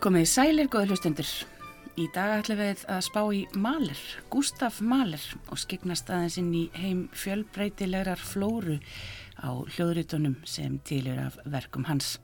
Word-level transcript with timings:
Komið 0.00 0.30
sælir, 0.32 0.68
góði 0.72 0.94
hlustendur. 0.94 1.30
Í 2.00 2.06
dag 2.14 2.30
ætlum 2.38 2.56
við 2.56 2.86
að 2.88 3.02
spá 3.04 3.18
í 3.36 3.42
Mahler, 3.52 3.98
Gustaf 4.32 4.78
Mahler 4.80 5.20
og 5.52 5.60
skipnast 5.60 6.08
aðeins 6.08 6.38
inn 6.40 6.54
í 6.56 6.62
heim 6.72 7.02
fjölbreytilegar 7.12 8.16
flóru 8.16 8.78
á 9.44 9.52
hljóðritunum 9.74 10.38
sem 10.48 10.78
tilir 10.88 11.20
af 11.20 11.36
verkum 11.44 11.84
hans. 11.90 12.14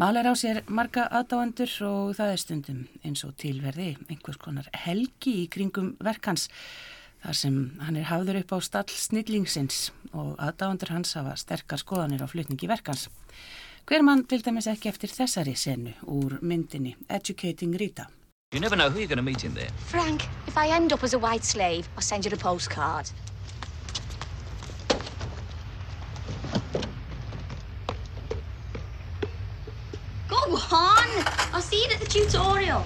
Mahler 0.00 0.24
á 0.24 0.32
sér 0.40 0.62
marga 0.64 1.04
aðdáendur 1.12 1.74
og 1.84 2.14
það 2.16 2.32
er 2.32 2.40
stundum 2.40 2.80
eins 3.04 3.26
og 3.28 3.36
tilverði 3.44 3.90
einhvers 4.08 4.40
konar 4.40 4.72
helgi 4.86 5.42
í 5.42 5.50
kringum 5.52 5.92
verk 6.00 6.32
hans 6.32 6.48
þar 7.26 7.40
sem 7.42 7.60
hann 7.84 8.00
er 8.00 8.08
hafður 8.08 8.40
upp 8.40 8.56
á 8.56 8.58
stall 8.64 8.88
snillingsins 8.88 9.90
og 10.16 10.32
aðdáendur 10.40 10.96
hans 10.96 11.12
hafa 11.20 11.36
sterkar 11.36 11.84
skoðanir 11.84 12.24
á 12.24 12.32
flutningi 12.32 12.72
verkans. 12.72 13.10
Hver 13.84 14.00
mann 14.02 14.22
til 14.24 14.40
dæmis 14.40 14.64
ekki 14.70 14.88
eftir 14.88 15.10
þessari 15.12 15.52
senu 15.60 15.90
úr 16.08 16.38
myndinni 16.40 16.94
Educating 17.10 17.74
Rita. 17.80 18.06
You 18.54 18.60
never 18.60 18.76
know 18.76 18.88
who 18.88 19.00
you're 19.00 19.08
going 19.08 19.18
to 19.18 19.22
meet 19.22 19.44
in 19.44 19.52
there. 19.54 19.68
Frank, 19.90 20.22
if 20.46 20.56
I 20.56 20.68
end 20.68 20.94
up 20.94 21.04
as 21.04 21.12
a 21.12 21.18
white 21.18 21.44
slave, 21.44 21.86
I'll 21.94 22.02
send 22.02 22.24
you 22.24 22.32
a 22.32 22.36
postcard. 22.36 23.10
Go 30.28 30.40
on! 30.72 31.08
I'll 31.52 31.60
see 31.60 31.84
you 31.84 31.92
at 31.92 32.00
the 32.00 32.06
tutorial. 32.06 32.82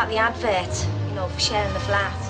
About 0.00 0.08
the 0.08 0.16
advert, 0.16 0.88
you 1.08 1.14
know, 1.14 1.28
for 1.28 1.40
sharing 1.40 1.72
the 1.74 1.80
flat. 1.80 2.20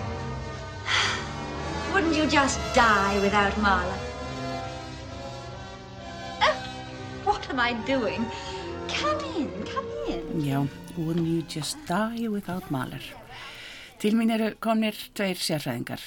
Wouldn't 1.93 2.17
you 2.17 2.27
just 2.27 2.59
die 2.75 3.21
without 3.23 3.53
Marla? 3.63 3.97
Oh, 6.43 6.57
what 7.25 7.49
am 7.49 7.61
I 7.61 7.75
doing? 7.87 8.27
Come 8.89 9.21
in, 9.37 9.51
come 9.73 9.87
in. 10.09 10.43
Já, 10.43 10.67
Wouldn't 10.97 11.27
You 11.27 11.43
Just 11.43 11.77
Die 11.87 12.29
Without 12.29 12.71
Mahler. 12.71 13.03
Til 14.01 14.17
mín 14.17 14.33
eru 14.35 14.55
komnir 14.59 14.97
tveir 15.15 15.39
sérfræðingar. 15.39 16.03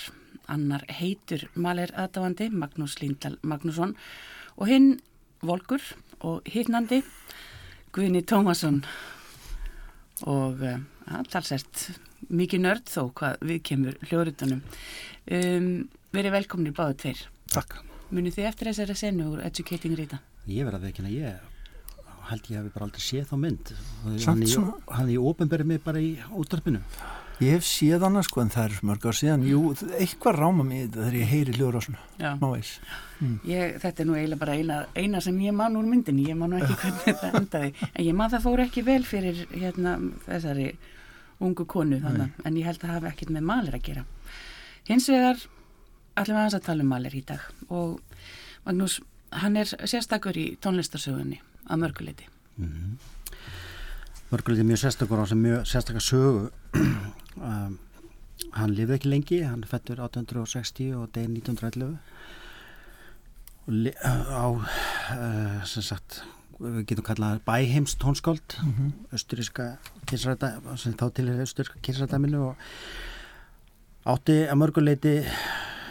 Annar 0.50 0.84
heitur 0.90 1.48
Mahler 1.56 1.94
aðdáandi, 1.96 2.50
Magnús 2.52 3.00
Lindahl 3.00 3.38
Magnússon 3.42 3.96
og 4.58 4.68
hinn 4.68 4.98
Volkur 5.42 5.80
og 6.20 6.42
hinnandi 6.44 7.04
Guðni 7.94 8.26
Tómasson 8.28 8.84
og 10.28 10.66
uh, 11.08 11.22
talsert 11.32 11.88
mikið 12.34 12.64
nörd 12.66 12.92
þó 12.92 13.08
hvað 13.20 13.48
við 13.50 13.64
kemur 13.70 13.98
hljórutunum. 14.10 14.62
Um, 15.32 15.72
verið 16.14 16.38
velkomnir 16.38 16.76
báðu 16.78 17.00
tveir. 17.04 17.26
Takk. 17.54 17.80
Munið 18.14 18.38
þið 18.38 18.50
eftir 18.52 18.70
þessari 18.70 19.00
senu 19.00 19.32
úr 19.34 19.44
Educating 19.48 19.98
Rita? 19.98 20.22
Ég 20.46 20.68
verði 20.68 20.80
að 20.82 20.88
veikina, 20.90 21.12
ég 21.14 21.50
held 22.30 22.48
ég 22.52 22.60
hef 22.60 22.74
bara 22.76 22.88
aldrei 22.88 23.04
séð 23.04 23.28
þá 23.32 23.36
mynd. 23.42 23.74
Samt 24.22 24.48
Hann 24.48 24.74
Hann 24.94 25.12
í 25.12 25.20
ofinberið 25.20 25.70
mig 25.74 25.84
bara 25.84 26.02
í 26.04 26.16
útarpinu. 26.40 26.82
Ég 27.42 27.56
hef 27.58 27.66
séð 27.66 28.04
hana 28.06 28.22
sko 28.24 28.44
en 28.44 28.52
það 28.54 28.66
er 28.70 28.76
mörg 28.86 29.06
ár 29.10 29.18
síðan. 29.18 29.44
Jú, 29.48 29.62
eitthvað 29.98 30.38
ráma 30.38 30.64
mig 30.68 30.78
í 30.78 30.84
þetta 30.86 31.00
þegar 31.02 31.18
ég 31.18 31.32
heyri 31.32 31.56
hljóður 31.58 31.78
á 31.78 31.82
svona 31.88 32.04
Já. 32.22 32.30
Mávís 32.40 32.74
Ég, 33.48 33.78
þetta 33.82 34.04
er 34.04 34.08
nú 34.10 34.18
eiginlega 34.18 34.42
bara 34.42 34.56
eina, 34.60 34.78
eina 35.00 35.22
sem 35.24 35.38
ég 35.42 35.56
man 35.56 35.78
úr 35.80 35.88
myndinni, 35.88 36.28
ég 36.30 36.38
man 36.38 36.52
nú 36.54 36.60
ekki 36.60 36.76
hvernig 36.82 37.20
það 37.22 37.38
endaði, 37.40 37.70
en 37.90 38.06
ég 38.06 38.18
man 38.20 38.32
það 38.34 38.46
fór 38.46 38.64
ekki 38.66 38.84
vel 38.88 39.02
fyrir 39.08 39.40
hérna, 39.54 39.96
þessari 40.28 40.68
ungu 41.44 41.66
konu 41.70 42.00
þannig, 42.04 42.36
en 42.44 42.58
ég 42.60 42.68
held 42.68 42.84
að 42.84 42.94
hafa 42.98 43.12
ekkert 43.14 43.32
með 43.36 43.48
malir 43.48 43.78
að 43.78 43.86
gera. 43.88 44.04
Hins 44.90 45.08
vegar 45.12 45.40
ætlum 46.20 46.36
við 46.36 46.42
aðeins 46.42 46.60
að 46.60 46.66
tala 46.68 46.84
um 46.86 46.92
malir 46.94 47.16
í 47.16 47.24
dag. 47.28 47.48
Og 47.72 47.98
Magnús, 48.68 49.00
hann 49.32 49.58
er 49.60 49.72
sérstakur 49.90 50.38
í 50.40 50.46
tónlistarsögunni 50.64 51.40
að 51.68 51.82
mörguleiti. 51.84 52.28
Mörguleiti 54.32 54.68
mjög 54.68 54.84
sérstakur 54.84 55.24
á 55.24 55.26
sem 55.32 55.42
mjög 55.42 55.66
sérstakar 55.68 56.04
sögu. 56.04 56.50
Um, 57.38 57.80
hann 58.54 58.74
lifði 58.76 58.98
ekki 58.98 59.10
lengi, 59.12 59.42
hann 59.46 59.64
fættur 59.70 60.02
1860 60.04 60.94
og 60.98 61.10
degir 61.16 61.30
1911 61.30 61.98
og 63.68 63.74
li- 63.74 63.96
á, 64.04 64.46
uh, 64.52 65.64
sem 65.66 65.84
sagt, 65.86 66.22
við 66.60 66.84
getum 66.90 67.06
kallað 67.08 67.40
bæheims 67.48 67.96
tónskáld, 68.02 68.58
austuríska 69.16 69.78
kynsræta, 70.10 70.54
sem 70.78 70.94
þá 71.00 71.06
til 71.16 71.30
er 71.32 71.40
austuríska 71.46 71.80
kynsrætaminu 71.84 72.42
og 72.50 72.56
átti 74.06 74.42
að 74.50 74.60
mörguleiti, 74.60 75.16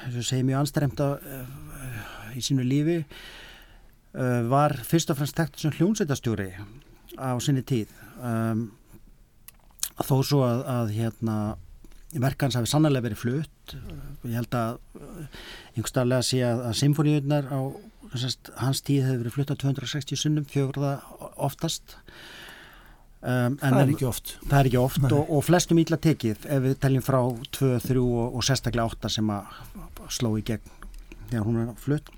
að 0.07 0.21
segja 0.27 0.45
mjög 0.45 0.61
anstremt 0.67 1.01
á, 1.01 1.09
uh, 1.17 2.37
í 2.37 2.41
sínu 2.45 2.65
lífi, 2.65 3.01
uh, 4.15 4.43
var 4.53 4.77
fyrst 4.85 5.11
og 5.13 5.17
fremst 5.19 5.37
tekt 5.37 5.59
sem 5.61 5.73
hljónsveitastjóri 5.73 6.51
á 7.21 7.33
sinni 7.41 7.63
tíð. 7.65 7.89
Um, 8.23 8.71
þó 10.01 10.17
svo 10.25 10.43
að, 10.47 10.65
að 10.73 10.93
hérna 10.97 11.37
verkans 12.23 12.57
hafi 12.59 12.69
sannlega 12.69 13.07
verið 13.07 13.21
flutt 13.23 13.75
ég 14.29 14.37
held 14.37 14.55
að 14.57 14.79
einhverstaðlega 15.73 16.27
sé 16.29 16.43
að, 16.45 16.63
að 16.69 16.79
symfóniunar 16.83 17.49
á 17.49 17.61
sest, 18.21 18.51
hans 18.61 18.83
tíð 18.85 19.07
hefur 19.07 19.23
verið 19.23 19.37
flutt 19.37 19.53
á 19.53 19.57
260 19.63 20.21
sunnum, 20.21 20.47
fjögurða 20.49 20.95
oftast. 21.41 21.97
Um, 23.23 23.55
en 23.63 23.77
Það 23.77 23.79
er 23.85 23.93
ekki 23.93 24.07
oft. 24.09 24.33
það 24.51 24.57
er 24.59 24.69
ekki 24.69 24.79
oft 24.81 25.05
og, 25.07 25.29
og 25.31 25.45
flestum 25.47 25.79
ítla 25.79 25.95
tekið 26.03 26.47
ef 26.51 26.65
við 26.65 26.73
teljum 26.83 27.05
frá 27.07 27.21
2, 27.55 27.69
3 27.85 28.01
og, 28.03 28.35
og 28.35 28.43
sérstaklega 28.49 28.97
8 28.99 29.11
sem 29.15 29.31
að 29.31 29.61
sló 30.11 30.33
í 30.41 30.43
gegn 30.49 30.73
þegar 31.31 31.47
hún 31.47 31.61
er 31.63 31.71
flutt. 31.79 32.11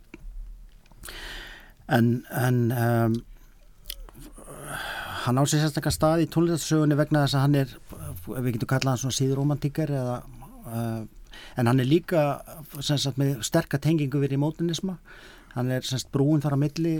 En, 1.92 2.08
en 2.32 2.60
um, 2.72 3.18
hann 5.24 5.40
á 5.40 5.42
sér 5.48 5.62
sérstaklega 5.62 5.94
stað 5.94 6.24
í 6.24 6.30
tónlistarsögunni 6.32 6.96
vegna 6.98 7.24
þess 7.24 7.38
að 7.38 7.44
hann 7.44 7.58
er 7.62 7.70
við 8.44 8.50
getum 8.56 8.70
kallað 8.74 8.90
hann 8.92 9.02
svona 9.04 9.18
síður 9.18 9.40
romantíkar 9.40 9.92
eða 9.94 10.16
uh, 10.68 11.04
en 11.58 11.70
hann 11.70 11.80
er 11.80 11.88
líka 11.88 12.24
sagt 12.80 13.18
með 13.20 13.38
sterka 13.46 13.80
tengingu 13.82 14.20
við 14.22 14.36
í 14.36 14.40
mótinisma 14.42 14.98
hann 15.54 15.72
er 15.72 15.86
sagt 15.86 16.10
brúin 16.14 16.42
þar 16.44 16.58
á 16.58 16.62
milli 16.64 16.94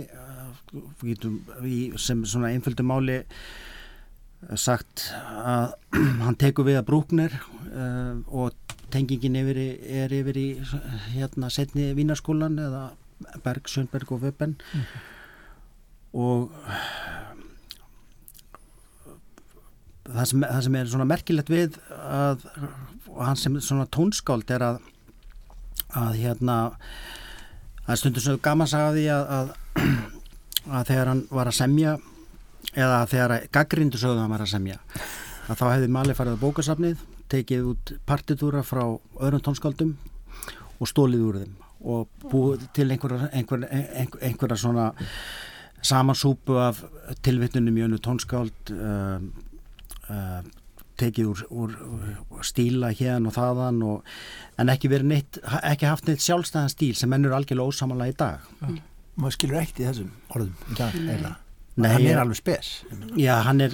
við 1.01 1.13
getum 1.13 1.39
í, 1.63 1.91
sem 2.01 2.23
svona 2.25 2.51
einföldu 2.55 2.85
máli 2.87 3.21
uh, 3.21 4.57
sagt 4.57 5.09
að 5.13 5.75
hann 6.25 6.39
tekur 6.41 6.67
við 6.69 6.81
að 6.81 6.87
brúknir 6.89 7.37
uh, 7.37 8.21
og 8.31 8.57
tengingin 8.93 9.37
yfir 9.37 9.59
í, 9.59 9.69
er 10.01 10.13
yfir 10.13 10.37
í 10.39 10.49
hérna 11.13 11.49
setni 11.53 11.91
Vínarskólan 11.97 12.57
eða 12.61 12.87
Berg, 13.43 13.69
Sjöndberg 13.71 14.11
og 14.11 14.25
Vöben 14.25 14.57
og 16.15 16.51
það 20.05 20.27
sem, 20.31 20.43
það 20.45 20.65
sem 20.67 20.75
er 20.79 20.91
svona 20.91 21.07
merkilegt 21.09 21.51
við 21.51 21.79
að 22.05 22.45
og 23.15 23.21
hann 23.23 23.39
sem 23.39 23.55
svona 23.63 23.87
tónskáld 23.87 24.49
er 24.51 24.65
að 24.65 24.81
að 25.95 26.17
hérna 26.19 26.57
að 27.85 27.99
stundum 28.01 28.23
sem 28.23 28.39
gaman 28.43 28.69
sagði 28.69 29.05
að, 29.13 29.29
að, 29.37 29.51
að 30.67 30.87
þegar 30.89 31.11
hann 31.11 31.23
var 31.31 31.51
að 31.51 31.59
semja 31.59 31.97
eða 32.73 33.03
þegar 33.11 33.35
gaggrindu 33.53 34.01
sögðu 34.01 34.23
hann 34.23 34.33
var 34.33 34.43
að 34.43 34.51
semja 34.55 34.79
að 35.45 35.59
þá 35.59 35.65
hefði 35.69 35.91
Mali 35.93 36.15
farið 36.17 36.39
á 36.41 36.43
bókasafnið 36.43 37.03
tekið 37.31 37.69
út 37.71 37.93
partitúra 38.09 38.63
frá 38.65 38.83
öðrum 39.21 39.43
tónskáldum 39.45 39.95
og 40.79 40.89
stólið 40.89 41.25
úr 41.29 41.41
þeim 41.43 41.55
og 41.85 42.29
búið 42.31 42.65
til 42.73 42.87
einhverja, 42.89 43.29
einhverja, 43.29 43.69
einhverja, 43.69 44.25
einhverja 44.25 44.57
svona 44.57 44.87
samansúpu 45.85 46.57
af 46.57 46.81
tilvittunum 47.25 47.77
í 47.77 47.83
önnu 47.85 47.99
tónskáld 48.01 48.73
um, 48.73 49.29
uh, 50.09 50.41
tekið 50.99 51.31
úr, 51.31 51.43
úr, 51.51 51.77
úr 52.31 52.45
stíla 52.47 52.91
hérna 52.95 53.31
og 53.31 53.35
þaðan 53.35 53.81
og, 53.85 54.11
en 54.61 54.71
ekki 54.71 54.91
neitt, 55.03 55.39
ekki 55.61 55.89
haft 55.89 56.07
neitt 56.07 56.23
sjálfstæðan 56.23 56.71
stíl 56.71 56.93
sem 56.95 57.15
ennur 57.15 57.35
algjörlega 57.35 57.73
ósamanlega 57.73 58.13
í 58.13 58.19
dag. 58.19 58.45
Maður 59.15 59.35
skilur 59.37 59.59
eitt 59.61 59.79
í 59.79 59.87
þessum 59.87 60.13
orðum 60.35 60.71
í 60.71 60.77
dag 60.79 60.95
eiginlega. 60.95 61.35
Nei, 61.75 61.89
Hann 61.91 62.05
er 62.07 62.21
alveg 62.21 62.39
spes. 62.39 62.69
Já, 63.19 63.33
hann 63.43 63.65
er 63.65 63.73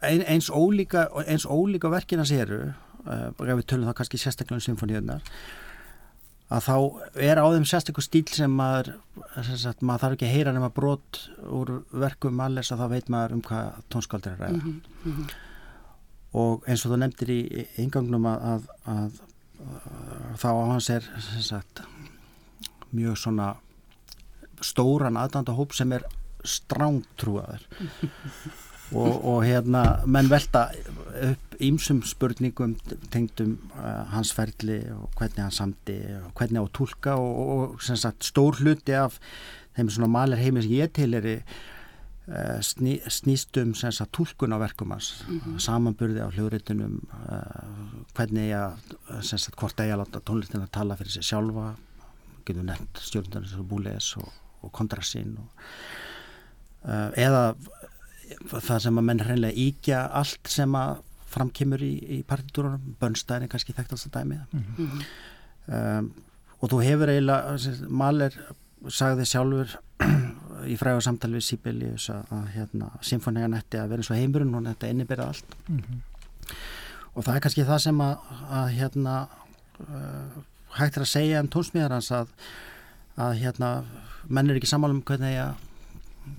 ein, 0.00 0.22
eins 0.24 0.48
ólíka 0.48 1.04
eins 1.26 1.44
ólíka 1.44 1.90
verkina 1.92 2.24
séru 2.28 2.62
uh, 2.70 3.28
ef 3.28 3.58
við 3.58 3.66
tölum 3.68 3.90
þá 3.90 3.98
kannski 4.00 4.20
sérstaklega 4.20 4.60
um 4.60 4.64
symfóníunar 4.64 5.26
að 6.52 6.66
þá 6.66 6.74
er 7.28 7.40
á 7.40 7.46
þeim 7.54 7.66
sérstakur 7.68 8.04
stíl 8.04 8.26
sem 8.28 8.52
maður, 8.52 8.92
sagt, 9.56 9.82
maður 9.82 10.04
þarf 10.04 10.16
ekki 10.16 10.28
að 10.28 10.34
heyra 10.36 10.54
nema 10.56 10.70
brot 10.74 11.20
úr 11.48 11.74
verkum 12.04 12.40
alles 12.44 12.72
að 12.74 12.84
þá 12.84 12.86
veit 12.92 13.10
maður 13.12 13.36
um 13.38 13.42
hvað 13.46 13.80
tónskáldir 13.92 14.34
er 14.34 14.46
að 14.48 14.56
ræða. 14.56 15.26
Og 16.42 16.64
eins 16.68 16.84
og 16.86 16.94
þú 16.94 16.98
nefndir 17.02 17.32
í 17.34 17.66
yngangnum 17.82 18.28
að, 18.30 18.46
að, 18.52 18.68
að, 18.92 19.20
að 20.32 20.40
þá 20.44 20.48
á 20.48 20.64
hans 20.72 20.90
er 20.92 21.08
sagt, 21.44 21.84
mjög 22.92 23.20
svona 23.20 23.52
stóran 24.62 25.18
aðdanda 25.20 25.56
hóp 25.56 25.74
sem 25.76 25.92
er 25.96 26.04
strángtrúaður 26.42 27.64
og, 28.94 29.24
og 29.24 29.42
hérna 29.46 29.82
menn 30.06 30.30
velta 30.30 30.68
upp 31.12 31.58
ímsum 31.62 32.00
spurningum 32.06 32.74
tengdum 33.12 33.56
uh, 33.76 34.04
hans 34.12 34.32
ferli 34.34 34.80
og 34.94 35.10
hvernig 35.18 35.44
hann 35.44 35.54
samdi 35.54 35.98
og 36.18 36.32
hvernig 36.38 36.62
á 36.62 36.64
að 36.64 36.72
tólka 36.78 37.16
og, 37.20 37.76
og 37.76 37.84
sagt 37.84 38.26
stór 38.26 38.58
hluti 38.60 38.96
af 38.96 39.18
þeim 39.76 39.92
svona 39.92 40.10
malir 40.10 40.40
heimi 40.40 40.64
sem 40.64 40.74
ég 40.74 40.92
til 40.96 41.14
er 41.18 41.28
uh, 41.32 42.58
sný, 42.64 42.98
snýstum 43.06 43.74
tólkun 44.16 44.56
á 44.56 44.58
verkum 44.58 44.90
hans 44.90 45.24
mm 45.28 45.40
-hmm. 45.40 45.58
samanburði 45.58 46.20
á 46.20 46.28
hljóðritunum 46.30 47.00
uh, 47.28 48.12
hvernig 48.14 48.52
ég 48.52 49.22
sagt 49.22 49.56
hvort 49.56 49.80
að 49.80 49.90
ég 49.90 49.98
láta 49.98 50.20
tónlistin 50.20 50.62
að 50.62 50.72
tala 50.72 50.96
fyrir 50.96 51.10
sig 51.10 51.22
sjálfa 51.22 51.74
getur 52.44 52.62
nefnt 52.62 52.98
stjórnarnir 52.98 53.48
sem 53.48 53.68
búleis 53.68 54.16
og, 54.16 54.32
og 54.62 54.72
kontrassin 54.72 55.38
og 55.38 55.48
uh, 56.88 57.10
eða 57.16 57.54
það 58.52 58.78
sem 58.86 58.98
að 58.98 59.08
menn 59.08 59.24
hreinlega 59.26 59.64
íkja 59.66 60.02
allt 60.20 60.50
sem 60.50 60.74
að 60.78 61.00
framkymur 61.32 61.82
í, 61.84 61.92
í 62.18 62.18
partitúrunum, 62.28 62.96
Bönstæðin 63.00 63.46
er 63.46 63.52
kannski 63.52 63.74
þekktast 63.76 64.10
að 64.10 64.18
dæmi 64.18 64.40
mm 64.40 64.64
-hmm. 64.76 65.06
um, 65.78 66.10
og 66.60 66.70
þú 66.70 66.82
hefur 66.84 67.12
eiginlega 67.12 67.88
Maler 67.88 68.36
sagði 68.88 69.26
sjálfur 69.26 69.78
í 70.72 70.76
fræðu 70.78 71.00
samtali 71.00 71.38
við 71.38 71.46
Sibelius 71.46 72.10
að, 72.10 72.32
að 72.36 72.46
hérna, 72.56 72.90
symfónían 73.00 73.56
ætti 73.58 73.80
að 73.80 73.88
vera 73.88 74.02
eins 74.02 74.10
og 74.10 74.20
heimurinn 74.20 74.54
og 74.54 74.66
þetta 74.66 74.90
innibyrða 74.92 75.28
allt 75.28 75.56
mm 75.68 75.78
-hmm. 75.78 76.00
og 77.14 77.24
það 77.24 77.34
er 77.34 77.40
kannski 77.40 77.64
það 77.64 77.78
sem 77.78 78.00
að, 78.00 78.16
að 78.50 78.68
hérna 78.68 79.28
uh, 79.80 80.42
hægt 80.78 80.96
er 80.96 81.04
að 81.04 81.14
segja 81.14 81.40
um 81.40 81.48
tónsmíðarans 81.48 82.10
að, 82.10 82.28
að 83.16 83.32
hérna 83.42 83.84
menn 84.28 84.50
er 84.50 84.56
ekki 84.56 84.70
samála 84.70 84.96
um 84.96 85.02
hvernig, 85.02 85.54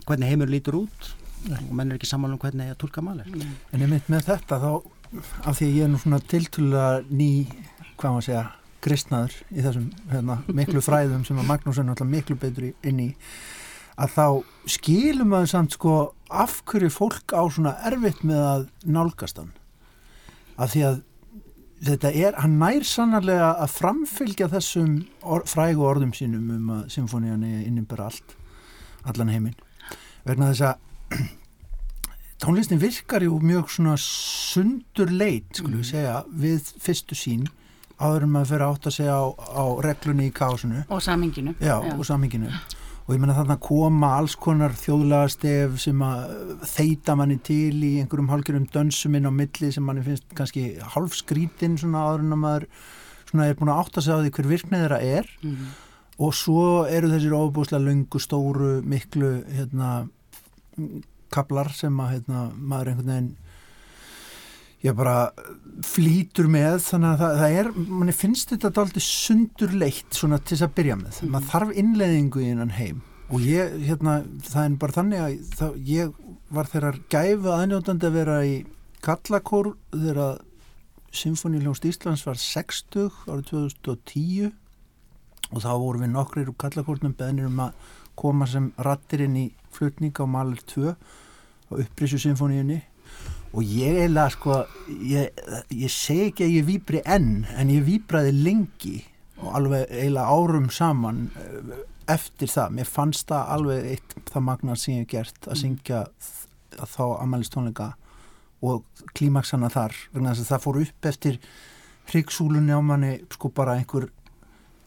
hvernig 0.07 0.29
heimur 0.29 0.51
lítur 0.51 0.75
út. 0.83 1.15
Og 1.51 1.71
menn 1.75 1.91
er 1.91 1.99
ekki 1.99 2.09
samála 2.09 2.37
um 2.37 2.41
hvernig 2.41 2.73
að 2.73 2.79
tólka 2.83 3.03
maler 3.05 3.29
En 3.73 3.81
ég 3.83 3.89
mynd 3.89 4.09
með 4.11 4.27
þetta 4.31 4.59
þá 4.63 4.69
af 5.45 5.57
því 5.59 5.65
að 5.67 5.77
ég 5.77 5.85
er 5.85 5.91
nú 5.91 6.01
svona 6.01 6.21
tiltúlega 6.31 7.03
ný 7.09 7.31
hvað 7.99 8.15
maður 8.15 8.27
segja 8.27 8.43
kristnaður 8.83 9.35
í 9.53 9.63
þessum 9.63 9.89
hérna, 10.11 10.39
miklu 10.51 10.81
fræðum 10.83 11.23
sem 11.27 11.39
að 11.39 11.49
Magnús 11.51 11.79
er 11.79 11.87
náttúrulega 11.87 12.17
miklu 12.17 12.39
betur 12.41 12.71
inn 12.83 13.01
í 13.03 13.09
að 13.93 14.13
þá 14.15 14.25
skilum 14.73 15.31
maður 15.33 15.51
samt 15.51 15.77
sko 15.77 15.95
af 16.33 16.59
hverju 16.69 16.91
fólk 16.93 17.33
á 17.35 17.41
svona 17.45 17.75
erfitt 17.87 18.23
með 18.25 18.43
að 18.43 18.63
nálgast 18.89 19.39
hann. 19.39 19.51
Af 20.57 20.73
því 20.73 20.85
að 20.87 21.01
þetta 21.83 22.13
er, 22.15 22.37
hann 22.41 22.57
nær 22.61 22.87
sannarlega 22.87 23.51
að 23.61 23.75
framfylgja 23.75 24.49
þessum 24.53 24.95
or, 25.21 25.45
frægu 25.49 25.85
orðum 25.85 26.13
sínum 26.15 26.49
um 26.55 26.71
að 26.79 26.87
symfónían 26.95 27.45
er 27.45 27.67
innibæra 27.67 28.09
allt 28.09 28.35
allan 29.09 29.33
heiminn. 29.33 29.59
Vegna 30.25 30.51
þess 30.51 30.67
að 30.71 30.89
tónlistin 32.43 32.81
virkar 32.81 33.23
jú 33.23 33.39
mjög 33.39 33.71
svona 33.71 33.95
sundur 33.99 35.11
leit, 35.11 35.49
skulum 35.55 35.81
við 35.81 35.91
segja 35.93 36.21
við 36.27 36.71
fyrstu 36.83 37.17
sín 37.17 37.43
áður 38.01 38.25
en 38.25 38.33
maður 38.33 38.51
fyrir 38.51 38.65
átt 38.67 38.87
að 38.89 38.95
segja 38.97 39.17
á, 39.19 39.25
á 39.31 39.63
reglunni 39.85 40.29
í 40.29 40.33
kásunu 40.35 40.85
og 40.89 41.03
saminginu 41.05 41.53
já, 41.59 41.77
já. 41.77 41.93
og 41.93 42.07
saminginu 42.07 42.49
og 43.03 43.11
ég 43.11 43.19
menna 43.19 43.35
þarna 43.37 43.59
koma 43.63 44.09
alls 44.17 44.35
konar 44.39 44.75
þjóðlega 44.79 45.31
stef 45.31 45.79
sem 45.83 46.03
að 46.07 46.35
þeita 46.71 47.15
manni 47.19 47.39
til 47.43 47.77
í 47.83 47.93
einhverjum 48.01 48.31
hálfgerðum 48.31 48.67
dönsuminn 48.73 49.27
á 49.27 49.31
milli 49.35 49.71
sem 49.75 49.83
manni 49.83 50.03
finnst 50.05 50.27
kannski 50.35 50.69
hálf 50.95 51.17
skrítinn 51.19 51.79
svona 51.79 52.05
áður 52.07 52.25
en 52.25 52.37
að 52.37 52.43
maður 52.45 52.67
svona 53.29 53.49
er 53.49 53.57
búin 53.59 53.73
að 53.73 53.81
átta 53.83 54.03
sig 54.03 54.15
á 54.15 54.23
því 54.23 54.31
hver 54.37 54.49
virknið 54.53 54.85
þeirra 54.85 55.01
er. 55.03 55.33
Mm 55.43 55.73
og 56.21 56.33
svo 56.37 56.65
eru 56.89 57.09
þessir 57.11 57.33
ofbúslega 57.37 57.83
lungu, 57.83 58.21
stóru, 58.21 58.73
miklu 58.85 59.39
hérna 59.49 60.05
kablar 61.33 61.71
sem 61.75 61.97
að 62.01 62.17
hérna, 62.17 62.43
maður 62.55 62.93
einhvern 62.93 63.13
veginn 63.13 63.31
ég 64.83 64.95
bara 64.97 65.31
flýtur 65.87 66.49
með 66.51 66.81
þannig 66.83 67.13
að 67.13 67.21
það, 67.21 67.37
það 67.39 67.57
er, 67.61 67.69
manni 67.87 68.15
finnst 68.15 68.51
þetta 68.51 68.83
aldrei 68.83 69.03
sundurleitt 69.05 70.17
svona 70.17 70.39
til 70.41 70.57
þess 70.57 70.67
að 70.67 70.77
byrja 70.79 70.97
með. 70.99 71.19
Mm. 71.21 71.33
maður 71.35 71.51
þarf 71.53 71.75
innleðingu 71.83 72.43
í 72.43 72.49
einan 72.51 72.73
heim. 72.77 73.03
Og 73.33 73.45
ég, 73.47 73.77
hérna, 73.87 74.17
það 74.43 74.65
er 74.65 74.79
bara 74.81 74.97
þannig 74.97 75.21
að 75.23 75.37
það, 75.57 75.77
ég 75.87 76.17
var 76.53 76.69
þeirrar 76.69 76.99
gæfu 77.13 77.53
aðnjótandi 77.53 78.09
að 78.09 78.17
vera 78.19 78.41
í 78.45 78.57
Kallakór 79.03 79.71
þegar 79.93 80.41
Symfóníuljónst 81.13 81.87
Íslands 81.87 82.25
var 82.25 82.39
60 82.41 83.09
árið 83.29 83.49
2010 83.53 84.51
og 85.53 85.61
þá 85.61 85.71
voru 85.77 86.01
við 86.01 86.13
nokkrir 86.13 86.49
úr 86.49 86.59
Kallakórnum 86.59 87.13
beðnir 87.17 87.49
um 87.49 87.59
að 87.67 87.91
koma 88.19 88.47
sem 88.49 88.71
rattir 88.85 89.25
inn 89.27 89.37
í 89.39 89.45
flutning 89.73 90.15
á 90.19 90.25
Maler 90.29 90.61
2 90.73 90.91
á 90.93 91.73
upprísu 91.73 92.19
symfóníunni 92.21 92.81
og 93.53 93.63
ég 93.63 93.99
eiginlega 94.01 94.33
sko 94.33 94.59
ég, 95.05 95.33
ég 95.69 95.91
segi 95.93 96.29
ekki 96.31 96.47
að 96.47 96.55
ég 96.57 96.69
výbri 96.69 97.01
enn 97.05 97.43
en 97.57 97.73
ég 97.73 97.85
výbraði 97.85 98.33
lengi 98.37 98.95
og 99.43 99.51
alveg 99.59 99.89
eiginlega 99.89 100.37
árum 100.37 100.69
saman 100.73 101.27
eh, 101.37 101.83
eftir 102.13 102.51
það, 102.51 102.73
mér 102.79 102.89
fannst 102.89 103.27
það 103.29 103.51
alveg 103.57 103.91
eitt 103.93 104.15
það 104.31 104.47
magnar 104.47 104.79
sem 104.79 104.97
ég 104.97 105.05
hef 105.05 105.11
gert 105.13 105.45
að 105.47 105.53
mm. 105.53 105.61
syngja 105.61 106.01
að 106.73 106.95
þá 106.95 107.03
amalistónleika 107.21 107.91
og 108.63 109.03
klímaksana 109.15 109.69
þar. 109.71 109.95
Vegna 110.13 110.33
þess 110.33 110.45
að 110.45 110.51
það 110.53 110.65
fór 110.65 110.79
upp 110.83 111.07
eftir 111.09 111.39
hryggsúlunni 112.11 112.75
á 112.75 112.81
manni 112.83 113.13
sko 113.31 113.51
bara 113.55 113.77
einhver 113.79 114.09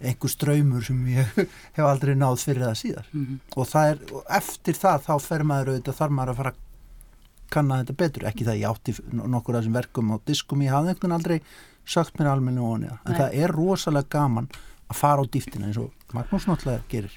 einhver 0.00 0.32
ströymur 0.32 0.84
sem 0.84 0.98
ég 1.14 1.32
hef 1.76 1.82
aldrei 1.84 2.14
náð 2.18 2.38
fyrir 2.44 2.66
það 2.66 2.78
síðar. 2.82 3.08
Mm 3.12 3.26
-hmm. 3.26 3.38
og 3.56 3.68
það 3.72 3.90
er, 3.90 3.98
og 4.12 4.30
eftir 4.40 4.74
það 4.74 5.02
þá 5.08 5.14
fer 5.28 5.44
maður 5.44 5.72
auðvitað 5.72 5.98
þarf 6.00 6.16
maður 6.18 6.30
að 6.34 6.40
fara 6.42 6.54
kanna 7.50 7.80
þetta 7.82 7.96
betur, 8.02 8.26
ekki 8.26 8.44
það 8.44 8.60
ég 8.60 8.70
átti 8.70 8.94
nokkur 9.12 9.54
af 9.56 9.62
þessum 9.62 9.78
verkum 9.78 10.12
á 10.12 10.16
diskum, 10.26 10.62
ég 10.62 10.74
hafði 10.74 10.92
einhvern 10.92 11.16
aldrei 11.16 11.40
sagt 11.86 12.18
mér 12.18 12.32
almenni 12.32 12.60
og 12.60 12.72
honið 12.74 12.96
en 13.06 13.14
það 13.14 13.36
er 13.38 13.54
rosalega 13.54 14.10
gaman 14.10 14.48
að 14.90 14.98
fara 14.98 15.22
á 15.22 15.24
dýftina 15.30 15.68
eins 15.68 15.78
og 15.78 15.92
Magnús 16.14 16.46
náttúrulega 16.46 16.82
gerir. 16.90 17.14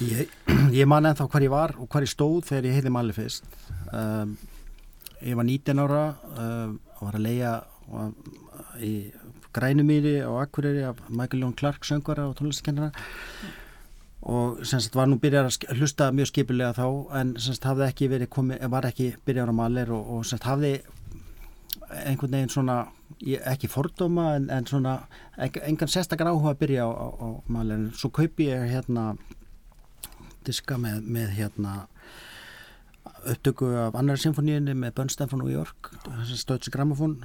Ég, 0.00 0.28
ég 0.80 0.88
man 0.88 1.06
ennþá 1.08 1.28
hvað 1.28 1.46
ég 1.46 1.52
var 1.52 1.74
og 1.78 1.88
hvað 1.88 2.06
ég 2.06 2.12
stóð 2.12 2.38
þegar 2.48 2.68
ég 2.68 2.78
heiti 2.78 2.92
Mali 2.92 3.16
fyrst. 3.16 3.48
Um, 3.92 4.36
ég 5.20 5.36
var 5.38 5.48
19 5.48 5.82
ára 5.84 6.04
um, 6.36 6.78
og 6.98 7.04
var 7.08 7.18
að 7.18 7.26
leia 7.26 7.52
um, 7.88 8.14
í 8.80 8.92
Grænumýri 9.52 10.20
á 10.24 10.30
Akureyri 10.42 10.84
af 10.88 11.02
Michael 11.08 11.44
Jón 11.44 11.56
Clark 11.58 11.84
söngvara 11.84 12.28
og 12.28 12.36
tónlistkennara 12.38 12.90
og 14.22 14.66
semst 14.66 14.94
var 14.94 15.08
nú 15.10 15.18
byrjar 15.18 15.48
að 15.50 15.76
hlusta 15.76 16.12
mjög 16.14 16.30
skipilega 16.30 16.76
þá 16.78 16.86
en 17.20 17.34
semst 17.42 17.64
hafði 17.66 17.88
ekki 17.88 18.08
verið 18.12 18.30
komið, 18.30 18.66
var 18.70 18.86
ekki 18.86 19.08
byrjar 19.26 19.50
á 19.50 19.54
maler 19.54 19.90
og, 19.90 20.10
og 20.14 20.26
semst 20.26 20.46
hafði 20.46 20.76
einhvern 22.06 22.36
veginn 22.36 22.52
svona 22.52 22.76
ekki 23.50 23.68
fordóma 23.70 24.36
en, 24.36 24.48
en 24.50 24.66
svona 24.66 24.94
engan 25.38 25.90
sérstakar 25.90 26.30
áhuga 26.30 26.54
að 26.54 26.60
byrja 26.62 26.86
á, 26.86 26.90
á, 26.90 27.06
á 27.18 27.28
maler 27.50 27.90
svo 27.98 28.12
kaupi 28.14 28.48
ég 28.48 28.70
hérna 28.70 29.16
diska 30.46 30.78
með, 30.78 31.02
með 31.02 31.34
hérna 31.38 31.74
upptöku 33.26 33.68
af 33.88 33.98
annar 33.98 34.18
symfóníunni 34.22 34.74
með 34.78 34.96
Bernstein 34.98 35.30
frá 35.30 35.38
New 35.38 35.50
York 35.52 35.92
stöðs 36.30 36.70
gramofón 36.72 37.18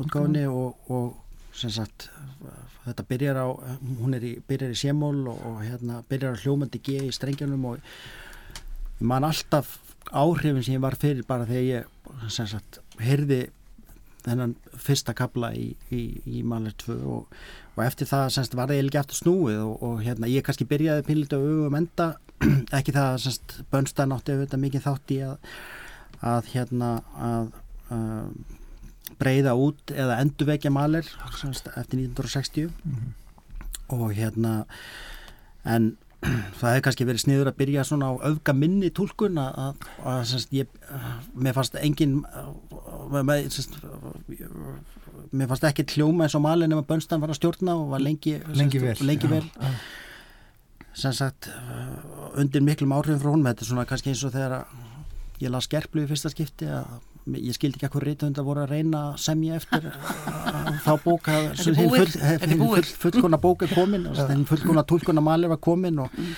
útgáðinni 0.00 0.46
og, 0.50 0.90
og 0.90 1.54
sem 1.54 1.70
sagt 1.70 2.08
þetta 2.84 3.06
byrjar 3.08 3.40
á, 3.40 3.46
hún 4.00 4.16
er 4.16 4.26
í, 4.26 4.34
byrjar 4.48 4.74
í 4.74 4.78
sémól 4.78 5.24
og, 5.30 5.40
og 5.48 5.58
hérna 5.64 6.02
byrjar 6.08 6.36
á 6.36 6.42
hljómandi 6.42 6.80
G 6.84 7.00
í 7.06 7.12
strengjanum 7.14 7.68
og 7.70 7.82
ég 9.00 9.04
man 9.08 9.26
alltaf 9.26 9.78
áhrifin 10.12 10.64
sem 10.64 10.76
ég 10.76 10.84
var 10.84 10.98
fyrir 11.00 11.26
bara 11.28 11.46
þegar 11.48 11.68
ég 11.68 12.32
sem 12.32 12.48
sagt 12.50 12.80
heyrði 13.00 13.46
þennan 14.24 14.54
fyrsta 14.80 15.14
kabla 15.16 15.52
í, 15.56 15.70
í, 15.92 16.02
í 16.26 16.42
Maler 16.48 16.74
2 16.80 16.96
og, 17.12 17.38
og 17.74 17.80
eftir 17.84 18.08
það 18.08 18.26
semst 18.36 18.56
var 18.56 18.70
það 18.70 18.78
eiginlega 18.78 19.04
eftir 19.04 19.20
snúið 19.20 19.62
og, 19.64 19.74
og 19.84 20.04
hérna 20.04 20.30
ég 20.32 20.44
kannski 20.46 20.68
byrjaði 20.68 21.06
pinlítið 21.08 21.40
á 21.40 21.44
auðvum 21.44 21.78
enda 21.80 22.10
ekki 22.78 22.94
það 22.96 23.18
semst 23.24 23.56
Bönstein 23.72 24.14
átti 24.16 24.34
auðvitað 24.34 24.64
mikið 24.64 24.86
þátt 24.86 25.14
í 25.14 25.20
að, 25.28 25.56
að 26.34 26.52
hérna 26.54 26.90
að, 27.30 27.50
að 27.94 28.30
breyða 29.18 29.54
út 29.58 29.92
eða 29.94 30.20
endurvekja 30.22 30.72
maler 30.74 31.06
eftir 31.06 32.00
1960 32.00 32.68
mm 32.68 32.94
-hmm. 32.94 33.12
og 33.88 34.12
hérna 34.14 34.64
en 35.64 35.96
það 36.58 36.70
hefði 36.70 36.84
kannski 36.86 37.06
verið 37.08 37.22
sniður 37.24 37.50
að 37.50 37.58
byrja 37.60 37.84
svona 37.84 38.08
á 38.08 38.14
öfga 38.30 38.54
minni 38.56 38.90
tólkun 38.94 39.40
að, 39.40 39.88
að 40.04 40.20
semst, 40.30 40.52
ég, 40.56 40.70
mér 41.34 41.56
fannst 41.56 41.76
engin 41.80 42.22
með, 43.12 43.50
semst, 43.54 43.76
mér 45.32 45.50
fannst 45.50 45.66
ekki 45.68 45.86
hljóma 45.96 46.26
eins 46.26 46.36
og 46.38 46.44
malin 46.46 46.72
ef 46.72 46.82
að 46.82 46.88
Bönstan 46.92 47.20
var 47.20 47.32
að 47.34 47.40
stjórna 47.40 47.76
og 47.80 47.92
var 47.92 48.04
lengi, 48.04 48.38
lengi 48.56 48.82
vel, 48.82 48.96
lengi 49.04 49.30
vel. 49.30 49.44
Ja, 49.60 49.74
ja. 50.94 51.12
sagt 51.12 51.50
undir 52.40 52.64
miklum 52.64 52.94
áhrifin 52.96 53.20
frá 53.20 53.32
hún 53.34 53.44
þetta 53.44 53.64
er 53.64 53.72
svona 53.72 53.88
kannski 53.90 54.14
eins 54.14 54.24
og 54.24 54.32
þegar 54.32 54.64
ég 55.42 55.52
las 55.52 55.68
Gerplu 55.68 56.04
í 56.04 56.08
fyrsta 56.08 56.32
skipti 56.32 56.70
að 56.70 57.00
ég 57.24 57.56
skildi 57.56 57.78
ekki 57.78 57.88
hvað 57.94 58.04
reytundar 58.08 58.44
voru 58.44 58.64
að 58.64 58.74
reyna 58.74 59.00
að 59.10 59.20
semja 59.24 59.56
eftir 59.56 59.86
þá 60.84 60.90
bóka 61.04 61.38
full, 61.56 62.82
fullkona 63.06 63.40
bóka 63.40 63.68
komin 63.70 64.10
og 64.10 64.20
fullkona 64.50 64.84
tólkona 64.88 65.24
malir 65.24 65.52
var 65.52 65.62
komin 65.64 66.02
og 66.04 66.12
mm. 66.12 66.34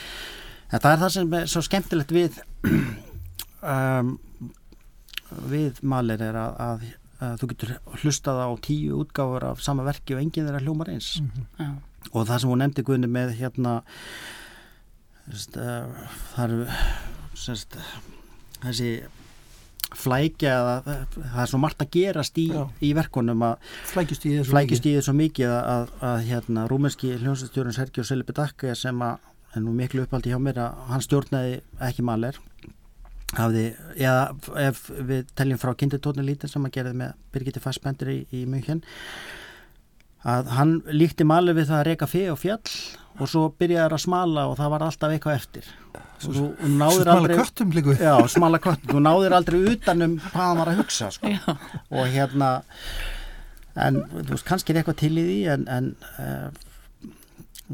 það 0.76 0.92
er 0.92 1.02
það 1.02 1.12
sem 1.16 1.34
er 1.40 1.50
svo 1.50 1.64
skemmtilegt 1.66 2.14
við 2.14 2.38
um, 3.66 4.14
við 5.50 5.82
malir 5.82 6.22
er 6.22 6.38
að, 6.38 6.54
að, 6.68 6.86
að 7.26 7.36
þú 7.42 7.50
getur 7.52 7.74
hlustað 8.04 8.40
á 8.46 8.48
tíu 8.62 9.02
útgáfur 9.02 9.50
af 9.50 9.62
sama 9.64 9.86
verki 9.86 10.14
og 10.14 10.22
enginn 10.22 10.46
þeirra 10.46 10.62
hljómar 10.62 10.92
eins. 10.94 11.16
Já. 11.58 11.70
og 12.12 12.28
það 12.28 12.40
sem 12.40 12.52
hún 12.52 12.62
nefndi 12.62 12.86
Guðni 12.86 13.10
með 13.10 13.34
hérna 13.40 13.80
eru 16.38 16.66
sest, 17.36 17.74
þessi 18.62 18.90
flækja 19.96 20.52
eða 20.56 20.96
það 21.14 21.40
er 21.44 21.50
svo 21.52 21.60
margt 21.62 21.84
að 21.84 21.92
gerast 21.96 22.40
í, 22.40 22.46
í 22.84 22.92
verkunum 22.96 23.44
að 23.46 23.56
flækjust 23.92 24.26
í 24.26 24.34
í 24.34 24.98
þessu 24.98 25.16
mikið. 25.16 25.52
að, 25.52 25.70
að, 25.72 25.94
að 26.10 26.18
hérna, 26.30 26.66
rúmenski 26.70 27.14
hljómsveitstjórun 27.16 27.76
Sergio 27.76 28.04
Selibedakka 28.06 28.74
sem 28.78 29.02
að 29.06 29.32
er 29.56 29.64
nú 29.64 29.72
miklu 29.76 30.04
uppaldi 30.04 30.32
hjá 30.32 30.40
mér 30.42 30.60
að 30.66 30.82
hann 30.90 31.04
stjórnaði 31.04 31.60
ekki 31.88 32.04
maler 32.04 32.38
hafði, 33.36 33.64
eða 33.98 34.36
ef 34.68 34.84
við 35.08 35.32
teljum 35.38 35.60
frá 35.60 35.72
kindertónu 35.78 36.24
lítið 36.26 36.52
sem 36.52 36.68
að 36.68 36.76
gerði 36.76 36.94
með 37.00 37.16
Birgitti 37.34 37.62
Fassbendur 37.62 38.12
í, 38.12 38.20
í 38.30 38.44
München 38.48 38.84
að 40.26 40.52
hann 40.56 40.76
líkti 40.90 41.26
maler 41.26 41.56
við 41.56 41.70
það 41.70 41.80
að 41.80 41.88
reyka 41.90 42.10
fe 42.10 42.24
og 42.32 42.38
fjall 42.42 42.76
og 43.16 43.30
svo 43.30 43.46
byrjaði 43.58 43.96
að 43.96 44.04
smala 44.04 44.46
og 44.50 44.58
það 44.60 44.72
var 44.74 44.86
alltaf 44.86 45.14
eitthvað 45.14 45.40
eftir 45.40 45.72
þú 46.22 46.32
þú 46.36 46.70
náðir 46.76 47.02
smala 47.02 47.18
aldrei 47.18 47.36
köttum 47.40 47.74
Já, 48.00 48.14
smala 48.32 48.62
köttum, 48.62 48.94
þú 48.94 49.04
náðir 49.04 49.36
aldrei 49.36 49.60
utanum 49.74 50.18
hvað 50.24 50.42
hann 50.42 50.60
var 50.62 50.72
að 50.72 50.82
hugsa 50.82 51.12
sko. 51.14 51.32
Og 51.92 52.10
hérna 52.14 52.50
en 53.76 54.02
þú 54.10 54.32
veist, 54.32 54.46
kannski 54.48 54.72
er 54.72 54.80
eitthvað 54.80 55.00
til 55.02 55.14
í 55.20 55.24
því 55.26 55.38
en, 55.52 55.66
en 55.72 55.90
uh, 56.22 56.48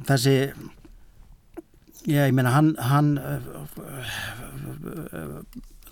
þessi 0.09 0.37
já, 2.09 2.25
ég 2.27 2.35
meina 2.35 2.55
hann, 2.57 2.73
hann 2.83 3.13
uh, 3.23 3.39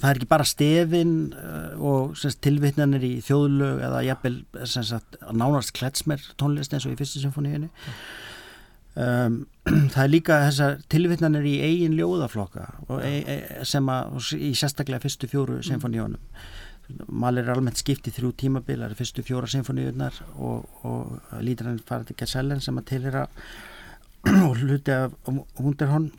það 0.01 0.09
er 0.11 0.19
ekki 0.19 0.31
bara 0.31 0.49
stefin 0.49 1.15
uh, 1.37 1.77
og 1.79 2.17
semst, 2.19 2.41
tilvitnanir 2.45 3.05
í 3.07 3.13
þjóðlög 3.27 3.85
eða 3.87 4.03
sagt, 4.67 5.21
nánast 5.31 5.75
kletsmer 5.77 6.25
tónlist 6.41 6.75
eins 6.75 6.89
og 6.89 6.97
í 6.97 6.99
fyrstu 7.01 7.23
symfóníunni 7.23 7.71
um, 8.95 9.37
það 9.93 10.03
er 10.05 10.13
líka 10.13 10.41
þessar 10.47 10.81
tilvitnanir 10.93 11.47
í 11.47 11.57
eigin 11.65 11.97
ljóðaflokka 11.99 12.67
e, 13.01 13.13
e, 13.21 13.37
sem 13.69 13.87
að 13.93 14.33
í 14.39 14.53
sérstaklega 14.59 15.05
fyrstu 15.05 15.31
fjóru 15.31 15.61
symfóníunum 15.67 16.21
Malir 17.07 17.47
er 17.47 17.55
almennt 17.55 17.79
skipt 17.79 18.09
í 18.11 18.13
þrjú 18.15 18.33
tímabil 18.41 18.81
það 18.81 18.89
eru 18.89 18.97
fyrstu 18.99 19.23
fjóra 19.23 19.47
symfóníunar 19.51 20.17
og, 20.35 20.65
og 20.83 21.37
lítur 21.45 21.69
hann 21.71 21.83
farið 21.87 22.11
til 22.11 22.17
Gesellen 22.25 22.63
sem 22.65 22.81
að 22.81 22.89
tilhera 22.91 23.27
og 24.49 24.57
hluti 24.59 24.97
af 24.97 25.15
Wunderhorn 25.29 26.11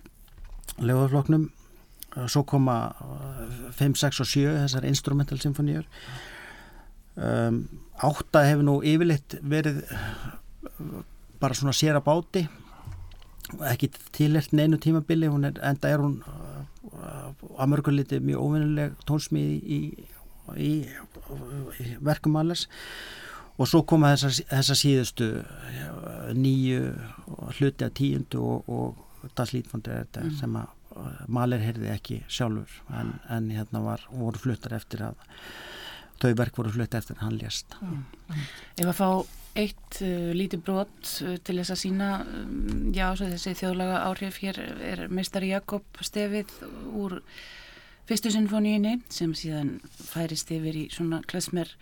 ljóðafloknum 0.80 1.50
svo 2.28 2.44
koma 2.48 2.92
5, 3.78 3.96
6 4.00 4.24
og 4.24 4.28
7 4.28 4.46
þessar 4.64 4.88
instrumental 4.88 5.40
symfóníur 5.40 5.86
um, 7.16 7.64
átta 8.04 8.44
hefur 8.48 8.66
nú 8.68 8.80
yfirleitt 8.84 9.38
verið 9.44 9.84
uh, 9.88 11.00
bara 11.42 11.58
svona 11.58 11.76
sér 11.76 12.00
að 12.00 12.08
báti 12.08 12.44
ekki 13.72 13.92
tilhert 14.16 14.54
neinu 14.56 14.80
tímabili 14.82 15.30
hún 15.32 15.50
er, 15.50 15.58
enda 15.66 15.92
er 15.92 16.04
hún 16.04 16.20
uh, 16.26 17.32
að 17.58 17.72
mörguliti 17.74 18.20
mjög 18.24 18.46
óvinnileg 18.46 18.96
tónsmíð 19.10 19.50
í, 19.78 19.80
í, 20.56 20.72
í 21.80 21.90
verkum 22.04 22.38
alveg 22.42 22.68
og 23.62 23.70
svo 23.70 23.84
koma 23.88 24.14
þessar, 24.16 24.38
þessar 24.52 24.80
síðustu 24.80 25.32
uh, 25.42 26.30
nýju 26.38 26.94
hluti 27.60 27.88
að 27.88 27.98
tíundu 28.00 28.44
og, 28.44 28.72
og 28.72 29.32
das 29.38 29.54
lítfondir 29.56 29.96
er 29.96 30.08
þetta 30.08 30.32
sem 30.40 30.56
að 30.58 30.72
uh, 30.96 31.20
Maler 31.32 31.62
heyrði 31.64 31.92
ekki 31.94 32.22
sjálfur. 32.32 32.80
En, 32.98 33.14
en 33.30 33.52
hérna 33.54 33.84
var, 33.86 34.08
voru 34.10 34.42
fluttar 34.42 34.76
eftir 34.80 35.06
að 35.12 35.22
þau 36.22 36.34
verk 36.38 36.58
voru 36.58 36.74
flutt 36.74 36.98
eftir 36.98 37.18
að 37.18 37.28
hann 37.28 37.38
lést. 37.42 37.78
Ef 38.78 38.88
að 38.88 38.98
fá 38.98 39.08
eitt 39.60 40.02
uh, 40.04 40.30
lítið 40.36 40.64
brot 40.66 41.16
uh, 41.26 41.36
til 41.44 41.58
þess 41.60 41.74
að 41.76 41.82
sína 41.84 42.12
um, 42.24 42.92
já, 42.96 43.08
svo 43.16 43.30
þessi 43.32 43.56
þjóðlaga 43.62 44.04
áhrif 44.08 44.40
hér 44.44 44.62
er 44.92 45.04
meistari 45.12 45.52
Jakob 45.52 46.02
stefið 46.04 46.54
úr 46.96 47.20
fyrstu 48.10 48.32
sinfoníinni 48.34 49.00
sem 49.12 49.34
síðan 49.38 49.78
færist 50.12 50.52
yfir 50.52 50.78
í 50.84 50.86
svona 50.94 51.22
klesmer 51.28 51.74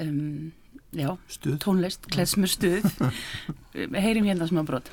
um, 0.00 0.52
já, 0.96 1.12
stuð. 1.28 1.60
tónlist, 1.64 2.08
klesmer 2.12 2.50
stuð. 2.52 2.88
Heyrim 4.04 4.28
hérna 4.28 4.48
smá 4.48 4.64
brot 4.66 4.92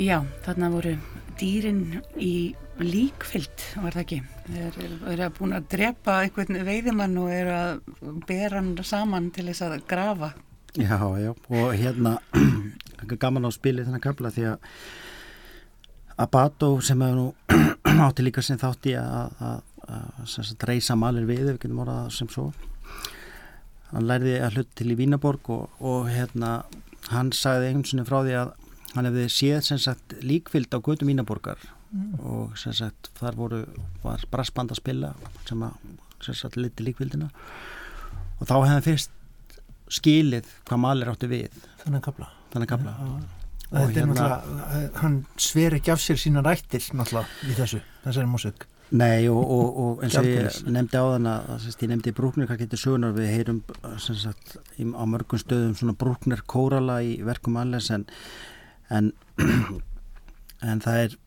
Já, 0.00 0.22
þarna 0.46 0.70
voru 0.72 0.94
dýrin 1.36 1.80
í 2.16 2.54
líkfyllt, 2.80 3.64
var 3.82 3.92
það 3.92 4.02
ekki? 4.06 4.18
Þeir 4.46 4.78
eru 5.12 5.24
að 5.26 5.34
búin 5.36 5.52
að 5.58 5.66
drepa 5.74 6.14
einhvern 6.22 6.56
veiðimann 6.64 7.18
og 7.20 7.32
eru 7.34 7.52
að 7.52 7.82
bera 8.24 8.62
hann 8.62 8.70
saman 8.80 9.26
til 9.36 9.44
þess 9.50 9.66
að 9.66 9.74
grafa. 9.90 10.30
Já, 10.80 10.96
já, 11.20 11.34
og 11.34 11.74
hérna 11.76 12.14
gaman 13.20 13.44
á 13.44 13.50
spili 13.52 13.84
þennan 13.84 14.04
kapla 14.06 14.32
því 14.32 14.46
að 14.54 14.70
Abato 16.24 16.70
sem 16.84 17.04
hefur 17.04 17.20
nú 17.20 17.60
átti 18.06 18.24
líka 18.24 18.40
sem 18.44 18.56
þátti 18.60 18.96
að, 18.96 19.60
reysa 20.64 20.96
malir 20.96 21.28
við, 21.28 21.44
við 21.50 21.60
getum 21.66 21.84
orðað 21.84 22.08
sem 22.16 22.32
svo 22.32 22.48
hann 23.90 24.08
lærði 24.08 24.38
að 24.40 24.56
hlut 24.56 24.72
til 24.80 24.88
í 24.94 24.96
Vínaborg 24.96 25.52
og, 25.52 25.68
og 25.84 26.08
hérna 26.08 26.62
hann 27.12 27.34
sagði 27.36 27.68
einhvern 27.68 27.88
sinni 27.90 28.08
frá 28.08 28.22
því 28.24 28.40
að 28.46 28.56
hann 28.94 29.08
hefði 29.08 29.26
séð 29.32 29.60
sem 29.66 29.80
sagt 29.80 30.16
líkvild 30.24 30.72
á 30.74 30.78
götu 30.78 31.08
Vínaborgar 31.08 31.60
mm. 31.90 32.20
og 32.20 32.56
sem 32.58 32.74
sagt 32.76 33.12
þar 33.18 33.38
voru, 33.38 33.60
var 34.02 34.24
brassband 34.32 34.74
að 34.74 34.82
spila 34.82 35.14
sem 35.48 35.62
að 35.66 35.76
sem 36.20 36.36
sagt 36.36 36.58
liti 36.60 36.84
líkvildina 36.84 37.30
og 38.40 38.48
þá 38.48 38.54
hefði 38.58 38.72
hann 38.74 38.86
fyrst 38.86 39.16
skilið 39.90 40.48
hvað 40.68 40.82
malir 40.84 41.10
átti 41.10 41.28
við. 41.30 41.62
Þannig 41.82 42.04
kapla 42.04 42.28
þannig 42.52 42.70
kapla 42.70 42.96
ja, 42.96 43.20
Þetta 43.70 43.86
er 43.86 43.94
hérna, 43.94 44.14
náttúrulega, 44.18 44.86
hann 44.98 45.16
sver 45.38 45.76
ekki 45.76 45.92
af 45.94 46.00
sér 46.02 46.18
sína 46.18 46.42
rættir 46.42 46.82
náttúrulega 46.98 47.46
í 47.46 47.54
þessu, 47.54 47.78
þessari 48.02 48.30
músik. 48.30 48.64
Nei 48.90 49.28
og, 49.30 49.38
og, 49.38 49.76
og 49.78 50.00
eins 50.02 50.16
og 50.18 50.26
ég 50.26 50.56
nefndi 50.74 50.98
á 50.98 51.06
þann 51.12 51.28
að 51.30 51.66
ég 51.68 51.90
nefndi 51.92 52.12
brúknir 52.16 52.48
hvað 52.50 52.64
getur 52.64 52.80
sögunar 52.82 53.12
við 53.14 53.28
heyrum 53.30 53.60
sagt, 54.02 54.56
á 54.74 55.04
mörgum 55.06 55.38
stöðum 55.38 55.76
svona 55.78 55.94
brúknir 55.98 56.42
kórala 56.50 56.98
í 57.06 57.20
verkum 57.22 57.60
alveg 57.62 57.86
en, 57.94 58.08
en, 58.90 59.12
en 60.70 60.82
það 60.84 61.04
er 61.04 61.18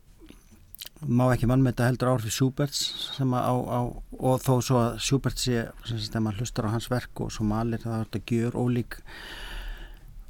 má 1.04 1.24
ekki 1.32 1.48
mannmynda 1.48 1.88
heldur 1.88 2.14
áhrif 2.14 2.32
Schuberts 2.32 2.82
sem 3.16 3.32
að 3.36 3.48
á, 3.50 3.54
á 3.76 3.80
og 3.84 4.44
þó 4.44 4.52
svo 4.64 4.78
að 4.80 5.00
Schubert 5.04 5.40
sé 5.40 5.66
sem 5.84 6.00
að 6.00 6.22
maður 6.26 6.44
hlustar 6.44 6.68
á 6.70 6.74
hans 6.74 6.88
verk 6.92 7.24
og 7.24 7.32
svo 7.34 7.46
malir 7.48 7.82
það 7.82 7.98
er 7.98 8.06
þetta 8.08 8.38
gjör 8.38 8.58
ólík 8.62 8.98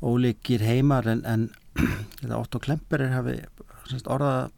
ólíkir 0.04 0.64
heimar 0.64 1.08
en, 1.10 1.22
en 1.24 1.48
Otto 2.42 2.60
Klemperir 2.62 3.14
hafi 3.14 3.38
orðað 4.10 4.50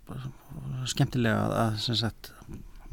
skemmtilega 0.89 1.65
að 1.67 1.81
sagt, 1.99 2.31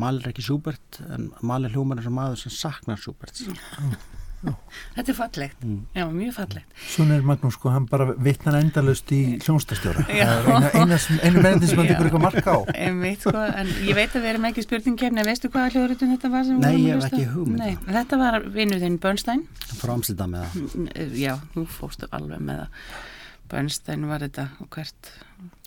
malir 0.02 0.28
ekki 0.32 0.46
Schubert 0.46 1.00
en 1.14 1.32
malir 1.46 1.74
hljómar 1.74 2.02
er 2.02 2.08
sem 2.08 2.18
maður 2.18 2.44
sem 2.44 2.56
saknar 2.56 3.00
Schubert 3.00 3.44
mm. 3.46 3.96
Þetta 4.44 5.14
er 5.14 5.18
fallegt, 5.18 5.64
mm. 5.64 5.80
já 5.96 6.04
mjög 6.12 6.34
fallegt. 6.36 6.76
Svona 6.94 7.18
er 7.18 7.26
Magnús 7.28 7.56
sko, 7.58 7.72
hann 7.74 7.88
bara 7.90 8.10
vittnar 8.14 8.58
endalust 8.60 9.14
í 9.16 9.22
hljónstastjóra 9.44 10.04
einu 10.10 11.44
meðin 11.44 11.66
sem 11.68 11.80
hann 11.80 11.90
tekur 11.90 12.10
eitthvað 12.10 12.26
marka 12.26 12.58
á. 12.58 12.60
Einmitt, 12.74 13.24
sko, 13.24 13.36
en 13.40 13.72
ég 13.88 13.98
veit 13.98 14.12
að 14.12 14.26
við 14.26 14.30
erum 14.34 14.50
ekki 14.50 14.66
spurningkefni 14.66 15.26
veistu 15.28 15.52
hvaða 15.54 15.74
hljóðrutun 15.78 16.14
þetta 16.16 16.34
var? 16.34 16.54
Nei, 16.60 16.76
ég 16.84 17.00
hef 17.00 17.10
ekki 17.10 17.30
hugmynd 17.32 17.64
Nei, 17.64 17.74
Þetta 17.88 18.20
var 18.20 18.40
vinnuðinn 18.54 19.00
Bernstein. 19.04 19.48
Frá 19.80 19.96
Amsterdam 19.96 20.36
með 20.36 20.56
það 20.58 21.18
Já, 21.24 21.34
þú 21.56 21.66
fóstu 21.80 22.10
alveg 22.12 22.44
með 22.44 22.64
það 22.64 23.12
Bernstein 23.54 24.08
var 24.10 24.24
þetta 24.26 24.48
og 24.64 24.70
hvert 24.74 25.14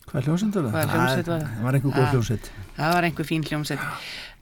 Hvað 0.07 0.29
hljómsett 0.29 0.57
var 0.61 0.71
það? 0.71 0.93
Það 0.93 1.29
var, 1.33 1.49
var 1.67 1.79
einhver 1.79 1.97
góð 1.97 2.13
hljómsett 2.15 2.51
Það 2.77 2.93
var 2.95 3.07
einhver 3.09 3.27
fín 3.27 3.47
hljómsett 3.47 3.83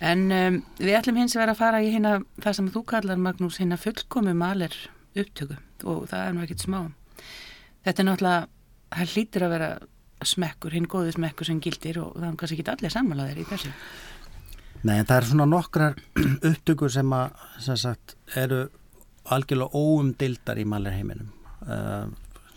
En 0.02 0.26
um, 0.34 0.58
við 0.80 0.96
ætlum 0.98 1.18
hins 1.20 1.36
vegar 1.36 1.52
að 1.54 1.60
fara 1.60 1.80
í 1.84 1.90
hérna 1.92 2.18
það 2.42 2.56
sem 2.58 2.70
þú 2.74 2.82
kallar 2.90 3.20
Magnús 3.20 3.60
hérna 3.60 3.78
fullkomi 3.80 4.34
maler 4.36 4.74
upptöku. 5.14 5.56
Og 5.86 6.06
það 6.10 6.24
er 6.26 6.34
nú 6.34 6.44
ekkit 6.44 6.64
smá. 6.64 6.80
Þetta 7.86 8.02
er 8.02 8.08
náttúrulega 8.08 8.46
það 8.94 9.14
hlýtir 9.14 9.46
að 9.46 9.54
vera 9.54 9.70
smekkur 10.24 10.74
hinn 10.74 10.88
góði 10.90 11.14
smekkur 11.14 11.48
sem 11.48 11.60
gildir 11.62 12.00
og 12.02 12.16
það 12.16 12.28
er 12.28 12.38
kannski 12.40 12.58
ekki 12.58 12.72
allir 12.74 12.94
samanlæðir 12.94 13.42
í 13.42 13.46
þessu. 13.50 13.72
Nei, 14.84 14.98
það 15.00 15.16
er 15.16 15.28
svona 15.30 15.48
nokkrar 15.48 16.00
upptökur 16.50 16.92
sem 16.92 17.14
að 17.16 17.44
sem 17.64 17.78
sagt, 17.80 18.16
eru 18.36 18.64
algjörlega 19.34 19.78
óumdildar 19.78 20.60
í 20.60 20.66
malerheiminum. 20.68 21.30
Uh, 21.64 22.10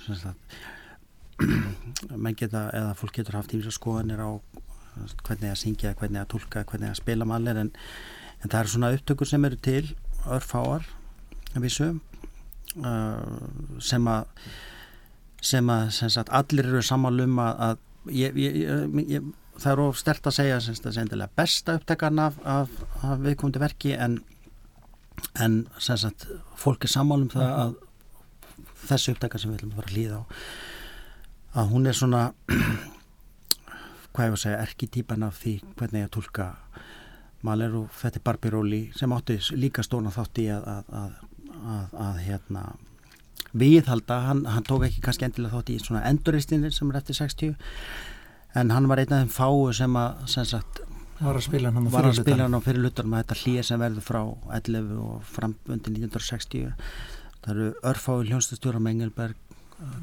sem 0.04 0.20
sagt 0.20 0.58
menn 2.24 2.38
geta, 2.38 2.68
eða 2.74 2.96
fólk 2.98 3.20
getur 3.20 3.38
haft 3.38 3.54
ímsa 3.56 3.74
skoðanir 3.74 4.22
á 4.24 4.30
hvernig 5.28 5.52
að 5.52 5.60
syngja, 5.62 5.96
hvernig 5.98 6.24
að 6.24 6.32
tólka, 6.34 6.64
hvernig 6.66 6.92
að 6.92 7.02
spila 7.02 7.28
malir 7.30 7.60
en, 7.62 7.74
en 8.42 8.50
það 8.50 8.60
eru 8.60 8.74
svona 8.74 8.94
upptökur 8.96 9.30
sem 9.30 9.46
eru 9.46 9.60
til 9.62 9.84
örfáar 10.26 10.88
vissu 11.58 11.92
uh, 12.82 13.38
sem 13.84 14.08
að 14.10 14.26
sem 15.48 15.70
að 15.70 15.92
sem 15.96 16.10
sagt, 16.14 16.32
allir 16.34 16.66
eru 16.66 16.82
samanlum 16.82 17.38
að, 17.42 17.60
að 17.68 18.16
ég, 18.18 18.40
ég, 18.42 18.56
ég, 19.06 19.28
það 19.58 19.72
er 19.74 19.82
of 19.84 20.00
stert 20.00 20.30
að 20.30 20.38
segja 20.40 20.62
sem 20.64 20.78
sagt, 20.78 21.28
besta 21.38 21.78
upptekarn 21.78 22.24
af, 22.24 22.40
af, 22.44 22.74
af 23.06 23.22
viðkomandi 23.22 23.62
verki 23.62 23.94
en, 23.94 24.18
en 25.38 25.60
sem 25.78 26.00
sagt, 26.02 26.26
fólk 26.58 26.88
er 26.88 26.94
samanlum 26.94 27.30
það 27.34 27.54
að 27.54 27.78
þessu 28.88 29.14
upptekar 29.14 29.42
sem 29.44 29.54
við 29.54 29.70
fara 29.76 29.86
að 29.86 29.94
hlýða 29.94 30.22
á 30.22 30.24
að 31.54 31.72
hún 31.74 31.88
er 31.88 31.98
svona 31.98 32.32
hvað 34.14 34.26
ég 34.26 34.34
var 34.34 34.40
að 34.40 34.44
segja, 34.44 34.64
erkitýpan 34.66 35.28
af 35.28 35.38
því 35.44 35.60
hvernig 35.78 36.08
ég 36.08 36.14
tólka 36.14 36.52
maler 37.46 37.76
og 37.78 38.04
er 38.04 38.20
Barbiróli 38.24 38.88
sem 38.98 39.14
átti 39.14 39.38
líka 39.54 39.86
stóna 39.86 40.12
þátt 40.12 40.42
í 40.42 40.48
að 40.52 40.68
að, 40.74 40.92
að, 41.00 41.16
að, 41.76 41.98
að 42.08 42.20
hérna 42.26 42.64
viðhalda, 43.58 44.20
hann, 44.28 44.44
hann 44.50 44.66
tók 44.68 44.88
ekki 44.88 45.04
kannski 45.06 45.28
endilega 45.28 45.60
þátt 45.60 45.72
í 45.72 45.80
svona 45.82 46.04
enduristinir 46.10 46.74
sem 46.76 46.92
er 46.92 47.00
eftir 47.00 47.20
60 47.22 47.56
en 48.58 48.74
hann 48.74 48.90
var 48.90 49.02
einn 49.02 49.14
af 49.14 49.24
þeim 49.24 49.34
fáu 49.34 49.72
sem 49.76 50.00
að 50.00 50.26
sem 50.34 50.48
sagt, 50.50 50.82
var 51.22 51.38
að 51.38 51.48
spila 51.48 52.46
hann 52.46 52.58
á 52.58 52.62
fyrir 52.66 52.84
lutar 52.84 53.08
með 53.10 53.24
þetta 53.24 53.40
hlýja 53.44 53.68
sem 53.70 53.82
verður 53.82 54.06
frá 54.06 54.22
11 54.60 54.92
og 55.02 55.30
frambundi 55.36 55.94
1960 55.94 56.74
það 57.46 57.52
eru 57.54 57.70
örfái 57.92 58.18
hljónstastjóra 58.28 58.82
með 58.82 58.98
Engelberg 58.98 59.47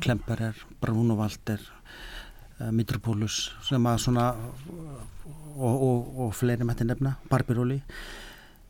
Klemperer, 0.00 0.54
Bruno 0.80 1.16
Walter 1.18 1.60
uh, 2.60 2.70
Mitropoulos 2.70 3.38
sem 3.66 3.86
að 3.90 3.98
svona 4.04 4.28
og, 5.54 5.74
og, 5.74 6.12
og 6.26 6.34
fleiri 6.34 6.66
mætti 6.66 6.86
nefna, 6.86 7.16
Barbiróli 7.30 7.80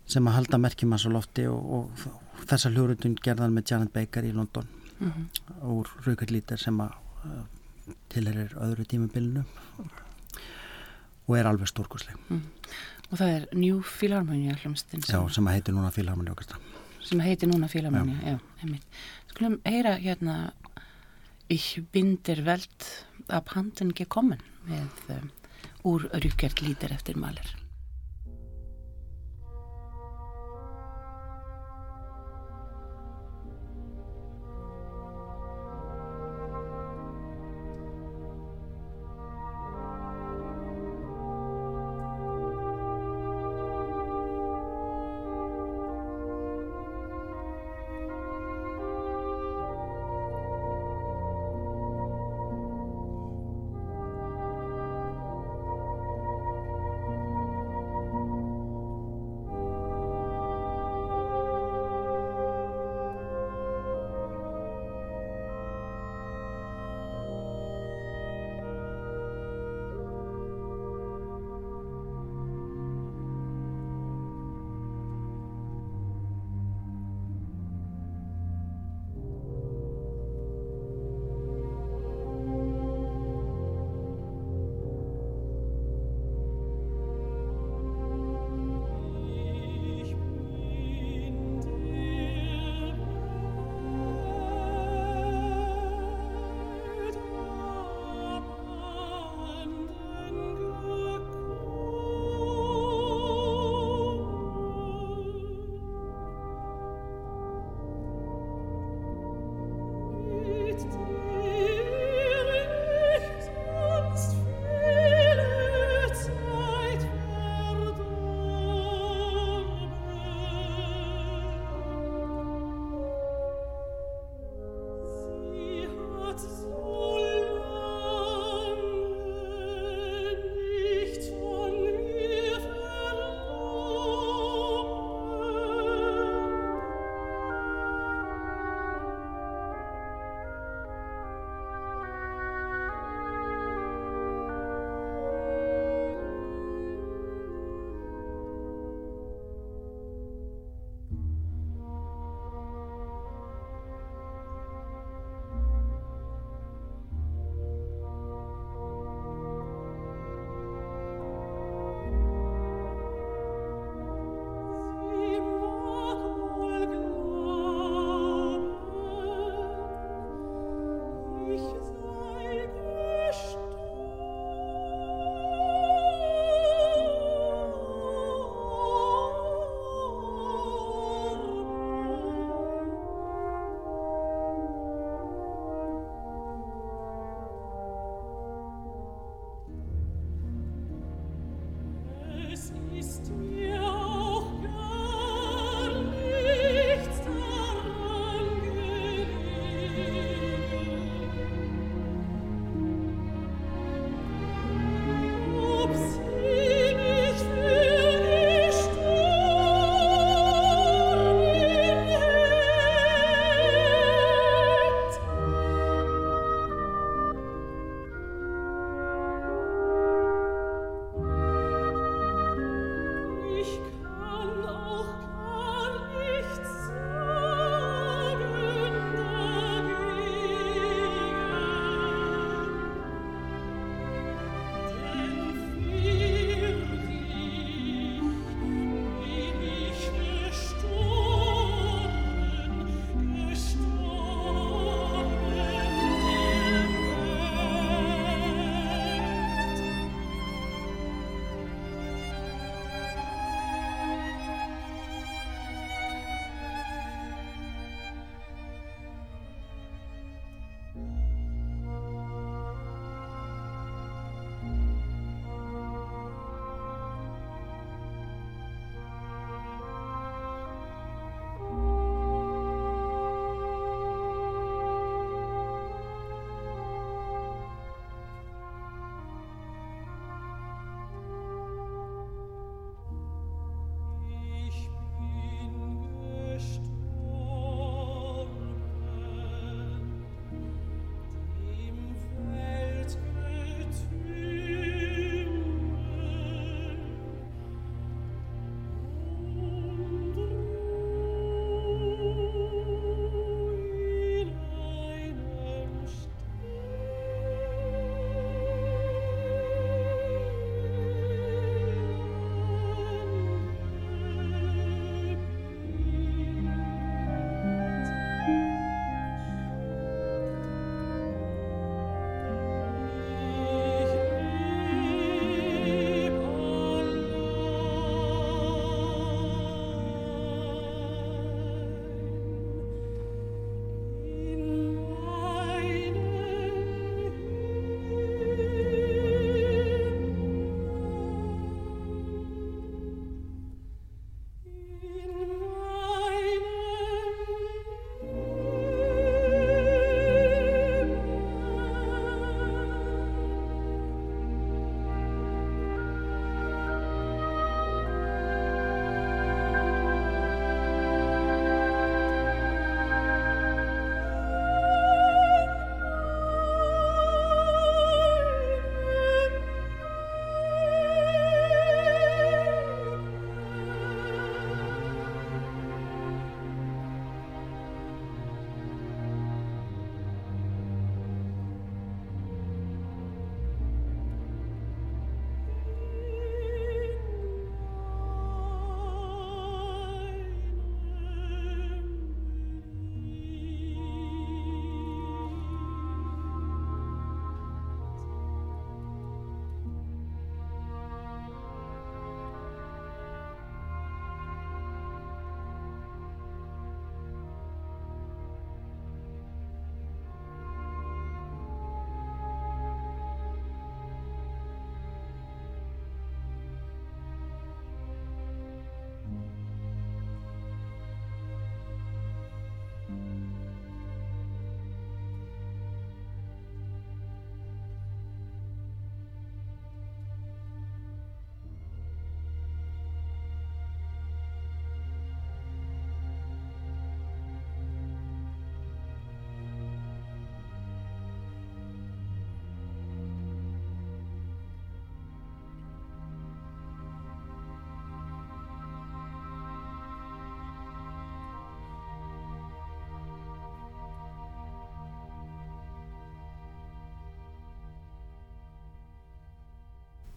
sem 0.08 0.26
að 0.28 0.38
halda 0.38 0.60
merkjum 0.60 0.94
hans 0.94 1.06
á 1.08 1.10
lofti 1.12 1.46
og, 1.48 1.60
og 1.76 2.46
þessa 2.48 2.72
hljóruðun 2.72 3.16
gerðan 3.24 3.54
með 3.56 3.70
Janet 3.72 3.92
Baker 3.92 4.24
í 4.24 4.32
London 4.32 4.66
mm 4.98 5.10
-hmm. 5.10 5.26
úr 5.76 5.88
Raukarlítar 6.06 6.60
sem 6.60 6.80
að 6.80 6.92
uh, 7.24 7.44
tilherir 8.08 8.56
öðru 8.56 8.84
tímabilinu 8.88 9.44
og 11.26 11.36
er 11.38 11.46
alveg 11.46 11.68
stórkusleg 11.68 12.16
mm. 12.28 12.42
og 13.10 13.18
það 13.18 13.28
er 13.28 13.46
New 13.52 13.82
Philharmonia 13.82 14.56
hljómsdinn 14.60 15.02
sem, 15.02 15.20
Já, 15.20 15.32
sem 15.32 15.46
heitir 15.46 15.74
núna 15.74 15.90
Philharmonia 15.90 16.34
sem 17.04 17.20
heitir 17.20 17.48
núna 17.48 17.68
Philharmonia, 17.68 18.38
skulum 19.28 19.58
heyra 19.64 19.96
hérna 19.96 20.52
Ich 21.46 21.82
bin 21.92 22.22
der 22.22 22.46
Welt 22.46 23.06
abhanden 23.28 23.92
gekommen 23.94 24.40
með 24.64 25.20
úr 25.84 26.08
Rückert 26.24 26.62
lítir 26.64 26.90
eftir 26.90 27.18
Maler. 27.20 27.63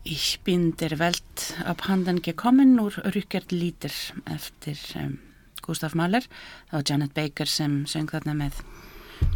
Ich 0.09 0.39
bin 0.45 0.75
der 0.77 0.99
Welt 0.99 1.55
abhanden 1.65 2.21
gekommen 2.21 2.79
úr 2.79 2.93
Rückert 3.15 3.51
Lítir 3.51 3.91
eftir 4.25 4.77
um, 4.95 5.17
Gustaf 5.61 5.95
Mahler. 5.95 6.21
Var 6.71 6.83
Janet 6.87 7.13
Baker 7.13 7.45
sem 7.45 7.81
söng 7.91 8.07
þarna 8.11 8.35
með 8.39 8.61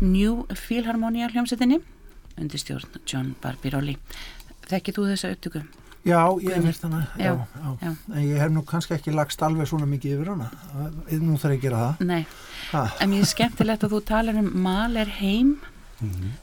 New 0.01 0.45
Philharmonia 0.55 1.27
hljómsettinni 1.33 1.81
undir 2.39 2.61
stjórn 2.61 3.01
John 3.05 3.33
Barbirolli. 3.43 3.97
Þekkið 4.71 4.95
þú 4.99 5.07
þessa 5.11 5.31
upptöku? 5.35 5.63
Já, 6.07 6.21
ég 6.41 6.55
hef 6.55 6.63
hérst 6.65 6.85
hana, 6.87 7.01
já, 7.19 7.33
Já, 7.35 7.73
já. 7.83 7.91
En 8.15 8.23
ég 8.23 8.39
hef 8.41 8.53
nú 8.55 8.63
kannski 8.65 8.95
ekki 8.95 9.11
lagst 9.13 9.43
alveg 9.45 9.67
svona 9.69 9.85
mikið 9.91 10.15
yfir 10.15 10.31
hana. 10.31 10.47
Nú 11.21 11.35
þarf 11.37 11.57
ég 11.57 11.59
að 11.59 11.65
gera 11.67 11.81
það. 11.83 12.05
Nei, 12.09 12.23
Ha. 12.71 12.85
en 13.03 13.11
mér 13.11 13.25
er 13.25 13.29
skemmtilegt 13.29 13.83
að 13.85 13.93
þú 13.97 13.99
talar 14.07 14.39
um 14.39 14.47
Mahler 14.63 15.11
heim. 15.19 15.51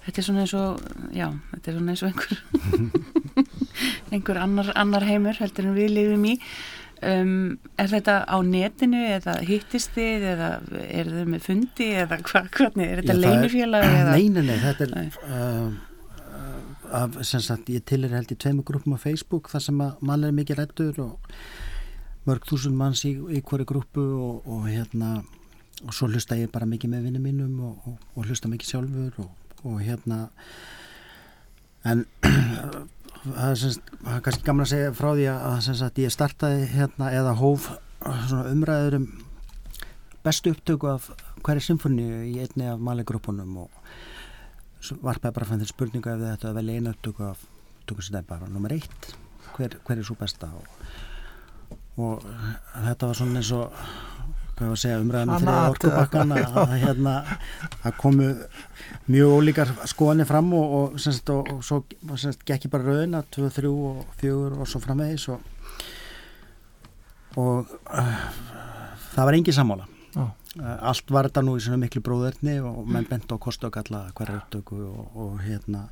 Þetta 0.05 0.21
er 0.21 0.27
svona 0.29 0.45
eins 0.45 0.53
og, 0.55 0.85
já, 1.17 1.27
þetta 1.57 1.71
er 1.73 1.79
svona 1.81 1.91
eins 1.97 2.03
og 2.05 2.13
einhver, 2.13 2.43
einhver 4.13 4.43
annar, 4.43 4.73
annar 4.79 5.07
heimur 5.09 5.39
heldur 5.41 5.71
en 5.71 5.79
við 5.79 5.95
lifum 5.97 6.29
í. 6.29 6.37
Um, 6.99 7.59
er 7.79 7.93
þetta 7.93 8.25
á 8.27 8.37
netinu 8.43 9.05
eða 9.07 9.37
hittist 9.47 9.93
þið 9.95 10.25
eða 10.33 10.49
er 10.83 11.11
þið 11.13 11.29
með 11.31 11.45
fundi 11.45 11.87
eða 11.95 12.19
hva, 12.27 12.43
hvernig, 12.57 12.89
er 12.89 13.03
þetta 13.05 13.15
leinufélag 13.21 13.87
eða? 14.01 14.17
Nei, 14.17 14.27
nei, 14.35 14.43
nei, 14.49 14.57
þetta 14.65 14.89
er 14.89 14.97
uh, 14.99 15.69
uh, 16.27 16.99
af, 16.99 17.21
sagt, 17.31 17.71
ég 17.71 17.87
tilir 17.87 18.17
held 18.17 18.35
í 18.35 18.39
tveimur 18.43 18.67
grúpum 18.67 18.97
á 18.97 19.05
Facebook 19.05 19.47
þar 19.53 19.63
sem 19.69 19.85
að 19.85 20.03
mann 20.11 20.27
er 20.27 20.35
mikið 20.35 20.59
rættur 20.59 20.99
og 21.05 21.39
mörg 22.27 22.51
þúsund 22.51 22.77
manns 22.77 23.05
í, 23.07 23.15
í 23.15 23.45
hverju 23.47 23.69
grúpu 23.69 24.05
og, 24.19 24.49
og 24.51 24.67
hérna 24.67 25.21
og 25.87 25.95
svo 25.95 26.09
hlusta 26.11 26.37
ég 26.39 26.51
bara 26.53 26.67
mikið 26.67 26.93
með 26.97 27.09
vinnum 27.09 27.27
mínum 27.29 27.63
og, 27.69 27.89
og, 27.89 27.99
og 28.17 28.27
hlusta 28.27 28.51
mikið 28.51 28.73
sjálfur 28.73 29.23
og, 29.23 29.31
og 29.63 29.79
hérna 29.85 30.25
en 31.87 32.05
það 33.35 33.51
er, 33.53 33.59
sem, 33.63 33.73
sagt- 33.77 33.95
það 34.05 34.17
er 34.17 34.25
kannski 34.27 34.47
gaman 34.49 34.65
að 34.67 34.71
segja 34.73 34.93
frá 34.99 35.09
því 35.15 35.27
að 35.33 35.57
sem 35.69 35.79
sagt, 35.83 35.99
ég 36.05 36.15
startaði 36.15 36.67
hérna 36.75 37.11
eða 37.15 37.35
hóf 37.41 37.69
svona 38.29 38.53
umræður 38.53 38.99
um 39.01 39.09
bestu 40.25 40.53
upptöku 40.55 40.91
af 40.91 41.09
hverju 41.47 41.65
symfóníu 41.69 42.23
í 42.29 42.35
einni 42.43 42.67
af 42.69 42.81
maligrúpunum 42.83 43.57
og 43.65 44.99
varpaði 45.03 45.35
bara 45.39 45.49
fann 45.49 45.63
þeir 45.63 45.73
spurningu 45.73 46.11
ef 46.13 46.21
þetta 46.25 46.51
að 46.53 46.59
velja 46.61 46.77
einu 46.81 46.93
upptöku 46.95 47.25
af 47.31 47.45
upptöku 47.81 48.05
sem 48.05 48.15
það 48.17 48.23
er 48.25 48.29
bara 48.33 48.51
nummer 48.53 48.75
eitt 48.77 49.09
hver, 49.57 49.79
hver 49.87 49.99
er 50.03 50.07
svo 50.07 50.17
besta 50.21 50.51
og, 50.55 50.67
og 51.99 52.27
þetta 52.85 53.09
var 53.11 53.19
svona 53.19 53.41
eins 53.43 53.53
og 53.57 53.73
hvað 54.59 54.67
var 54.73 54.75
að 54.77 54.83
segja 54.83 55.01
umræðan 55.03 55.31
Hana 55.33 55.41
fyrir 55.41 55.59
að- 55.59 55.71
orkubakkan 55.75 56.35
að, 56.35 56.57
að 56.63 56.73
hérna 56.83 57.15
að 57.89 57.97
komu 58.03 58.29
mjög 59.09 59.35
ólíkar 59.39 59.71
skoðanir 59.89 60.29
fram 60.29 60.51
og, 60.59 60.73
og, 60.79 60.99
semst, 61.01 61.31
og, 61.33 61.53
og 61.55 61.63
svo 61.65 61.81
semst, 62.19 62.43
gekk 62.49 62.67
ég 62.67 62.73
bara 62.75 62.89
rauðina 62.91 63.23
2, 63.37 63.51
3 63.59 63.71
og 63.71 64.03
4 64.21 64.59
og 64.59 64.69
svo 64.69 64.83
framvegis 64.85 65.29
og, 65.33 65.55
og 67.39 67.71
uh, 67.93 68.27
það 69.15 69.31
var 69.31 69.39
engin 69.39 69.57
sammála. 69.57 69.87
Uh, 70.19 70.29
allt 70.91 71.13
var 71.15 71.29
þetta 71.29 71.45
nú 71.47 71.55
í 71.59 71.63
svona 71.63 71.79
miklu 71.85 72.03
bróðurni 72.03 72.59
og 72.65 72.83
menn 72.91 73.07
bent 73.09 73.31
á 73.31 73.37
galla 73.39 74.07
hverja 74.17 74.41
upptöku 74.41 74.81
og, 74.89 75.03
og 75.15 75.41
hérna 75.45 75.87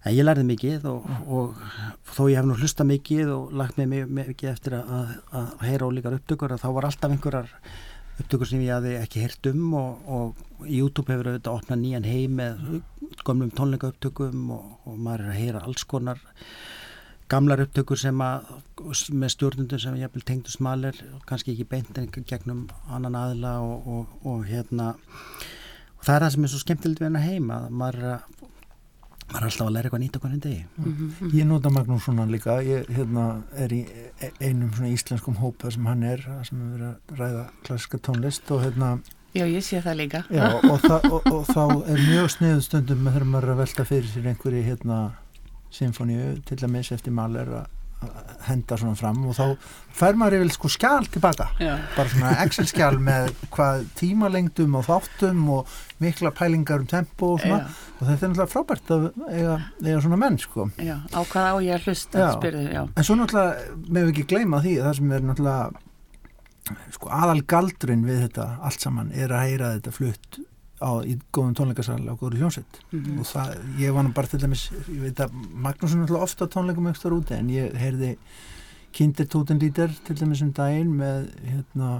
en 0.00 0.16
ég 0.16 0.24
lærði 0.24 0.46
mikið 0.48 0.86
og, 0.88 1.06
og 1.28 1.62
þó 2.08 2.22
ég 2.30 2.38
hef 2.40 2.48
nú 2.48 2.56
hlusta 2.56 2.86
mikið 2.88 3.32
og 3.34 3.54
lagt 3.60 3.76
mig 3.80 3.90
mi- 3.90 4.06
mikið 4.22 4.50
eftir 4.54 4.78
að, 4.80 5.14
að, 5.36 5.50
heyra 5.66 5.88
ólíkar 5.90 6.16
upptökur 6.16 6.54
að 6.56 6.62
þá 6.64 6.68
var 6.78 6.88
alltaf 6.88 7.14
einhverjar 7.14 7.52
upptökur 8.20 8.48
sem 8.48 8.64
ég 8.64 8.72
hafi 8.76 8.96
ekki 9.00 9.22
heyrt 9.24 9.50
um 9.52 9.74
og, 9.80 10.08
og 10.08 10.66
YouTube 10.68 11.12
hefur 11.12 11.30
auðvitað 11.32 11.56
opnað 11.60 11.82
nýjan 11.84 12.08
heim 12.08 12.36
með 12.40 12.66
gömlum 13.26 13.52
tónleika 13.56 13.92
upptökum 13.92 14.50
og, 14.56 14.74
og 14.88 14.98
maður 15.00 15.26
er 15.26 15.32
að 15.34 15.40
heyra 15.40 15.64
alls 15.68 15.84
konar 15.88 16.20
gamlar 17.30 17.62
upptökur 17.62 18.00
sem 18.00 18.20
að 18.24 18.48
með 19.14 19.32
stjórnundum 19.36 19.80
sem 19.80 19.96
ég 20.00 20.08
hef 20.08 20.24
tengdu 20.26 20.50
smalir 20.50 20.96
kannski 21.28 21.54
ekki 21.54 21.68
beint 21.70 21.98
en 22.00 22.08
gegnum 22.16 22.64
annan 22.90 23.14
aðila 23.20 23.58
og, 23.62 23.86
og, 23.86 24.14
og 24.26 24.44
hérna. 24.48 24.94
Og 26.00 26.06
það 26.08 26.14
er 26.16 26.24
það 26.24 26.34
sem 26.34 26.46
er 26.48 26.52
svo 26.54 26.60
skemmtilegt 26.64 27.02
við 27.02 27.06
hennar 27.10 27.26
heim 27.28 27.52
að 27.54 27.68
maður 27.82 28.00
er, 28.00 28.14
að, 28.16 28.39
maður 29.30 29.40
er 29.40 29.46
alltaf 29.50 29.66
að 29.66 29.72
læra 29.76 29.88
eitthvað 29.88 30.02
nýtt 30.04 30.16
okkur 30.18 30.32
en 30.34 30.40
degi 30.40 30.64
Mhm. 30.80 31.30
Ég 31.38 31.46
nota 31.46 31.70
Magnús 31.70 32.02
svona 32.04 32.26
líka, 32.30 32.58
ég 32.64 32.86
hérna, 32.90 33.42
er 33.56 33.68
í 33.72 33.80
e- 34.20 34.32
einum 34.40 34.70
svona 34.74 34.90
íslenskum 34.92 35.36
hópa 35.40 35.70
sem 35.72 35.86
hann 35.86 36.02
er, 36.02 36.18
þar 36.18 36.44
sem 36.46 36.60
er 36.60 36.78
verið 36.78 36.90
að 36.90 37.18
ræða 37.20 37.44
klassiska 37.64 37.98
tónlist 37.98 38.50
og 38.50 38.62
hérna, 38.64 39.00
Já, 39.34 39.44
ég 39.46 39.62
sé 39.62 39.80
það 39.80 39.96
líka. 39.96 40.24
já, 40.30 40.54
og, 40.58 40.80
þa 40.82 40.96
og, 41.12 41.26
og 41.32 41.46
þá 41.46 41.88
er 41.88 41.98
mjög 42.08 42.30
sniðu 42.34 42.62
stundum 42.62 42.98
með 43.04 43.12
þegar 43.14 43.26
maður 43.30 43.44
er 43.44 43.52
að 43.54 43.60
velta 43.62 43.84
fyrir 43.84 44.08
sér 44.10 44.26
einhverju 44.34 44.62
hérna 44.66 45.12
symfóníu, 45.70 46.42
til 46.44 46.56
dæmis 46.58 46.90
eftir 46.92 47.12
Mahler 47.14 47.46
að 47.46 47.60
að 47.60 47.66
henda 48.46 48.76
svona 48.80 48.96
fram 48.96 49.18
og 49.28 49.34
þá 49.36 49.44
fær 50.00 50.16
maður 50.18 50.38
yfir 50.38 50.52
sko 50.54 50.70
skjál 50.72 51.08
tilbaka 51.12 51.50
Já. 51.60 51.74
bara 51.96 52.08
svona 52.12 52.30
Excel-skjál 52.46 52.96
með 53.04 53.28
hvað 53.52 53.84
tímalengdum 54.00 54.78
og 54.80 54.86
þáttum 54.88 55.42
og 55.58 55.74
mikla 56.00 56.32
pælingar 56.36 56.80
um 56.80 56.88
tempo 56.88 57.34
og 57.34 57.42
svona 57.44 57.58
Já, 57.66 57.76
og 57.98 58.08
þetta 58.08 58.16
er 58.16 58.32
náttúrulega 58.32 58.52
frábært 58.54 58.94
að 58.96 59.06
eiga, 59.28 59.58
eiga 59.84 60.00
svona 60.06 60.20
menn 60.22 60.40
sko 60.40 60.70
já, 60.80 60.96
á 61.12 61.20
hvað 61.20 61.50
á 61.52 61.54
ég 61.66 61.76
að 61.76 61.86
hlusta, 61.90 62.24
Já. 62.24 62.30
spyrðu, 62.38 62.64
já. 62.72 62.82
En 62.96 63.06
svo 63.06 63.18
náttúrulega, 63.20 63.78
með 63.92 64.12
ekki 64.14 64.26
gleyma 64.32 64.62
því 64.64 64.76
að 64.78 64.88
það 64.88 64.98
sem 65.00 65.12
er 65.18 65.26
náttúrulega 65.28 65.86
sko 66.94 67.10
aðal 67.20 67.40
galdurinn 67.50 68.06
við 68.06 68.24
þetta 68.28 68.46
allt 68.64 68.84
saman 68.84 69.12
er 69.12 69.32
að 69.34 69.46
heyra 69.48 69.74
þetta 69.76 69.92
flutt 69.96 70.40
á, 70.80 70.90
í 71.04 71.18
góðum 71.32 71.54
tónleikasal 71.58 72.00
á 72.08 72.14
góður 72.16 72.38
hljónsett 72.40 72.80
Mhm. 72.92 73.18
og 73.20 73.26
það, 73.26 73.58
ég 73.78 73.92
var 73.94 74.02
nú 74.04 74.12
bara 74.14 74.26
til 74.26 74.40
dæmis 74.40 74.70
ég 74.88 75.00
veit 75.02 75.20
að 75.20 75.30
Magnús 75.54 75.94
er 75.94 76.16
ofta 76.16 76.46
tónleikum 76.48 76.88
ekstra 76.90 77.10
úti 77.12 77.36
en 77.38 77.48
ég 77.52 77.74
heyrði 77.76 78.16
Kindertóten 78.92 79.60
lítir 79.60 79.92
til 80.04 80.16
dæmis 80.16 80.42
um 80.42 80.50
daginn 80.52 80.96
með 80.98 81.28
hérna 81.46 81.90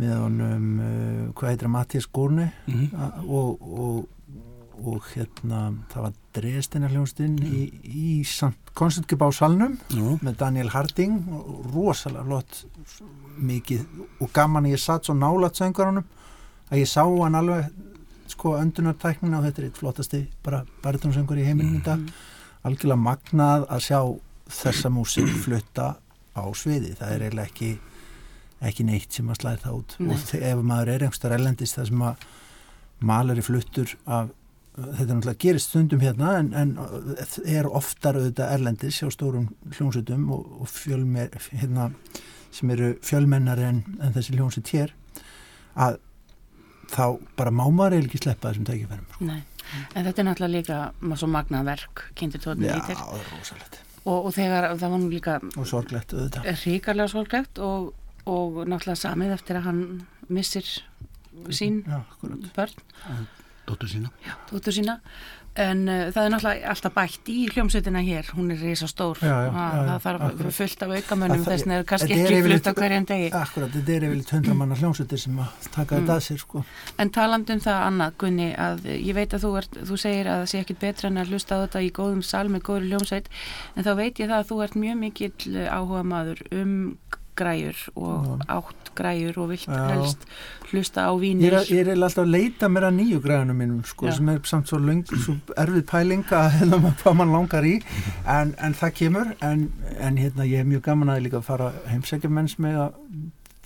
með 0.00 0.16
honum, 0.22 0.66
uh, 0.80 1.32
hvað 1.34 1.50
heitir 1.52 1.66
að 1.68 1.74
Mattias 1.74 2.06
Górni 2.10 2.48
mm 2.66 2.88
A- 2.96 3.22
og, 3.26 3.60
og, 3.60 4.08
og 4.86 5.02
hérna 5.14 5.74
það 5.92 6.02
var 6.06 6.12
Dresdina 6.32 6.88
hljónstinn 6.88 7.36
í, 7.42 7.64
í 7.84 8.24
samt 8.24 8.70
koncertgjöp 8.78 9.22
á 9.26 9.28
salnum 9.34 9.74
Jú, 9.90 10.16
með 10.22 10.36
Daniel 10.40 10.70
Harding 10.70 11.18
og 11.34 11.66
rosalega 11.74 12.24
flott 12.24 12.64
mikið 13.36 13.84
og 14.20 14.30
gaman 14.32 14.64
að 14.68 14.76
ég 14.76 14.82
satt 14.82 15.04
svo 15.08 15.14
nálat 15.18 15.58
söngarunum 15.58 16.04
að 16.70 16.82
ég 16.82 16.90
sá 16.90 17.02
hann 17.04 17.38
alveg 17.38 17.70
sko 18.30 18.54
öndunartæknina 18.60 19.40
og 19.40 19.46
þetta 19.48 19.62
er 19.62 19.68
eitt 19.68 19.80
flottasti 19.80 20.20
bara 20.44 20.62
baritónsöngur 20.84 21.40
í 21.40 21.46
heiminum 21.48 21.80
í 21.80 21.84
dag. 21.84 22.02
Algjörlega 22.66 23.02
magnað 23.02 23.66
að 23.72 23.86
sjá 23.88 24.00
þessa 24.60 24.90
músík 24.92 25.30
flutta 25.44 25.94
á 26.36 26.44
sviði. 26.54 26.94
Það 26.98 27.14
er 27.14 27.24
eiginlega 27.26 27.50
ekki 27.50 27.70
ekki 28.60 28.84
neitt 28.84 29.16
sem 29.16 29.30
að 29.32 29.40
slæði 29.40 29.62
það 29.62 29.78
út. 29.78 29.94
Nei. 29.98 30.10
og 30.12 30.34
ef 30.50 30.62
maður 30.68 30.92
er 30.92 31.04
einhverstað 31.06 31.34
erlendist 31.38 31.78
það 31.78 31.88
sem 31.90 32.04
að 32.04 32.26
malari 33.10 33.44
fluttur 33.44 33.94
af 34.04 34.34
þetta 34.80 35.14
náttúrulega 35.14 35.40
gerist 35.42 35.70
stundum 35.70 36.02
hérna 36.04 36.34
en, 36.38 36.50
en 36.56 36.74
er 37.48 37.68
oftar 37.68 38.18
auðvitað 38.18 38.52
erlendis 38.54 39.00
hjá 39.00 39.10
stórum 39.12 39.48
hljónsutum 39.76 40.28
og, 40.32 40.44
og 40.62 40.70
fjölmer, 40.70 41.32
hérna, 41.50 41.90
sem 42.54 42.70
eru 42.76 42.92
fjölmennari 43.04 43.66
en, 43.66 43.82
en 44.00 44.14
þessi 44.14 44.36
hljónsut 44.36 44.70
hér 44.72 44.94
að 45.74 45.98
þá 46.90 47.04
bara 47.38 47.52
má 47.54 47.64
maður 47.68 47.96
eiginlega 47.98 48.10
ekki 48.10 48.22
sleppa 48.24 48.50
þessum 48.50 48.66
tækifærum 48.68 49.06
sko. 49.14 49.28
Nei, 49.28 49.40
en 49.94 50.06
þetta 50.08 50.22
er 50.22 50.28
náttúrulega 50.28 50.54
líka 50.56 51.16
svo 51.20 51.30
magnað 51.30 51.70
verk, 51.70 52.04
kynntir 52.18 52.42
tóttin 52.44 52.68
Já, 52.68 52.76
lítir 52.76 52.98
það 53.00 53.16
er 53.20 53.32
rosalegt. 53.34 53.80
Og, 54.00 54.18
og 54.18 54.30
þegar 54.36 54.68
það 54.80 54.94
var 54.94 55.02
nú 55.02 55.10
líka 55.12 55.34
og 55.60 55.66
sorglegt 55.68 56.14
auðvitað. 56.16 56.48
ríkarlega 56.64 57.12
sorglegt 57.12 57.60
og, 57.64 57.90
og 58.24 58.62
náttúrulega 58.64 59.02
samið 59.02 59.34
eftir 59.36 59.60
að 59.60 59.68
hann 59.68 59.82
missir 60.32 60.70
sín 61.54 61.82
Já, 61.86 62.00
börn, 62.56 62.74
dóttur 63.68 63.90
sína. 63.92 64.10
Dóttur 64.50 64.74
sína 64.74 64.98
en 65.56 65.80
uh, 65.88 66.10
það 66.14 66.24
er 66.26 66.30
náttúrulega 66.34 66.68
alltaf 66.70 66.92
bætt 66.94 67.28
í 67.32 67.36
hljómsveitina 67.50 68.00
hér, 68.06 68.28
hún 68.36 68.52
er 68.54 68.60
reysa 68.62 68.86
stór 68.86 69.18
Já, 69.18 69.26
já, 69.28 69.50
það, 69.50 69.72
já, 69.74 69.82
það 69.88 70.04
þarf 70.04 70.54
fullt 70.60 70.82
af 70.86 70.92
aukamönnum 70.96 71.42
Það- 71.42 71.50
þess 71.50 71.64
vegna. 71.66 71.78
Er 71.80 71.84
kannski 71.90 72.16
ekki 72.16 72.42
flutt 72.46 72.68
á 72.70 72.72
hverjum 72.78 73.06
degi. 73.10 73.30
Akkurat, 73.40 73.70
þetta 73.74 73.92
er 73.96 74.06
yfirleitt 74.08 74.30
hundramanna 74.36 74.78
hljónsutir 74.80 75.18
sem 75.18 75.36
að 75.42 75.68
taka 75.74 75.94
Mm. 75.96 76.00
þetta 76.06 76.16
að 76.16 76.24
sér 76.28 76.38
sko. 76.44 76.64
En 76.98 77.10
talandi 77.10 77.52
um 77.52 77.60
það 77.60 77.82
annað, 77.90 78.12
Gunni, 78.18 78.48
að 78.56 78.84
ég 78.94 79.14
veit 79.14 79.34
að 79.34 79.42
þú, 79.44 79.52
ert, 79.58 79.74
þú 79.90 79.98
segir 79.98 80.26
að 80.30 80.40
það 80.44 80.50
sé 80.54 80.60
ekkit 80.64 80.78
betra 80.86 81.06
en 81.10 81.16
að 81.18 81.28
hlusta 81.34 81.54
á 81.58 81.62
þetta 81.66 81.82
í 81.82 81.90
góðum 81.92 82.22
sal 82.24 82.46
með 82.48 82.62
góður 82.62 82.88
hljómsveit, 82.90 83.26
en 83.76 83.84
þá 83.84 83.92
veit 83.96 84.14
ég 84.22 84.28
það 84.30 84.38
að 84.40 84.48
þú 84.50 84.62
ert 84.64 84.74
mjög 84.76 84.96
mikill 85.02 85.66
áhuga 85.68 86.02
maður 86.06 86.42
um 86.52 86.96
græjur 87.40 87.80
og 87.96 88.44
átt 88.46 88.92
græjur 88.98 89.40
og 89.42 89.50
vilt 89.54 89.66
Já. 89.66 89.80
helst 89.94 90.26
hlusta 90.70 91.06
á 91.08 91.12
vínir. 91.18 91.54
er, 91.54 91.66
ég 91.66 91.80
er 91.80 91.90
eiginlega 91.90 92.10
alltaf 92.10 92.24
að 92.26 92.32
leita 92.36 92.70
mér 92.70 92.86
að 92.90 92.96
nýju 93.00 93.22
græðunum 93.24 93.60
mínum 93.62 93.82
sko, 93.88 94.06
Já. 94.10 94.16
sem 94.18 94.30
er 94.34 94.40
samt 94.52 94.70
svo, 94.70 94.78
löng, 94.78 95.02
svo 95.10 95.36
erfið 95.56 95.84
pæling 95.90 96.24
að 96.42 96.78
hvað 97.02 97.18
mann 97.18 97.34
langar 97.34 97.66
í 97.66 97.76
en, 98.28 98.54
en 98.60 98.76
það 98.78 98.96
kemur 99.02 99.34
en, 99.40 99.66
en 99.98 100.20
hérna 100.20 100.46
ég 100.48 100.62
hef 100.62 100.70
mjög 100.70 100.86
gaman 100.86 101.14
að 101.16 101.26
líka 101.26 101.42
fara 101.44 101.72
heimsækja 101.90 102.30
menns 102.30 102.58
með 102.62 102.80
að 102.86 102.96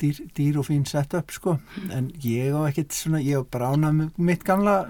dýr, 0.00 0.24
dýr 0.36 0.58
og 0.58 0.68
fín 0.68 0.86
setup 0.88 1.30
sko 1.34 1.58
en 1.92 2.10
ég 2.24 2.54
á 2.54 2.60
ekkit 2.68 2.96
svona, 2.96 3.22
ég 3.22 3.40
á 3.40 3.42
bara 3.44 3.74
ánað 3.74 4.00
með 4.00 4.24
mitt 4.30 4.44
gamla 4.46 4.80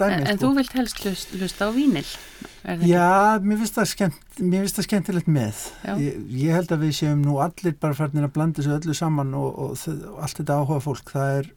dæmi 0.00 0.16
En, 0.16 0.26
en 0.26 0.38
sko. 0.38 0.42
þú 0.42 0.50
vilt 0.58 0.76
helst 0.76 1.02
hlust, 1.04 1.34
hlusta 1.38 1.68
á 1.68 1.70
vínil? 1.74 2.06
Já, 2.86 3.38
mér 3.42 3.60
finnst 3.62 3.76
það, 3.78 3.88
skemmt, 3.92 4.40
það 4.40 4.86
skemmtilegt 4.88 5.30
með. 5.30 5.62
Ég, 6.02 6.16
ég 6.34 6.56
held 6.56 6.72
að 6.74 6.82
við 6.82 6.94
séum 6.98 7.22
nú 7.22 7.38
allir 7.44 7.76
bara 7.80 7.94
færðin 7.94 8.26
að 8.26 8.32
blanda 8.34 8.60
þessu 8.62 8.74
öllu 8.74 8.96
saman 8.98 9.34
og, 9.38 9.48
og, 9.54 9.76
og 9.94 10.20
allt 10.24 10.40
þetta 10.40 10.58
áhuga 10.58 10.80
fólk, 10.82 11.12
það 11.14 11.34
er, 11.40 11.50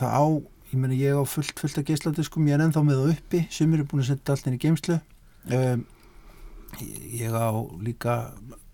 það 0.00 0.16
á, 0.18 0.24
ég 0.72 0.80
meina 0.82 0.98
ég 0.98 1.20
á 1.20 1.24
fullt, 1.30 1.54
fullt 1.62 1.78
af 1.78 1.86
geisladiskum, 1.90 2.48
ég 2.50 2.58
er 2.58 2.66
ennþá 2.66 2.82
með 2.82 3.02
það 3.02 3.12
uppi, 3.14 3.42
sumir 3.54 3.84
er 3.84 3.90
búin 3.92 4.02
að 4.02 4.10
setja 4.10 4.34
allt 4.34 4.50
inn 4.50 4.58
í 4.58 4.62
geimslu. 4.66 4.98
Um, 5.46 5.86
ég 7.14 7.30
á 7.38 7.48
líka 7.78 8.16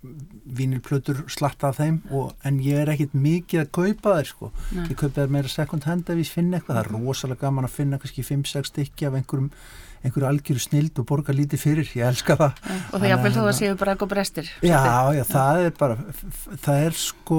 vínilplötur 0.03 1.23
slatta 1.31 1.69
af 1.71 1.79
þeim 1.79 2.01
og, 2.11 2.33
en 2.47 2.59
ég 2.65 2.81
er 2.83 2.91
ekkit 2.95 3.13
mikið 3.15 3.61
að 3.65 3.71
kaupa 3.79 4.17
þær 4.19 4.29
sko. 4.33 4.51
Ég 4.75 4.97
kaupa 4.99 5.21
þær 5.23 5.33
meira 5.37 5.49
second 5.53 5.87
hand 5.89 6.11
ef 6.11 6.19
ég 6.23 6.31
finna 6.33 6.59
eitthvað, 6.59 6.81
það 6.81 6.85
er 6.85 6.93
rosalega 7.07 7.45
gaman 7.47 7.69
að 7.69 7.77
finna 7.77 8.01
kannski 8.03 8.25
5-6 8.27 8.73
stykki 8.73 9.09
af 9.09 9.19
einhverjum 9.21 9.51
einhverju 10.03 10.27
algjöru 10.27 10.59
snild 10.65 10.97
og 10.99 11.07
borga 11.07 11.31
lítið 11.31 11.61
fyrir, 11.63 11.91
ég 11.95 12.09
elska 12.09 12.35
það. 12.35 12.57
Já, 12.67 12.79
Og 12.91 12.97
það 12.99 13.09
jafnvel 13.13 13.33
þó 13.37 13.43
að 13.47 13.53
séu 13.61 13.77
bara 13.79 13.93
eitthvað 13.95 14.11
brestir. 14.11 14.49
Já, 14.67 14.81
já, 15.15 15.23
það 15.31 15.61
er 15.69 15.77
bara 15.79 15.99
það 16.65 16.87
er 16.89 16.97
sko 16.99 17.39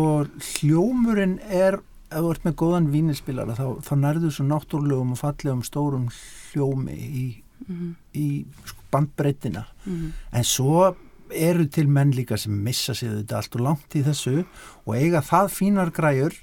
hljómurinn 0.53 1.33
er, 1.51 1.79
ef 2.13 2.21
þú 2.23 2.31
ert 2.31 2.47
með 2.47 2.55
góðan 2.63 2.87
vínilspilara 2.93 3.57
þá, 3.59 3.65
þá 3.83 3.93
nærðu 4.05 4.31
svo 4.31 4.45
náttúrulegum 4.47 5.11
og 5.11 5.19
fallegum 5.19 5.63
stórum 5.67 6.07
hljómi 6.53 6.95
í, 6.95 7.25
Mhm, 7.63 7.91
í 8.19 8.45
sko, 8.67 8.81
bandbreytina. 8.91 9.61
Mhm. 9.85 10.07
en 10.35 10.43
svo 10.43 10.95
eru 11.35 11.65
til 11.71 11.89
menn 11.91 12.13
líka 12.15 12.37
sem 12.39 12.53
missa 12.65 12.95
sig 12.97 13.11
þetta 13.11 13.39
allt 13.39 13.57
og 13.57 13.65
langt 13.67 13.97
í 13.97 14.03
þessu 14.05 14.43
og 14.85 14.95
eiga 14.97 15.23
það 15.25 15.51
fínar 15.57 15.93
græjur 15.95 16.37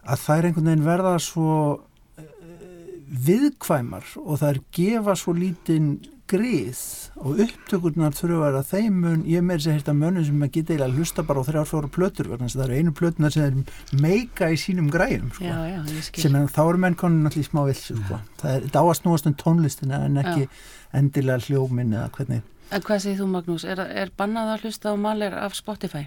að 0.00 0.22
það 0.24 0.36
er 0.36 0.48
einhvern 0.48 0.70
veginn 0.70 0.86
verða 0.86 1.16
svo 1.22 1.56
eh, 2.20 2.30
viðkvæmar 3.28 4.14
og 4.22 4.40
það 4.40 4.48
er 4.52 4.62
gefa 4.78 5.18
svo 5.18 5.36
lítinn 5.36 5.92
grið 6.30 6.80
og 7.20 7.40
upptökurnar 7.42 8.14
þurfa 8.14 8.50
að 8.52 8.68
þeim 8.70 8.98
mun, 9.02 9.22
ég 9.28 9.42
meir 9.44 9.62
sér 9.62 9.78
hérta 9.78 9.94
mönnum 9.96 10.24
sem 10.26 10.44
að 10.44 10.52
geta 10.54 10.74
eiginlega 10.74 10.92
að 10.92 11.00
hlusta 11.00 11.24
bara 11.26 11.42
á 11.42 11.48
þrjár 11.48 11.68
fjóra 11.70 11.90
plötur 11.96 12.30
þess 12.30 12.54
að 12.54 12.60
það 12.60 12.66
eru 12.66 12.78
einu 12.78 12.94
plötunar 13.00 13.34
sem 13.34 13.46
er 13.48 13.98
meika 14.04 14.50
í 14.52 14.58
sínum 14.60 14.90
græjum 14.92 15.32
sko. 15.34 15.48
Já, 15.48 15.58
já, 15.72 15.80
sem 16.22 16.38
er, 16.38 16.46
þá 16.54 16.62
eru 16.62 16.82
menn 16.84 16.98
konin 17.00 17.30
allir 17.30 17.48
smá 17.48 17.64
vilsu 17.66 17.98
sko. 17.98 18.20
það 18.42 18.56
er 18.60 18.78
að 18.82 18.92
snúast 19.00 19.30
um 19.30 19.36
tónlistina 19.42 20.02
en 20.06 20.22
ekki 20.22 20.46
endilega 21.00 21.48
hljómin 21.48 21.96
eða 21.96 22.10
hvernig 22.14 22.46
En 22.70 22.82
hvað 22.86 23.02
segir 23.02 23.18
þú 23.18 23.28
Magnús, 23.32 23.66
er, 23.66 23.80
er 23.82 24.10
bannað 24.14 24.54
að 24.54 24.66
hlusta 24.66 24.92
á 24.92 24.96
malir 24.98 25.34
af 25.34 25.56
Spotify? 25.58 26.04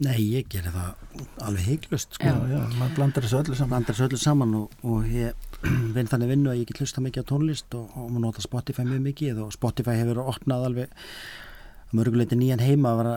Nei, 0.00 0.16
ég 0.32 0.46
gerir 0.48 0.72
það 0.72 1.18
alveg 1.44 1.66
heiklust 1.68 2.16
sko. 2.16 2.24
já, 2.24 2.36
já, 2.48 2.60
maður 2.80 2.94
blandar 2.96 3.26
þessu 3.26 3.38
öllu 3.42 3.58
saman 3.58 3.70
blandar 3.74 3.96
þessu 3.96 4.06
öllu 4.08 4.20
saman 4.22 4.54
og, 4.56 4.78
og 4.80 5.10
ég 5.12 5.60
vinn 5.96 6.08
þannig 6.08 6.32
vinnu 6.32 6.50
að 6.50 6.62
ég 6.62 6.70
get 6.70 6.80
hlusta 6.80 7.04
mikið 7.04 7.26
á 7.26 7.30
tónlist 7.30 7.76
og, 7.76 7.92
og 7.92 8.08
maður 8.08 8.24
nota 8.24 8.44
Spotify 8.46 8.86
mjög 8.88 9.02
mikið 9.10 9.42
og 9.44 9.52
Spotify 9.54 9.98
hefur 10.00 10.22
opnað 10.24 10.64
alveg 10.70 10.94
að 10.96 11.98
mörguleiti 12.00 12.38
nýjan 12.40 12.64
heima 12.64 12.94
að 12.94 13.02
vera 13.02 13.14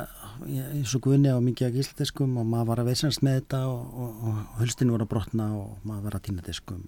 eins 0.75 0.93
og 0.97 1.05
guðni 1.07 1.31
á 1.31 1.39
mikið 1.45 1.69
af 1.69 1.77
gísldiskum 1.77 2.35
og 2.41 2.51
maður 2.51 2.69
var 2.73 2.83
að 2.83 2.91
veisnast 2.91 3.23
með 3.23 3.39
þetta 3.39 3.63
og, 3.69 3.81
og, 4.03 4.27
og 4.27 4.59
hulstinu 4.59 4.97
voru 4.97 5.07
að 5.07 5.13
brotna 5.15 5.49
og 5.55 5.87
maður 5.87 6.09
var 6.09 6.19
að 6.19 6.25
týna 6.27 6.45
diskum 6.45 6.83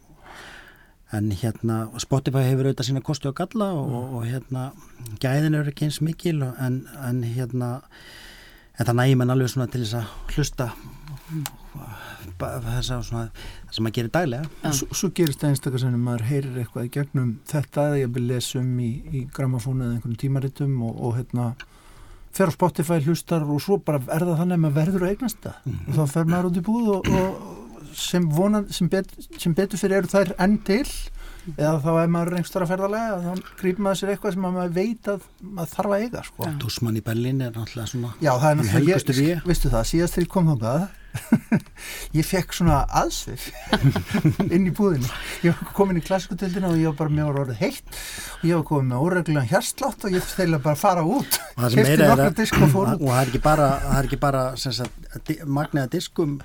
en 1.15 1.31
hérna 1.41 1.79
Spotify 2.01 2.43
hefur 2.49 2.67
auðvitað 2.69 2.89
sína 2.89 3.03
kosti 3.05 3.29
og 3.31 3.35
galla 3.39 3.71
og, 3.77 3.95
og 4.19 4.25
hérna 4.29 4.67
gæðin 5.23 5.57
eru 5.59 5.71
ekki 5.73 5.87
eins 5.89 6.01
mikil 6.05 6.41
og- 6.47 6.59
en, 6.59 6.81
en 7.07 7.23
hérna 7.23 7.71
en 8.79 8.85
það 8.89 8.97
nægir 8.99 9.17
mann 9.21 9.31
alveg 9.35 9.49
svona 9.53 9.69
til 9.71 9.83
þess 9.85 9.99
að 10.01 10.35
hlusta 10.35 10.69
þess 12.39 12.89
að 12.91 13.03
svona 13.07 13.27
það 13.29 13.75
sem 13.75 13.85
maður 13.85 13.95
gerir 13.97 14.11
daglega 14.15 14.49
Já. 14.63 14.71
Svo, 14.79 14.87
svo 14.99 15.09
gerist 15.15 15.41
það 15.41 15.53
einstakar 15.53 15.81
sem 15.83 15.95
maður 16.05 16.25
heyrir 16.29 16.57
eitthvað 16.63 16.87
í 16.87 16.91
gegnum 16.97 17.31
þetta 17.49 17.85
eða 17.89 18.01
ég 18.01 18.11
vil 18.17 18.25
lesa 18.29 18.59
um 18.61 18.73
í, 18.83 18.89
í 19.11 19.23
gramafónu 19.35 19.85
eða 19.85 19.97
einhvern 19.97 20.19
tímaritum 20.21 20.75
og, 20.87 20.99
og 21.07 21.15
hérna 21.19 21.47
fer 22.35 22.51
á 22.51 22.55
Spotify 22.55 22.97
hlustar 23.05 23.45
og 23.47 23.61
svo 23.63 23.77
bara 23.79 24.01
er 24.11 24.25
það 24.27 24.39
þannig 24.41 24.57
að 24.57 24.63
maður 24.65 24.77
verður 24.81 25.05
að 25.07 25.13
eignast 25.15 25.39
það 25.45 25.59
Mhm. 25.65 25.85
og 25.87 25.95
þá 25.95 26.13
fer 26.17 26.25
maður 26.33 26.49
út 26.51 26.59
í 26.59 26.65
búð 26.67 26.89
og, 26.97 27.09
og 27.19 27.44
sem, 27.99 28.25
vonað, 28.31 28.71
sem, 28.75 28.89
bet, 28.91 29.11
sem 29.41 29.55
betur 29.57 29.81
fyrir 29.81 30.01
eru 30.01 30.11
þær 30.11 30.33
enn 30.45 30.57
til 30.67 30.85
eða 31.55 31.77
þá 31.83 31.89
ef 32.01 32.09
maður 32.09 32.31
er 32.31 32.37
einhverstara 32.39 32.67
ferðalega 32.69 33.17
þá 33.21 33.55
grýpur 33.59 33.85
maður 33.85 33.99
sér 34.01 34.11
eitthvað 34.15 34.35
sem 34.35 34.47
að 34.49 34.55
maður 34.57 34.75
veit 34.79 35.09
að 35.13 35.25
maður 35.45 35.73
þarf 35.75 35.95
að 35.95 36.05
eiga 36.05 36.23
sko. 36.25 36.51
Dúsmann 36.63 36.97
í 36.97 37.03
Berlín 37.05 37.43
er 37.45 37.51
náttúrulega 37.53 37.91
svona 37.91 38.13
Já, 38.17 38.31
það 38.33 38.47
er 38.49 38.59
náttúrulega, 38.61 38.95
ég, 38.95 39.09
vígi. 39.19 39.35
veistu 39.45 39.73
það, 39.73 39.89
síðast 39.91 40.17
þegar 40.17 40.25
ég 40.25 40.31
kom 40.35 40.49
þangað 40.53 40.87
ég 42.17 42.25
fekk 42.25 42.55
svona 42.55 42.81
aðsvif 43.01 43.49
inn 44.55 44.67
í 44.69 44.73
búðinu 44.75 45.09
ég 45.45 45.53
var 45.53 45.73
komin 45.77 45.99
í 45.99 46.03
klassikutöldina 46.05 46.69
og 46.71 46.79
ég 46.79 46.91
var 46.91 46.97
bara 47.03 47.13
með 47.13 47.41
orðið 47.41 47.61
heitt. 47.61 47.99
Og 48.39 48.45
ég 48.49 48.59
var 48.59 48.65
komin 48.69 48.91
með 48.91 49.05
óreglulega 49.05 49.51
hjarslátt 49.51 50.05
og 50.07 50.15
ég 50.15 50.27
þeirlega 50.31 50.63
bara 50.65 50.75
að 50.77 50.81
fara 50.81 51.05
út. 51.05 51.39
Og 51.55 51.61
það 51.61 51.67
er 51.67 52.05
að 52.05 52.23
er 53.21 53.31
ekki 53.31 53.43
bara, 53.43 53.69
er 53.95 54.09
ekki 54.09 54.21
bara 54.21 54.43
sagt, 54.59 55.33
magnaða 55.45 55.91
diskum 55.95 56.37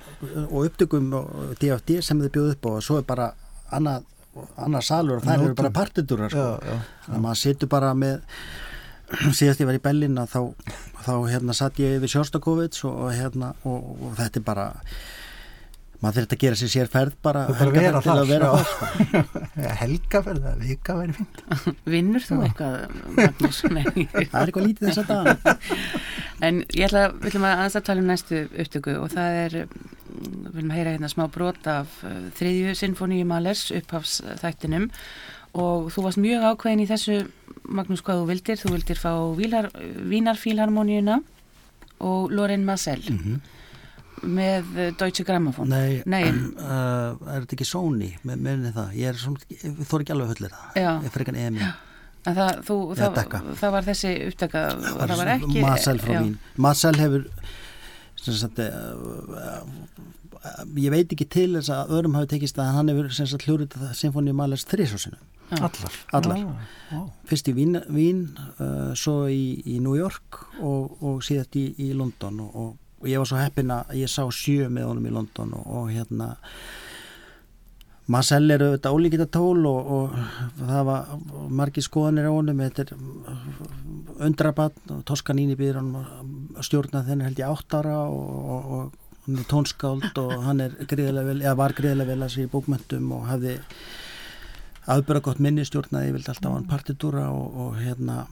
og 0.47 0.65
upptökum 0.65 1.11
og 1.17 1.53
DFD 1.61 1.99
sem 2.05 2.21
þið 2.21 2.33
bjóðu 2.37 2.55
upp 2.55 2.71
og 2.71 2.81
svo 2.85 2.99
er 3.01 3.07
bara 3.07 3.31
annað, 3.71 4.07
annað 4.55 4.87
salur 4.87 5.19
og 5.19 5.27
það 5.27 5.45
eru 5.45 5.57
bara 5.61 5.73
partitúrar 5.75 6.33
sko. 6.33 6.49
þannig 7.05 7.17
að 7.17 7.23
maður 7.25 7.41
situr 7.41 7.71
bara 7.71 7.93
með 7.97 8.19
síðast 9.35 9.61
ég 9.61 9.69
var 9.69 9.77
í 9.77 9.83
Bellin 9.83 10.19
að 10.21 10.35
þá, 10.35 10.75
þá 11.05 11.13
hérna 11.31 11.55
satt 11.57 11.81
ég 11.81 11.99
við 12.03 12.13
Sjóstakovits 12.15 12.85
og, 12.87 12.95
og 13.07 13.15
hérna 13.15 13.53
og, 13.67 13.91
og 14.07 14.15
þetta 14.19 14.41
er 14.41 14.47
bara 14.47 14.67
maður 16.01 16.17
þurft 16.17 16.33
að 16.33 16.41
gera 16.41 16.57
sér 16.57 16.71
sér 16.73 16.89
ferð 16.89 17.17
bara, 17.21 17.43
er 17.45 17.57
bara 17.59 17.69
að 17.69 17.75
vera 17.77 18.01
til 18.01 18.13
að 18.15 18.31
vera 18.31 18.49
þar 18.51 18.69
sko. 18.71 19.41
Helgaferð, 19.81 20.45
það 20.47 20.63
vika 20.65 20.95
væri 20.97 21.15
fínt 21.17 21.41
Vinnur 21.93 22.25
þú 22.25 22.37
eitthvað, 22.47 22.77
Magnús? 23.17 23.59
Nei. 23.75 23.83
það 24.09 24.37
er 24.41 24.41
eitthvað 24.41 24.67
lítið 24.67 24.89
þess 24.89 25.01
að 25.03 25.11
dana 25.11 25.57
En 26.41 26.63
ég 26.73 26.87
ætla, 26.87 27.03
við 27.13 27.27
ætlum 27.29 27.45
að 27.45 27.59
aðeins 27.59 27.77
að 27.77 27.85
tala 27.89 28.01
um 28.01 28.07
næstu 28.09 28.39
upptöku 28.63 28.95
og 28.97 29.11
það 29.13 29.37
er, 29.43 29.57
við 29.67 30.55
viljum 30.55 30.73
að 30.73 30.79
heyra 30.79 30.95
hérna 30.95 31.11
smá 31.11 31.23
brot 31.35 31.69
af 31.69 31.99
uh, 32.01 32.15
þriðju 32.39 32.73
sinfoníu 32.79 33.27
Malers 33.29 33.67
upphafsþættinum 33.77 34.89
og 35.57 35.89
þú 35.91 36.05
varst 36.07 36.21
mjög 36.21 36.47
ákveðin 36.51 36.83
í 36.83 36.89
þessu, 36.89 37.17
Magnús, 37.71 38.03
hvað 38.05 38.21
þú 38.21 38.27
vildir. 38.31 38.59
Þú 38.61 38.73
vildir 38.75 38.99
fá 38.99 39.11
Vínarfílharmoníuna 40.11 41.19
og 42.01 42.31
Loren 42.33 42.63
Massel 42.67 43.01
með 44.21 44.67
uh, 44.75 44.89
Deutsche 44.97 45.25
Grammophon. 45.25 45.69
Nei, 45.71 46.01
Nei. 46.09 46.25
Uh, 46.29 47.17
er 47.33 47.43
þetta 47.43 47.55
ekki 47.57 47.67
Sony 47.67 48.11
með, 48.27 48.43
með 48.45 48.67
það, 48.75 48.91
ég 48.99 49.11
er 49.11 49.21
svona 49.21 49.47
ég 49.49 49.79
þór 49.89 50.05
ekki 50.05 50.15
alveg 50.15 50.35
hullir 50.35 50.53
það, 50.53 50.67
Já. 50.77 50.91
ég 50.91 51.17
ekki 51.23 51.45
EMI 51.45 51.71
En 52.21 52.35
það, 52.37 52.59
þú, 52.67 52.75
það, 52.99 53.15
það 53.57 53.71
var 53.73 53.85
þessi 53.87 54.09
upptaka, 54.27 54.59
það 54.77 55.13
var 55.17 55.29
ekki... 55.33 55.61
Marcel 55.63 56.01
frá 56.03 56.11
já. 56.13 56.19
Vín 56.21 56.35
Marcel 56.61 56.99
hefur 56.99 57.23
sem 58.21 58.35
sagt, 58.37 58.61
uh, 58.61 59.71
ég 60.81 60.93
veit 60.93 61.11
ekki 61.13 61.27
til 61.29 61.49
þess 61.57 61.69
að 61.73 61.93
öðrum 61.97 62.15
hafi 62.17 62.31
tekist 62.33 62.59
að 62.61 62.71
hann 62.77 62.91
hefur 62.91 63.11
sem 63.13 63.29
sagt 63.29 63.45
hljórið 63.45 63.75
það 63.77 63.93
Sinfoni 63.99 64.33
Malers 64.33 64.65
þrísásinu. 64.69 65.19
Allar, 65.51 65.95
Allar. 66.15 66.37
Já, 66.39 66.51
já. 66.91 66.99
fyrst 67.27 67.49
í 67.51 67.53
Vín, 67.53 67.75
Vín 67.91 68.21
uh, 68.55 68.93
svo 68.95 69.25
í, 69.27 69.59
í 69.67 69.81
New 69.83 69.97
York 69.99 70.39
og, 70.63 70.93
og 71.03 71.17
síðast 71.27 71.57
í, 71.59 71.65
í 71.75 71.89
London 71.91 72.39
og, 72.45 72.53
og, 72.55 72.69
og 73.01 73.09
ég 73.11 73.19
var 73.19 73.27
svo 73.27 73.41
heppin 73.41 73.73
að 73.75 73.91
ég 73.99 74.11
sá 74.11 74.23
sjö 74.31 74.69
með 74.71 74.87
honum 74.87 75.09
í 75.09 75.11
London 75.17 75.51
og, 75.57 75.67
og 75.67 75.91
hérna 75.91 76.31
Marcel 78.11 78.47
er 78.51 78.63
auðvitað 78.63 78.95
ólíkita 78.95 79.27
tól 79.31 79.67
og, 79.67 79.91
og 79.97 80.15
það 80.57 80.87
var 80.87 81.11
margir 81.59 81.85
skoðanir 81.85 82.31
á 82.31 82.33
honum 82.33 82.63
þetta 82.63 82.87
er 82.87 84.25
undrabann 84.25 84.95
og 84.95 85.03
Toskaníni 85.07 85.59
býður 85.59 85.81
hann 85.81 85.93
að 85.99 86.65
stjórna 86.65 87.03
þenni 87.07 87.27
held 87.27 87.43
ég 87.43 87.51
átt 87.51 87.77
ára 87.77 87.99
og, 88.07 88.33
og, 88.55 88.73
og 88.77 89.00
hann 89.25 89.41
er 89.41 89.49
tónskáld 89.49 90.21
og 90.21 90.31
hann 90.45 90.63
er 90.65 90.77
gríðilega 90.81 91.27
vel, 91.29 91.41
eða 91.43 91.57
var 91.59 91.75
gríðilega 91.77 92.13
vel 92.15 92.25
að 92.25 92.33
sér 92.35 92.47
í 92.47 92.51
bókmöntum 92.51 93.11
og 93.17 93.27
hafði 93.29 93.57
aðbyrða 94.91 95.25
gott 95.27 95.41
minni 95.43 95.65
stjórnaði, 95.67 96.09
ég 96.09 96.15
vildi 96.17 96.31
alltaf 96.33 96.55
hann 96.55 96.69
partitúra 96.69 97.27
og, 97.29 97.59
og 97.65 97.77
hérna 97.81 98.23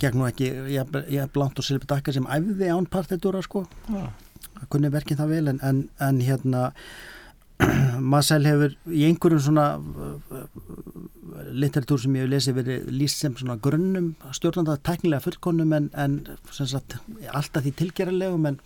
gegn 0.00 0.20
nú 0.20 0.28
ekki, 0.28 0.52
ég, 0.70 0.96
ég 1.12 1.34
blant 1.34 1.58
og 1.58 1.66
Silvi 1.66 1.88
Dakka 1.88 2.14
sem 2.14 2.26
æfði 2.30 2.70
án 2.70 2.88
partitúra 2.90 3.42
sko. 3.44 3.64
Það 3.88 4.70
kunni 4.72 4.90
verkið 4.92 5.20
það 5.20 5.32
vel 5.34 5.52
en, 5.52 5.60
en, 5.66 5.84
en 6.04 6.20
hérna 6.24 6.64
Marcel 8.12 8.44
hefur 8.44 8.74
í 8.92 9.06
einhverjum 9.08 9.40
svona 9.46 9.66
litteratúr 11.56 12.02
sem 12.02 12.16
ég 12.18 12.26
hef 12.26 12.32
lesið 12.32 12.58
verið 12.60 12.90
líst 12.92 13.22
sem 13.22 13.36
svona 13.36 13.56
grunnum 13.62 14.12
stjórnanda 14.36 14.76
teknilega 14.84 15.24
fullkonum 15.24 15.72
en, 15.76 15.88
en 15.96 16.18
sagt, 16.52 16.98
alltaf 17.32 17.64
því 17.64 17.72
tilgerðarlegum 17.80 18.50
en 18.52 18.60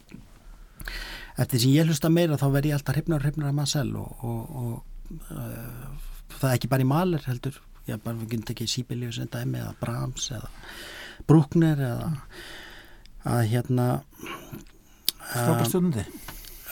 eftir 1.38 1.62
sem 1.62 1.74
ég 1.74 1.88
hlusta 1.88 2.10
meira 2.12 2.38
þá 2.40 2.46
verð 2.54 2.70
ég 2.70 2.78
alltaf 2.78 2.96
hrifnar 2.96 3.20
og 3.20 3.26
hrifnar 3.26 3.50
af 3.50 3.58
Marcel 3.58 3.92
og, 3.98 4.24
og, 4.24 4.40
og 4.62 5.12
uh, 5.30 5.90
það 6.38 6.48
er 6.50 6.56
ekki 6.56 6.70
bara 6.72 6.86
í 6.86 6.90
maler 6.90 7.26
heldur. 7.26 7.60
Ég 7.88 8.02
bara 8.04 8.18
við 8.18 8.34
getum 8.34 8.48
tekið 8.50 8.72
Sibelius 8.74 9.20
en 9.22 9.30
dæmi 9.32 9.60
eða 9.60 9.74
Brahms 9.80 10.30
eða 10.36 10.50
Bruckner 11.28 11.80
eða 11.80 12.10
að 13.30 13.42
hérna 13.50 13.86
Frábær 15.30 15.68
stjórnandi. 15.68 16.04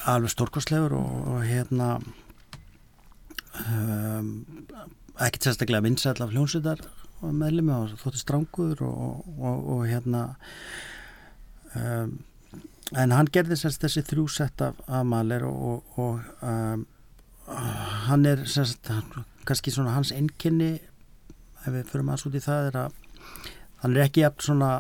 alveg 0.09 0.33
stórkostlegur 0.33 0.95
og, 0.99 1.11
og 1.35 1.43
hérna 1.47 1.89
um, 3.67 4.31
ekkert 5.19 5.49
sérstaklega 5.49 5.85
vinsæll 5.85 6.23
af 6.25 6.33
hljónsveitar 6.33 6.83
meðlumi 7.21 7.75
og 7.75 7.95
þótti 7.99 8.23
strángur 8.23 8.83
og, 8.87 9.25
og, 9.39 9.69
og 9.75 9.85
hérna 9.91 10.25
um, 11.75 12.19
en 12.97 13.13
hann 13.13 13.29
gerði 13.33 13.59
sérst 13.59 13.83
þessi 13.85 14.05
þrjú 14.07 14.29
sett 14.33 14.63
af, 14.65 14.79
af 14.89 15.05
maler 15.07 15.45
og, 15.49 15.85
og 16.01 16.23
um, 16.41 16.87
hann 18.09 18.27
er 18.29 18.45
sérst 18.49 18.89
kannski 19.49 19.73
svona 19.73 19.97
hans 19.97 20.13
enginni 20.13 20.77
ef 21.65 21.73
við 21.73 21.91
förum 21.91 22.13
aðs 22.13 22.27
út 22.29 22.39
í 22.39 22.45
það 22.45 22.71
er 22.71 22.81
að 22.85 22.97
hann 23.83 23.95
er 23.95 24.07
ekki 24.07 24.25
jafn 24.25 24.47
svona 24.47 24.71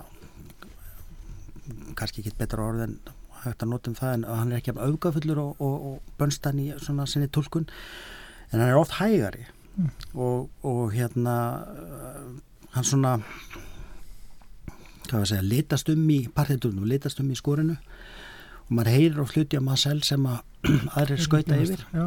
kannski 1.98 2.22
ekki 2.22 2.36
betra 2.38 2.64
orð 2.64 2.86
en 2.86 2.98
hægt 3.44 3.62
að 3.62 3.72
nota 3.72 3.90
um 3.90 3.98
það 3.98 4.16
en 4.16 4.26
hann 4.30 4.52
er 4.52 4.60
ekki 4.60 4.72
jafn 4.72 4.84
auðgafullur 4.86 5.42
og, 5.42 5.62
og, 5.62 5.86
og 5.90 6.12
bönstan 6.20 6.60
í 6.62 6.70
svona 6.80 7.06
sinni 7.06 7.28
tólkun 7.32 7.68
en 7.68 8.60
hann 8.60 8.68
er 8.70 8.80
oft 8.80 8.96
hægari 8.98 9.44
mm. 9.76 9.90
og, 10.14 10.48
og 10.66 10.94
hérna 10.96 11.36
hann 12.74 12.86
svona 12.86 13.18
hvað 15.08 15.14
var 15.14 15.24
að 15.24 15.30
segja, 15.30 15.48
litast 15.48 15.88
um 15.92 16.08
í 16.12 16.18
partitunum, 16.34 16.88
litast 16.88 17.20
um 17.22 17.30
í 17.32 17.36
skorinu 17.38 17.78
og 18.68 18.76
maður 18.76 18.92
heyrir 18.94 19.22
og 19.22 19.32
hluti 19.34 19.58
á 19.58 19.62
maður 19.64 19.82
selv 19.84 20.06
sem 20.08 20.28
að 20.28 20.68
aðrir 20.98 21.24
skauta 21.24 21.58
yfir. 21.58 21.84
Já, 21.94 22.06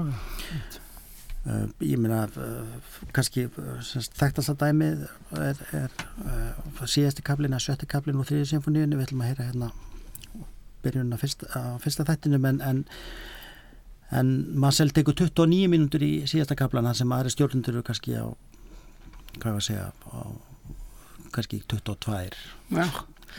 uh, 1.48 1.68
ég 1.86 2.02
meina 2.02 2.24
uh, 2.30 2.96
kannski 3.16 3.48
uh, 3.50 3.92
þekktast 4.20 4.54
að 4.54 4.62
dæmið 4.66 5.06
er, 5.42 5.62
er 5.84 5.96
uh, 6.26 6.86
síðasti 6.86 7.26
kaplin 7.26 7.58
að 7.58 7.66
sjötti 7.68 7.90
kaplin 7.90 8.20
og 8.22 8.30
þriði 8.30 8.54
symfóníunni 8.54 9.00
við 9.00 9.10
ætlum 9.10 9.26
að 9.26 9.34
heyra 9.34 9.50
hérna 9.50 9.72
byrjun 10.82 11.14
að 11.14 11.22
fyrsta, 11.22 11.68
fyrsta 11.84 12.08
þettinum 12.08 12.50
en, 12.50 12.64
en 12.66 12.84
en 14.12 14.32
maður 14.60 14.78
selv 14.78 14.96
tekur 14.96 15.16
29 15.16 15.70
mínútur 15.72 16.04
í 16.04 16.12
síðasta 16.30 16.58
kaplana 16.60 16.94
sem 16.98 17.12
aðri 17.16 17.32
stjórnundur 17.32 17.78
eru 17.78 17.86
kannski 17.88 18.18
á 18.20 18.28
hvað 19.38 19.54
var 19.54 19.60
að 19.62 19.68
segja 19.70 19.86
á 20.12 20.22
kannski 21.32 21.62
22 21.72 22.18
Já, 22.76 22.88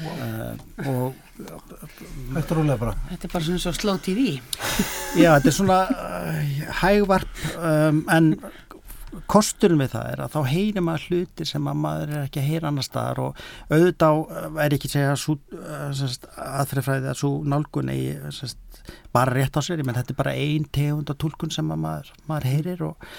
uh, 0.01 0.89
og 0.89 1.21
Þetta 1.43 2.55
er 2.55 2.79
bara. 2.79 2.93
þetta 3.11 3.27
er 3.27 3.33
bara 3.33 3.45
svona 3.47 3.61
svo 3.63 3.73
slow 3.75 3.97
TV. 4.05 4.35
já, 5.19 5.31
þetta 5.35 5.49
er 5.51 5.57
svona 5.57 5.79
uh, 5.91 6.67
hægvarp 6.83 7.41
um, 7.59 8.03
en 8.13 8.29
kosturinn 9.29 9.81
við 9.83 9.93
það 9.93 10.07
er 10.13 10.21
að 10.25 10.35
þá 10.35 10.39
heyrir 10.53 10.85
maður 10.87 11.07
hlutir 11.11 11.49
sem 11.49 11.67
að 11.69 11.81
maður 11.83 12.13
er 12.15 12.23
ekki 12.27 12.41
að 12.41 12.47
heyra 12.49 12.71
annar 12.71 12.87
staðar 12.87 13.21
og 13.27 13.43
auðvitað 13.73 14.23
er 14.65 14.77
ekki 14.77 14.89
að 14.91 14.95
segja 14.97 15.17
sú, 15.21 15.37
uh, 15.59 16.05
aðfrifræði 16.63 17.11
að 17.13 17.19
svo 17.21 17.33
nálgun 17.53 17.93
eigi 17.93 18.33
sest, 18.39 18.61
bara 19.15 19.35
rétt 19.37 19.57
á 19.57 19.61
sér, 19.65 19.83
ég 19.83 19.89
menn 19.89 19.99
þetta 19.99 20.15
er 20.15 20.21
bara 20.23 20.37
ein 20.37 20.65
tegund 20.73 21.13
og 21.13 21.21
tólkun 21.21 21.53
sem 21.55 21.69
að 21.75 21.83
maður, 21.85 22.15
maður 22.31 22.49
heyrir 22.53 22.87
og 22.89 23.11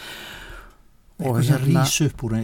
Eitthvað 1.24 1.48
sem 1.48 1.66
rís 1.66 1.96
upp 2.08 2.24
úr, 2.28 2.36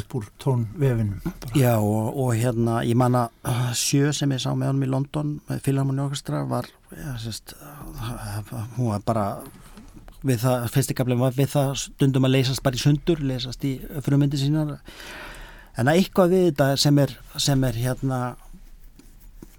upp 0.00 0.14
úr 0.18 0.28
tónvefinum. 0.42 1.18
bara. 1.24 1.56
Já 1.58 1.72
og, 1.78 2.12
og 2.24 2.30
hérna 2.38 2.78
ég 2.88 2.98
manna 2.98 3.26
uh, 3.44 3.72
sjö 3.76 4.12
sem 4.16 4.32
ég 4.32 4.40
sá 4.42 4.50
með 4.54 4.72
honum 4.72 4.86
í 4.86 4.92
London 4.92 5.34
með 5.48 5.60
Philharmonic 5.66 6.06
Orchestra 6.06 6.44
var 6.48 6.70
já, 6.90 7.10
sérst, 7.20 7.54
uh, 7.60 8.64
hún 8.78 8.92
var 8.92 9.04
bara 9.06 9.26
við 10.22 10.42
það, 10.44 10.66
fyrsti 10.72 10.96
gaflega 10.96 11.24
var 11.24 11.36
við 11.36 11.52
það 11.52 11.76
stundum 11.82 12.28
að 12.28 12.34
leysast 12.36 12.64
bara 12.64 12.78
í 12.78 12.82
sundur 12.82 13.22
leysast 13.26 13.64
í 13.66 13.76
frumyndi 14.06 14.40
sínar 14.40 14.76
en 15.76 15.88
að 15.88 15.98
eitthvað 15.98 16.34
við 16.34 16.44
þetta 16.50 16.68
sem 16.78 17.00
er 17.02 17.16
sem 17.40 17.64
er 17.66 17.80
hérna 17.80 18.20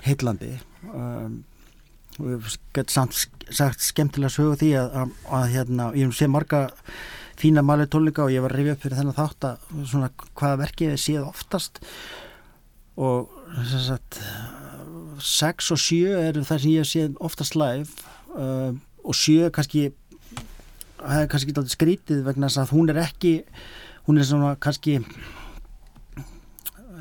heillandi 0.05 0.53
um, 0.93 1.41
og 2.19 2.29
ég 2.29 2.55
get 2.75 2.93
samt 2.93 3.17
sagt 3.53 3.83
skemmtilega 3.83 4.31
sögu 4.31 4.57
því 4.61 4.71
að, 4.79 4.95
að, 5.01 5.13
að 5.39 5.45
hérna, 5.55 5.89
ég 5.97 6.15
sé 6.15 6.29
marga 6.31 6.67
fína 7.43 7.63
mali 7.65 7.85
tónleika 7.91 8.23
og 8.25 8.33
ég 8.33 8.43
var 8.43 8.55
að 8.55 8.61
rifja 8.61 8.77
upp 8.77 8.83
fyrir 8.85 8.99
þennan 9.01 9.19
þátt 9.19 9.47
að 9.49 9.69
svona 9.91 10.09
hvaða 10.31 10.61
verkið 10.63 10.93
ég 10.95 11.03
séð 11.03 11.27
oftast. 11.27 11.81
Og 13.03 13.31
sagt 13.67 14.19
6 15.19 15.71
og 15.71 15.79
7 15.79 16.15
eru 16.17 16.43
það 16.47 16.63
sem 16.63 16.73
ég 16.73 16.87
séð 16.87 17.19
oftast 17.23 17.57
live 17.59 17.89
uh, 18.35 18.73
og 19.03 19.15
7 19.15 19.51
kannski 19.53 19.91
það 21.03 21.21
er 21.21 21.31
kannski 21.31 21.53
ekki 21.53 21.75
skrítið 21.75 22.25
vegna 22.27 22.49
þess 22.49 22.63
að 22.63 22.73
hún 22.75 22.91
er 22.93 23.01
ekki 23.03 23.33
hún 24.07 24.19
er 24.19 24.27
svona 24.27 24.53
kannski 24.59 24.97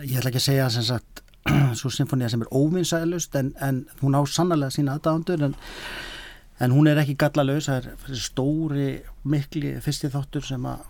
ég 0.02 0.16
ætla 0.18 0.30
ekki 0.32 0.40
að 0.42 0.48
segja 0.48 0.70
sem 0.74 0.86
sagt 0.86 1.22
svo 1.78 1.90
symfónia 1.90 2.30
sem 2.30 2.42
er 2.44 2.52
óvinsælust 2.54 3.34
en, 3.38 3.52
en 3.62 3.84
hún 4.02 4.18
á 4.18 4.22
sannlega 4.26 4.74
sína 4.74 4.96
aðdáðandur 4.98 5.48
en, 5.48 5.56
en 6.62 6.74
hún 6.74 6.88
er 6.90 7.00
ekki 7.02 7.18
gallalaus 7.18 7.68
það 7.70 7.88
er 7.88 8.20
stóri 8.22 8.90
mikli 9.28 9.74
fyrsti 9.82 10.12
þáttur 10.12 10.46
sem 10.46 10.68
að 10.70 10.84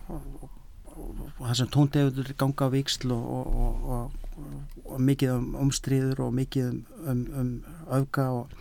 og 0.93 1.47
það 1.47 1.55
sem 1.59 1.71
tóndegudur 1.73 2.35
ganga 2.39 2.69
á 2.69 2.75
viksl 2.75 3.15
og, 3.15 3.23
og, 3.33 3.47
og, 3.65 3.87
og, 3.97 4.83
og 4.93 5.01
mikið 5.09 5.33
um 5.35 5.49
umstríður 5.65 6.27
og 6.27 6.37
mikið 6.37 6.69
um, 6.69 6.83
um, 7.09 7.23
um 7.41 7.51
öfga 7.99 8.29
og 8.37 8.53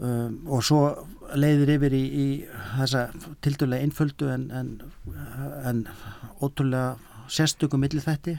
um, 0.00 0.38
og 0.46 0.64
svo 0.64 0.80
leiðir 1.36 1.76
yfir 1.76 1.96
í, 1.96 2.02
í 2.06 2.26
þessa 2.76 3.06
tildulega 3.44 3.86
einföldu 3.86 4.30
en, 4.32 4.50
en, 4.54 4.74
en 5.66 5.86
ótrúlega 6.40 6.96
sérstökum 7.32 7.82
milli 7.82 8.02
þætti 8.02 8.36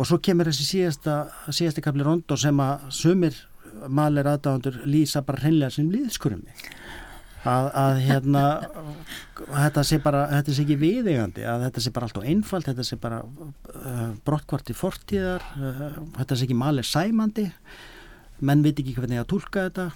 og 0.00 0.08
svo 0.08 0.20
kemur 0.22 0.50
þessi 0.50 0.66
síðasta 0.68 1.22
síðasti 1.48 1.84
kapli 1.84 2.04
rondo 2.04 2.36
sem 2.40 2.60
að 2.60 2.90
sumir 2.94 3.36
malir 3.88 4.28
aðdáðandur 4.30 4.80
lýsa 4.90 5.22
bara 5.26 5.40
hreinlega 5.44 5.70
sem 5.76 5.88
líðskurumi 5.92 6.52
að, 7.48 7.70
að 7.80 8.00
hérna 8.04 8.42
þetta 9.40 9.84
sé 9.88 9.98
bara, 10.04 10.26
þetta 10.34 10.52
sé 10.56 10.64
ekki 10.66 10.76
viðegandi 10.82 11.46
að 11.48 11.62
þetta 11.68 11.84
sé 11.86 11.92
bara 11.96 12.08
allt 12.10 12.20
og 12.20 12.26
einfalt 12.28 12.68
þetta 12.68 12.84
sé 12.84 12.98
bara 13.00 13.22
uh, 13.24 14.04
brottkvart 14.28 14.68
í 14.74 14.76
fortíðar 14.76 15.46
uh, 15.56 15.88
þetta 16.18 16.36
sé 16.36 16.44
ekki 16.48 16.58
malir 16.60 16.84
sæmandi 16.84 17.46
menn 18.44 18.62
veit 18.64 18.78
ekki 18.82 18.92
hvernig 18.98 19.22
að 19.22 19.30
tólka 19.32 19.64
þetta 19.70 19.86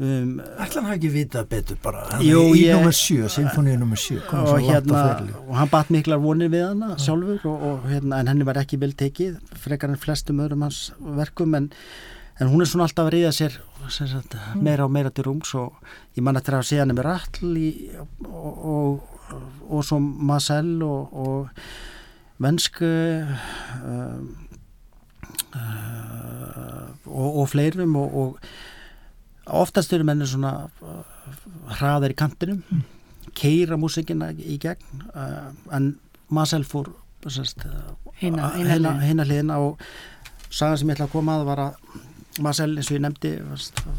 um, 0.00 0.38
Ætla 0.60 0.80
hann 0.82 0.88
hafi 0.90 0.96
ekki 0.98 1.10
vitað 1.14 1.48
betur 1.52 1.78
bara. 1.84 2.04
Hann 2.12 2.24
Jú, 2.26 2.40
er 2.50 2.56
í 2.56 2.62
ég- 2.66 2.76
nummer 2.78 2.96
7, 2.98 3.28
symfóníu 3.38 3.76
nummer 3.80 4.00
7. 4.00 4.20
komið 4.28 4.52
og 4.54 4.64
hérna 4.68 5.02
og 5.46 5.52
hann 5.60 5.70
batt 5.72 5.92
miklar 5.94 6.20
vonir 6.24 6.50
við 6.52 6.66
hana 6.70 6.96
sjálfur 7.00 7.44
og, 7.50 7.62
og 7.70 7.86
hérna 7.92 8.20
en 8.20 8.32
henni 8.32 8.46
var 8.48 8.60
ekki 8.60 8.80
vel 8.84 8.92
tekið 9.00 9.38
frekar 9.64 9.92
en 9.94 10.00
flestum 10.04 10.40
öðrum 10.44 10.64
hans 10.66 10.90
verkum 11.20 11.54
en, 11.60 11.70
en 12.40 12.48
hún 12.50 12.62
er 12.64 12.66
svona 12.70 12.86
alltaf 12.88 13.06
að 13.08 13.12
ríða 13.14 13.32
sér 13.36 13.56
sagt, 13.94 14.34
meira 14.58 14.86
og 14.86 14.92
meira 14.94 15.10
til 15.14 15.26
rúms 15.28 15.52
og 15.60 15.76
ég 16.16 16.22
man 16.24 16.36
eftir 16.40 16.56
að 16.58 16.66
sé 16.70 16.78
hann 16.80 16.94
með 16.96 17.04
Rattl 17.06 17.52
í, 17.60 17.68
og, 18.26 18.54
og, 18.74 19.36
og 19.68 19.84
svo 19.86 19.98
Marcel 20.02 20.76
og, 20.82 21.12
og 21.14 21.60
Vensk 22.42 22.80
uh, 22.82 23.34
uh, 25.54 26.88
og, 27.06 27.28
og 27.42 27.48
fleirum 27.52 27.94
og, 28.00 28.16
og 28.18 28.38
oftast 29.60 29.92
eru 29.94 30.06
mennir 30.08 30.28
svona 30.30 30.54
uh, 30.82 31.04
hraðar 31.78 32.14
í 32.14 32.18
kantinum 32.18 32.62
keira 33.38 33.78
músikina 33.80 34.32
í 34.34 34.58
gegn 34.62 35.04
uh, 35.14 35.52
en 35.74 35.92
Marcel 36.34 36.64
fór 36.66 36.90
sest, 37.30 37.62
Hina- 38.20 38.50
hina 38.52 38.74
hina, 38.74 38.74
hliðina. 38.74 38.92
hina 39.08 39.24
hliðina 39.28 39.60
og 39.64 39.78
sagan 40.52 40.76
sem 40.80 40.90
ég 40.90 40.98
ætla 40.98 41.06
að 41.08 41.14
koma 41.14 41.38
að 41.38 41.46
var 41.48 41.62
að 41.68 41.78
Marcel 42.42 42.72
eins 42.74 42.90
og 42.90 42.96
ég 42.96 43.04
nefndi 43.04 43.30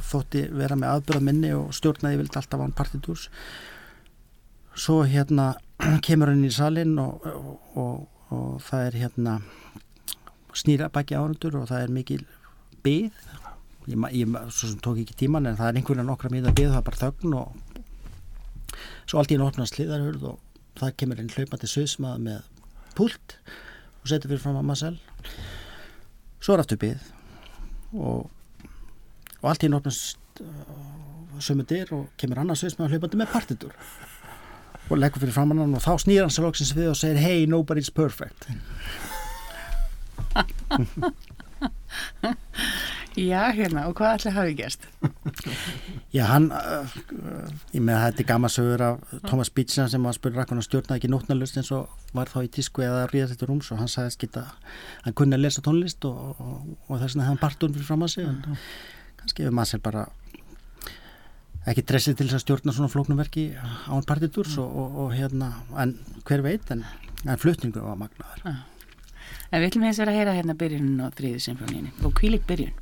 þótti 0.09 0.41
vera 0.51 0.75
með 0.79 0.97
aðbyrða 0.97 1.23
minni 1.23 1.51
og 1.55 1.69
stjórnaði 1.75 2.19
vildi 2.19 2.39
alltaf 2.39 2.59
á 2.59 2.63
hann 2.65 2.75
partitúrs 2.75 3.29
svo 4.75 5.03
hérna 5.07 5.53
kemur 6.05 6.31
hann 6.33 6.43
í 6.43 6.51
salin 6.51 6.97
og, 6.99 7.23
og, 7.23 7.77
og, 7.79 8.01
og 8.36 8.49
það 8.65 8.89
er 8.89 8.99
hérna 9.05 9.38
snýra 10.55 10.91
baki 10.91 11.15
árundur 11.15 11.61
og 11.61 11.69
það 11.71 11.86
er 11.86 11.95
mikil 11.95 12.25
byð 12.83 13.07
ég, 13.91 14.05
ég 14.19 14.38
svo 14.49 14.71
sem 14.71 14.81
tók 14.83 14.99
ekki 15.03 15.17
tíman 15.23 15.47
en 15.47 15.59
það 15.59 15.71
er 15.71 15.79
einhverja 15.79 16.07
nokkra 16.07 16.33
miða 16.33 16.55
byð 16.55 16.73
það 16.73 16.81
er 16.81 16.88
bara 16.89 17.03
þögn 17.05 17.39
og 17.39 17.55
svo 19.05 19.21
allt 19.21 19.31
í 19.31 19.39
einu 19.39 19.47
opnast 19.47 19.79
hliðarhörð 19.79 20.29
og 20.33 20.61
það 20.79 20.95
kemur 20.99 21.23
inn 21.23 21.31
hlaupandi 21.31 21.71
söðsmaða 21.71 22.23
með 22.27 22.53
pult 22.97 23.39
og 24.01 24.09
setur 24.11 24.31
fyrir 24.31 24.43
fram 24.43 24.59
að 24.59 24.67
Marcel. 24.69 24.95
Svo 26.43 26.55
er 26.55 26.63
aftur 26.63 26.81
byð 26.81 27.14
og, 27.99 28.29
og 29.41 29.49
allt 29.51 29.63
í 29.63 29.69
einu 29.69 29.79
opnast 29.79 30.43
uh, 30.43 31.39
sömu 31.43 31.65
dyr 31.67 31.91
og 31.95 32.07
kemur 32.19 32.41
annars 32.41 32.63
söðsmaða 32.63 32.95
hlaupandi 32.95 33.19
með 33.19 33.33
partitur 33.33 33.73
og 34.85 34.99
leggur 35.01 35.23
fyrir 35.23 35.35
fram 35.35 35.51
hann 35.53 35.75
og 35.75 35.83
þá 35.83 35.93
snýr 36.03 36.25
hann 36.25 36.33
sér 36.33 36.47
loksins 36.47 36.75
við 36.77 36.91
og 36.91 36.99
segir 36.99 37.21
hey 37.21 37.39
nobody's 37.49 37.91
perfect 37.93 38.41
Já, 43.16 43.51
hérna, 43.55 43.86
og 43.88 43.95
hvað 43.95 44.18
ætli 44.18 44.32
hafi 44.36 44.55
gerst? 44.57 44.88
Já, 46.16 46.26
hann, 46.28 46.49
uh, 46.51 46.95
ég 47.72 47.84
með 47.84 48.01
þetta 48.01 48.24
er 48.24 48.28
gamma 48.28 48.49
sögur 48.51 48.84
af 48.84 49.13
Thomas 49.24 49.51
Beecham 49.55 49.88
sem 49.91 50.03
var 50.03 50.11
að 50.11 50.18
spyrja 50.20 50.41
rakkan 50.41 50.59
að 50.59 50.68
stjórna 50.68 50.97
ekki 50.97 51.11
nótnalust 51.11 51.59
eins 51.61 51.72
og 51.76 52.11
var 52.18 52.32
þá 52.32 52.41
í 52.43 52.51
tísku 52.57 52.84
eða 52.84 53.07
ríða 53.11 53.30
þetta 53.32 53.49
rúms 53.49 53.72
og 53.72 53.80
hann 53.80 53.91
sagðist 53.91 54.20
geta, 54.26 54.43
hann 55.05 55.16
kunni 55.16 55.38
að 55.39 55.45
lesa 55.45 55.63
tónlist 55.63 56.07
og, 56.09 56.36
og, 56.36 56.76
og 56.89 56.99
þess 56.99 57.16
vegna 57.16 57.30
hefði 57.30 57.32
hann 57.32 57.41
partun 57.45 57.76
fyrir 57.78 57.88
fram 57.88 58.05
að 58.05 58.13
sig 58.18 58.28
en 58.28 58.43
kannski 59.22 59.45
hefur 59.45 59.57
maður 59.61 59.72
sér 59.72 59.86
bara 59.88 60.05
ekki 61.66 61.88
dressið 61.88 62.20
til 62.20 62.28
þess 62.28 62.41
að 62.41 62.45
stjórna 62.45 62.76
svona 62.76 62.91
flóknumverki 62.93 63.47
án 63.55 64.05
partitúrs 64.05 64.59
og, 64.61 64.70
og, 64.70 65.01
og 65.05 65.16
hérna, 65.16 65.53
en 65.82 65.95
hver 66.28 66.43
veit 66.45 66.72
en 66.76 66.84
en 67.26 67.41
flutningur 67.41 67.86
var 67.86 67.97
magnaður 67.99 68.63
En 69.56 69.62
við 69.64 69.70
ætlum 69.70 69.86
eins 69.88 69.99
að 70.03 70.10
heyra 70.12 70.32
hérna 70.36 70.53
byrjunin 70.60 70.99
á 70.99 71.08
þriðu 71.16 71.38
symfóníinni 71.45 71.93
og 72.03 72.12
kvílik 72.18 72.43
byrjun. 72.49 72.74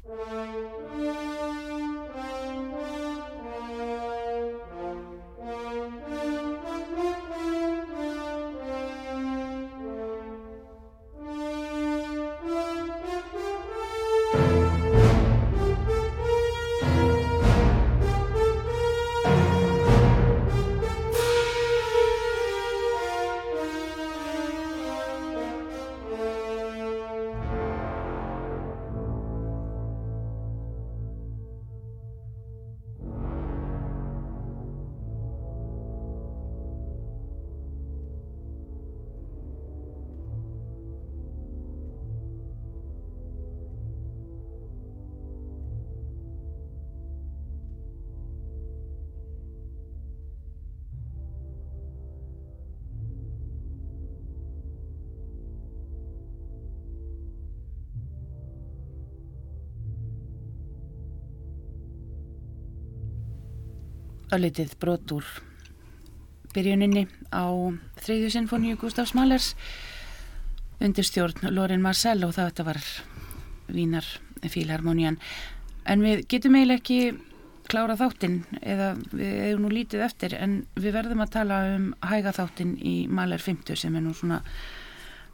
Örlítið 64.33 64.71
brot 64.81 65.11
úr 65.13 65.25
byrjuninni 66.55 67.03
á 67.29 67.45
þriðju 68.01 68.29
sinfoníu 68.33 68.77
Gustafs 68.81 69.13
Malers 69.13 69.51
undir 70.81 71.05
stjórn 71.05 71.51
Lorin 71.53 71.83
Marcel 71.83 72.23
og 72.25 72.33
það 72.33 72.49
þetta 72.49 72.65
var 72.71 72.79
Vínar 73.73 74.07
Fílharmonían 74.41 75.19
en 75.85 76.05
við 76.05 76.23
getum 76.31 76.57
eiginlega 76.57 76.81
ekki 76.81 76.97
klára 77.69 77.97
þáttinn 77.99 78.39
eða 78.61 78.89
við 79.11 79.35
hefum 79.45 79.67
nú 79.67 79.71
lítið 79.73 80.05
eftir 80.07 80.35
en 80.39 80.57
við 80.75 80.97
verðum 80.97 81.21
að 81.23 81.33
tala 81.37 81.59
um 81.75 81.85
hæga 82.01 82.33
þáttinn 82.35 82.73
í 82.81 82.95
Maler 83.07 83.43
50 83.43 83.79
sem 83.83 83.95
er 83.95 84.03
nú 84.05 84.15
svona 84.17 84.41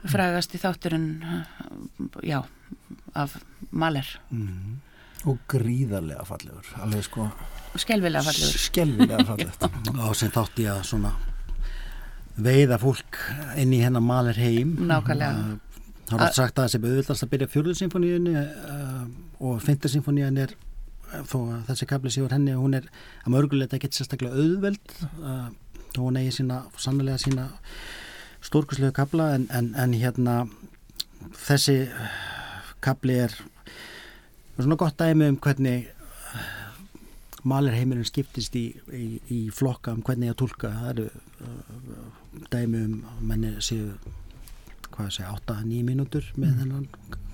frægast 0.04 0.54
í 0.56 0.62
þátturinn 0.62 1.10
já, 2.24 2.44
af 3.16 3.40
Maler 3.72 4.12
og 5.28 5.40
gríðarlega 5.52 6.24
fallegur 6.28 6.70
alveg 6.84 7.04
sko. 7.08 7.28
Skelvilega 7.80 8.24
fallegur. 8.26 8.62
Skelvilega 8.64 9.26
fallegt. 9.28 9.66
Og 10.08 10.16
sem 10.18 10.32
þátt 10.34 10.62
ég 10.64 10.72
að 10.74 10.86
svona 10.90 11.12
veiða 12.40 12.80
fólk 12.80 13.20
inn 13.60 13.74
í 13.76 13.82
hennar 13.84 14.04
maler 14.04 14.38
heim 14.40 14.76
Nákvæmlega. 14.88 15.58
það 16.10 16.22
var 16.24 16.36
sagt 16.36 16.56
að 16.56 16.64
það 16.64 16.74
sem 16.74 16.88
auðvitaðst 16.88 17.26
að 17.26 17.32
byrja 17.34 17.50
fjörðusinfoníunni 17.54 18.36
uh, 18.40 19.02
og 19.44 19.60
fyndarsinfoníun 19.66 20.40
er 20.46 20.54
uh, 20.56 21.24
þó 21.28 21.38
að 21.42 21.66
þessi 21.72 21.90
kapli 21.90 22.14
séur 22.16 22.36
henni 22.36 22.56
hún 22.56 22.78
er 22.80 22.88
að 23.26 23.34
mörgulegt 23.36 23.76
ekki 23.76 23.92
sérstaklega 23.92 24.40
auðveld 24.40 24.96
uh, 25.20 25.50
þó 25.92 26.02
hún 26.06 26.22
eigi 26.22 26.38
sína 26.40 26.62
sannlega 26.80 27.20
sína 27.20 27.50
stórkuslegu 28.46 28.96
kapla 28.96 29.34
en, 29.36 29.50
en, 29.52 29.74
en 29.76 29.96
hérna 30.00 30.40
þessi 31.44 31.82
kapli 32.80 33.20
er 33.26 33.36
svona 34.66 34.80
gott 34.80 35.00
dæmi 35.00 35.30
um 35.32 35.40
hvernig 35.40 35.88
malerheimurinn 37.48 38.08
skiptist 38.08 38.56
í, 38.60 38.66
í, 38.92 39.06
í 39.32 39.40
flokka 39.56 39.94
um 39.96 40.04
hvernig 40.04 40.34
að 40.34 40.42
tólka 40.42 40.74
það 40.76 40.90
eru 40.94 41.08
uh, 41.46 42.44
dæmi 42.52 42.84
um 42.86 42.98
menni 43.24 43.56
séu 43.64 43.94
hvað 44.90 45.12
sé 45.16 45.24
8-9 45.24 45.84
mínútur 45.88 46.26
með 46.36 46.58
þennan 46.60 46.88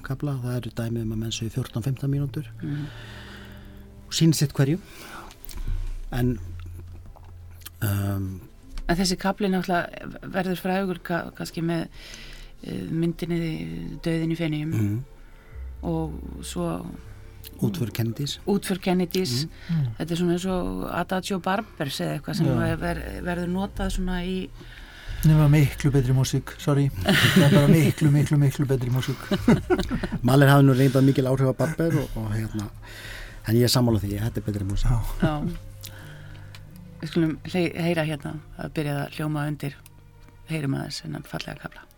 kapla, 0.06 0.36
það 0.44 0.58
eru 0.60 0.74
dæmi 0.78 1.04
um 1.04 1.14
að 1.16 1.22
menn 1.24 1.34
séu 1.34 1.50
14-15 1.54 2.12
mínútur. 2.12 2.50
Mm. 2.62 2.86
og 4.06 4.14
sín 4.14 4.34
sitt 4.38 4.54
hverju. 4.54 4.78
En 6.14 6.38
um, 7.82 8.28
En 8.86 8.98
þessi 9.00 9.18
kapli 9.18 9.50
náttúrulega 9.50 10.30
verður 10.30 10.62
frægur 10.62 11.02
ka 11.02 11.20
kannski 11.38 11.64
með 11.66 11.88
uh, 11.88 12.86
myndinni 12.92 13.98
Döðin 14.06 14.36
í 14.36 14.38
fenniðum 14.38 14.76
mm, 14.78 15.00
og 15.90 16.46
svo 16.46 16.70
útför 17.64 17.92
Kennedys. 17.96 18.40
Útför 18.46 18.80
Kennedys. 18.82 19.46
Þetta 19.98 20.08
er 20.12 20.20
svona 20.20 20.38
eins 20.38 20.48
og 20.52 20.88
Adagio 20.92 21.40
Barbers 21.44 22.00
eða 22.04 22.18
eitthvað 22.18 22.40
sem 22.40 22.80
ver, 22.82 23.02
verður 23.26 23.54
notað 23.54 23.94
svona 23.98 24.24
í 24.26 24.38
nema 25.26 25.48
miklu 25.50 25.90
betri 25.90 26.14
músík, 26.14 26.52
sorry. 26.62 26.84
Það 27.02 27.46
er 27.48 27.56
bara 27.56 27.70
miklu, 27.72 28.12
miklu, 28.14 28.38
miklu 28.38 28.66
betri 28.70 28.92
músík. 28.94 29.24
Maler 30.28 30.52
hafði 30.54 30.68
nú 30.68 30.76
reyndað 30.78 31.08
mikil 31.08 31.26
áhrif 31.32 31.50
á 31.50 31.56
Barber 31.58 31.98
og, 32.04 32.20
og 32.22 32.30
hérna 32.36 32.68
en 33.46 33.58
ég 33.58 33.66
er 33.66 33.74
sammála 33.74 34.02
því, 34.04 34.20
þetta 34.22 34.42
er 34.42 34.48
betri 34.52 34.70
músík. 34.70 34.92
Já. 34.92 35.26
já. 35.26 35.96
Við 37.02 37.12
skulum 37.12 37.36
heyra 37.50 38.06
hérna 38.06 38.38
að 38.62 38.78
byrja 38.78 39.02
að 39.02 39.18
hljóma 39.18 39.50
undir. 39.50 39.82
Heyrum 40.50 40.78
aðeins 40.78 41.02
hennan 41.02 41.26
fallega 41.26 41.66
kapla 41.66 41.95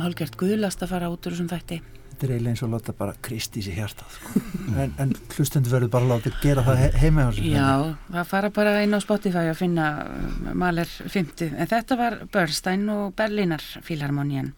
og 0.00 0.06
hálfgert 0.08 0.36
guðlast 0.40 0.82
að 0.84 0.94
fara 0.94 1.10
út 1.12 1.26
úr 1.28 1.34
þessum 1.36 1.50
þætti. 1.52 1.80
Þetta 2.10 2.26
er 2.26 2.32
eiginlega 2.34 2.52
eins 2.52 2.62
og 2.66 2.72
láta 2.74 2.92
bara 2.98 3.14
kristís 3.24 3.68
í 3.70 3.72
hjartað 3.76 4.16
sko. 4.16 4.40
en, 4.82 4.90
en 5.00 5.12
hlustendur 5.36 5.72
verður 5.72 5.92
bara 5.94 6.04
að 6.04 6.10
láta 6.12 6.32
gera 6.42 6.64
það 6.66 6.80
he- 6.82 6.90
heima 7.00 7.22
hjá 7.24 7.30
sér 7.38 7.46
Já, 7.54 7.68
það 8.12 8.26
fara 8.34 8.50
bara 8.58 8.74
inn 8.84 8.92
á 8.92 9.00
Spotify 9.00 9.44
að 9.48 9.56
finna 9.62 9.86
um, 10.04 10.50
Mahler 10.60 10.90
50 11.00 11.54
en 11.54 11.70
þetta 11.70 11.96
var 11.96 12.18
Bernstein 12.34 12.84
og 12.92 13.14
Berlínar 13.16 13.64
Fílharmonían 13.86 14.52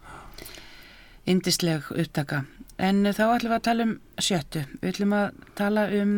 Indisleg 1.31 1.87
upptaka. 1.95 2.43
En 2.83 3.05
þá 3.15 3.23
ætlum 3.37 3.53
við 3.53 3.59
að 3.61 3.67
tala 3.69 3.85
um 3.87 3.93
sjöttu. 4.19 4.65
Við 4.83 4.89
ætlum 4.97 5.13
að 5.15 5.29
tala 5.59 5.85
um 6.01 6.15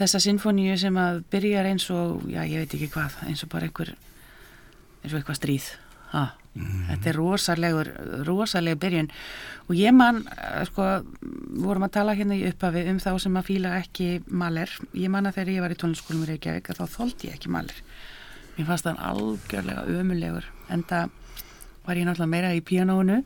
þessa 0.00 0.20
sinfoníu 0.26 0.74
sem 0.80 0.96
að 0.98 1.20
byrjar 1.32 1.68
eins 1.70 1.86
og, 1.94 2.24
já 2.26 2.42
ég 2.50 2.64
veit 2.64 2.74
ekki 2.76 2.90
hvað 2.96 3.20
eins 3.30 3.44
og 3.46 3.52
bara 3.54 3.68
einhver 3.70 3.92
eins 3.94 5.12
og 5.14 5.20
eitthvað 5.20 5.38
stríð 5.38 5.68
Ha, 6.12 6.26
Þetta 6.56 7.10
er 7.10 7.18
rosalegur, 7.18 7.90
rosalegur 8.24 8.80
byrjun 8.80 9.10
og 9.66 9.74
ég 9.76 9.92
man, 9.92 10.22
eh, 10.32 10.64
sko, 10.70 10.86
vorum 11.60 11.84
að 11.84 11.92
tala 11.98 12.14
hérna 12.16 12.36
í 12.38 12.46
upphafi 12.48 12.86
um 12.88 12.98
þá 13.02 13.10
sem 13.20 13.36
að 13.36 13.48
fíla 13.50 13.74
ekki 13.82 14.22
maler. 14.28 14.70
Ég 14.94 15.10
man 15.10 15.26
að 15.26 15.36
þegar 15.36 15.52
ég 15.52 15.60
var 15.60 15.74
í 15.74 15.78
tónliskólum 15.82 16.24
í 16.24 16.30
Reykjavík 16.30 16.70
að 16.70 16.80
þá 16.80 16.86
þóldi 16.96 17.28
ég 17.28 17.36
ekki 17.36 17.52
maler. 17.52 17.82
Mér 18.56 18.66
fannst 18.70 18.88
það 18.88 19.02
algjörlega 19.10 19.86
ömulegur 20.00 20.44
en 20.70 20.82
það 20.88 21.10
var 21.86 21.96
ég 21.96 22.06
náttúrulega 22.06 22.32
meira 22.32 22.54
í 22.54 22.62
pianónu. 22.64 23.22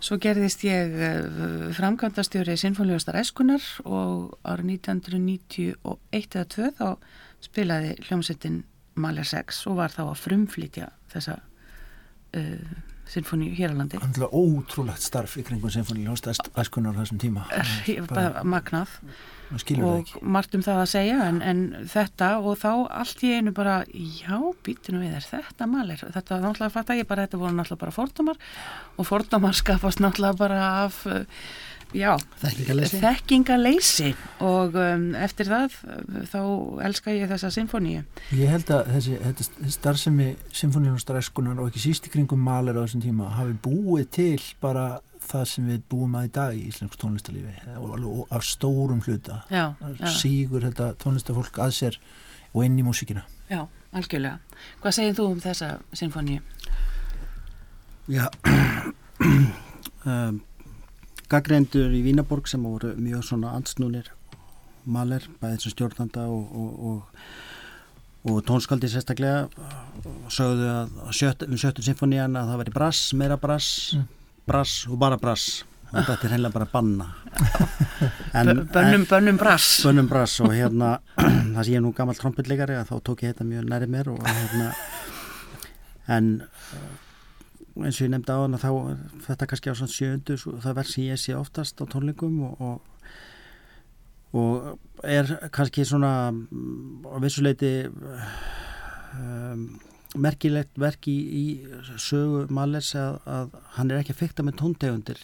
Svo 0.00 0.18
gerðist 0.18 0.62
ég 0.62 0.92
uh, 0.94 1.72
framkvæmdastjóri 1.74 2.56
Sinfónljóstar 2.60 3.18
Eskunar 3.18 3.64
og 3.84 4.36
árið 4.44 4.76
1991 4.76 6.36
eða 6.36 6.44
2 6.44 6.70
þá 6.76 6.96
spilaði 7.40 7.96
hljómsettin 8.04 8.64
Maler 8.94 9.24
6 9.24 9.64
og 9.70 9.80
var 9.80 9.90
þá 9.90 10.04
að 10.10 10.20
frumflytja 10.20 10.90
þessa 11.10 11.40
uh, 12.36 12.78
sinfóníu 13.10 13.54
hér 13.58 13.72
á 13.74 13.76
landi. 13.80 13.98
Andla 13.98 14.28
ótrúlegt 14.30 15.02
starf 15.02 15.34
í 15.40 15.42
kringum 15.46 15.70
Sinfoni 15.72 16.04
Ljóstast 16.06 16.46
æskunar 16.54 16.94
á 16.94 17.02
þessum 17.02 17.18
tíma. 17.22 17.46
Ég- 17.90 18.06
bara 18.06 18.44
magnað 18.46 18.92
og 19.82 20.12
margt 20.22 20.54
um 20.54 20.62
það 20.62 20.78
að 20.84 20.90
segja 20.92 21.16
en, 21.26 21.40
en 21.42 21.62
þetta 21.90 22.28
og 22.38 22.54
þá 22.60 22.68
allt 23.00 23.24
í 23.26 23.32
einu 23.34 23.50
bara 23.56 23.80
já, 23.90 24.38
býtinu 24.62 25.00
við 25.02 25.16
er 25.18 25.26
þetta 25.26 25.66
malir 25.66 25.98
þetta 25.98 26.38
náttúrulega 26.38 26.70
fatt 26.76 26.92
að 26.94 27.00
ég 27.02 27.08
bara, 27.10 27.24
þetta 27.26 27.40
voru 27.42 27.56
náttúrulega 27.58 27.82
bara 27.82 27.96
fordómar 27.96 28.38
og 28.94 29.08
fordómar 29.10 29.58
skapast 29.58 29.98
náttúrulega 29.98 30.38
bara 30.38 30.60
af 30.84 31.00
uh, 31.10 31.24
já, 31.96 32.12
Þekkingarleysi. 32.42 33.00
þekkingaleysi 33.02 34.10
og 34.46 34.76
um, 34.78 35.08
eftir 35.18 35.48
það 35.50 35.74
þá 36.30 36.40
elska 36.86 37.14
ég 37.16 37.30
þessa 37.32 37.50
sinfoníu 37.54 38.02
Ég 38.36 38.50
held 38.52 38.70
að 38.76 38.90
þessi, 38.94 39.18
þessi 39.40 39.74
starfsemi 39.74 40.28
Sinfoni 40.54 40.90
Ljóstar 40.92 41.18
æskunar 41.20 41.58
og 41.60 41.70
ekki 41.72 41.82
síst 41.88 42.06
í 42.06 42.12
kringum 42.14 42.42
maler 42.46 42.78
á 42.78 42.84
þessum 42.86 43.02
tíma 43.04 43.30
hafi 43.36 43.56
búið 43.64 44.10
til 44.14 44.40
bara 44.62 45.00
það 45.30 45.44
sem 45.50 45.66
við 45.70 45.82
búum 45.92 46.14
að 46.18 46.26
í 46.26 46.32
dag 46.38 46.54
í 46.56 46.62
íslensku 46.70 46.98
tónlistarlífi 47.02 47.76
og, 47.76 47.90
og 48.08 48.32
af 48.34 48.42
stórum 48.46 49.02
hluta. 49.04 49.42
já, 49.50 49.74
já, 49.98 50.06
Sígur 50.16 50.64
þetta 50.66 50.92
tónlistarfólk 51.02 51.58
að 51.62 51.74
sér 51.76 51.98
og 52.54 52.64
inn 52.66 52.78
í 52.80 52.86
músíkina. 52.86 53.22
já, 53.50 53.66
algjörlega 53.94 54.38
hvað 54.82 54.96
segir 54.96 55.14
þú 55.18 55.26
um 55.34 55.40
þessa 55.44 55.68
sinfoníu? 55.92 56.40
Já, 58.10 58.26
um, 60.06 60.40
gaggreindur 61.30 61.92
í 61.94 62.02
Vínaborg 62.04 62.48
sem 62.50 62.62
voru 62.66 62.94
mjög 62.98 63.22
svona 63.28 63.52
ansnúnir 63.58 64.10
maler, 64.90 65.22
bæðið 65.42 65.64
sem 65.66 65.74
stjórnanda 65.74 66.24
og, 66.32 66.52
og, 66.56 66.70
og, 66.90 67.24
og 68.32 68.38
tónskaldi 68.48 68.88
sérstaklega 68.90 69.46
sögðu 70.32 70.70
að 70.72 70.94
sjött, 71.14 71.44
um 71.46 71.58
sjöttu 71.60 71.84
symfónían 71.86 72.38
að 72.40 72.48
það 72.54 72.62
væri 72.62 72.74
brass, 72.78 73.02
meira 73.14 73.36
brass 73.40 73.68
brass 74.48 74.86
og 74.90 74.96
bara 74.98 75.18
brass. 75.20 75.60
Og 75.90 76.04
þetta 76.06 76.26
er 76.26 76.30
hreinlega 76.32 76.54
bara 76.54 76.66
banna. 76.70 77.06
B- 78.32 78.64
Bönnum, 78.74 79.04
bönnum 79.10 79.38
brass. 79.38 79.68
Bönnum 79.84 80.06
brass 80.10 80.36
og 80.42 80.52
hérna 80.54 80.92
það 81.18 81.60
sem 81.66 81.74
ég 81.74 81.82
nú 81.84 81.90
gammal 81.94 82.14
trompetleikari 82.18 82.76
að 82.78 82.90
þá 82.92 82.96
tók 83.08 83.24
ég 83.26 83.32
þetta 83.34 83.46
mjög 83.48 83.68
næri 83.70 83.88
mér 83.90 84.10
og 84.12 84.22
hérna 84.26 84.68
en 86.10 86.30
eins 87.78 87.98
og 87.98 88.06
ég 88.06 88.12
nefndi 88.12 88.34
á 88.34 88.42
hann 88.42 88.56
að 88.56 88.64
þá 88.64 88.70
þetta 89.26 89.48
kannski 89.50 89.72
á 89.72 89.78
svona 89.78 89.94
sjöndu 89.94 90.36
það 90.40 90.78
verð 90.78 90.90
sem 90.92 91.04
ég 91.06 91.20
sé 91.20 91.36
oftast 91.38 91.80
á 91.80 91.84
tónleikum 91.90 92.40
og, 92.48 92.64
og, 92.66 92.76
og 94.40 95.04
er 95.06 95.30
kannski 95.54 95.86
svona 95.88 96.30
mm, 96.32 97.06
á 97.06 97.16
vissuleiti 97.22 97.72
um, 97.90 99.68
merkilegt 100.20 100.74
verk 100.80 101.06
í, 101.10 101.18
í 101.42 101.44
sögu 101.94 102.48
Malles 102.50 102.94
að, 102.98 103.20
að 103.30 103.60
hann 103.76 103.92
er 103.92 104.00
ekki 104.00 104.16
að 104.16 104.22
fykta 104.24 104.42
með 104.42 104.58
tóntegundir. 104.64 105.20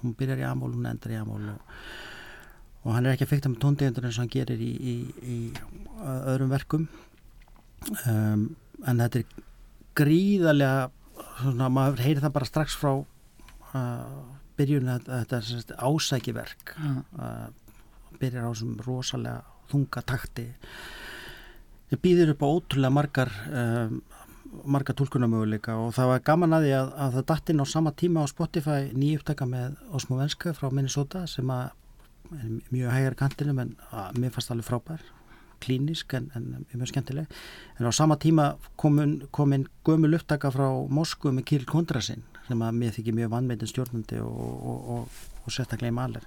Hún 0.00 0.16
byrjar 0.18 0.42
í 0.42 0.48
amól, 0.48 0.72
hún 0.74 0.90
endar 0.90 1.14
í 1.14 1.20
amól 1.20 1.44
og 1.54 1.62
og 2.84 2.92
hann 2.92 3.06
er 3.06 3.14
ekki 3.14 3.24
að 3.24 3.30
fykta 3.32 3.50
með 3.50 3.62
tóndegundur 3.62 4.06
eins 4.06 4.18
og 4.18 4.26
hann 4.26 4.34
gerir 4.34 4.60
í, 4.60 4.72
í, 4.76 4.94
í 5.24 5.38
öðrum 6.04 6.50
verkum. 6.52 6.84
Um, 8.04 8.42
en 8.84 9.00
þetta 9.00 9.22
er 9.22 9.38
gríðarlega 9.96 10.90
svona, 11.40 11.68
maður 11.72 12.04
heyri 12.04 12.22
það 12.22 12.34
bara 12.36 12.48
strax 12.48 12.76
frá 12.78 12.92
uh, 12.94 14.24
byrjun 14.58 14.90
að 14.94 15.08
að 15.10 15.22
þetta 15.24 15.38
er 15.38 15.48
sagt, 15.50 15.76
ásækiverk. 15.78 16.74
Já. 16.78 16.94
uh, 17.18 17.46
byrjar 18.20 18.46
á 18.46 18.50
þessum 18.52 18.74
rosalega 18.86 19.40
þunga 19.72 20.04
takti. 20.06 20.48
Það 21.90 22.02
býður 22.04 22.34
upp 22.34 22.44
á 22.44 22.48
ótrúlega 22.48 22.94
margar 22.94 23.32
um, 23.50 23.96
margar 24.70 24.94
tólkunamöguleika 24.98 25.74
og 25.82 25.94
það 25.96 26.10
var 26.12 26.26
gaman 26.28 26.56
að 26.56 26.66
því 26.66 26.74
að, 26.78 26.90
að 27.04 27.16
það 27.16 27.26
datt 27.30 27.50
inn 27.50 27.62
á 27.62 27.66
sama 27.66 27.92
tíma 27.98 28.22
á 28.22 28.26
Spotify 28.30 28.92
nýjupptaka 28.94 29.48
með 29.50 29.80
Osmo 29.96 30.18
Venska 30.20 30.54
frá 30.54 30.68
Minnesota 30.70 31.24
sem 31.30 31.50
að 31.50 31.72
mjög 32.70 32.92
hægar 32.94 33.16
kantinum 33.18 33.60
en 33.64 33.74
að, 33.90 34.20
mér 34.22 34.34
fannst 34.34 34.52
alveg 34.54 34.68
frábær 34.68 35.02
klínisk 35.62 36.14
en, 36.18 36.30
en 36.34 36.66
mjög 36.72 36.92
skemmtileg. 36.92 37.40
En 37.78 37.88
á 37.88 37.92
sama 37.94 38.16
tíma 38.20 38.54
komin, 38.80 39.22
komin 39.30 39.66
gömul 39.86 40.16
upptaka 40.18 40.50
frá 40.54 40.68
Moskvu 40.88 41.32
með 41.34 41.48
Kirill 41.50 41.70
Kondrasin 41.70 42.24
sem 42.48 42.60
að 42.60 42.78
mér 42.80 42.94
þykir 42.96 43.16
mjög 43.16 43.32
vannmeitin 43.32 43.70
stjórnandi 43.70 44.20
og, 44.20 44.54
og, 44.70 44.88
og, 44.94 45.20
og 45.44 45.54
sérstaklega 45.54 45.92
í 45.92 45.96
maler. 45.96 46.26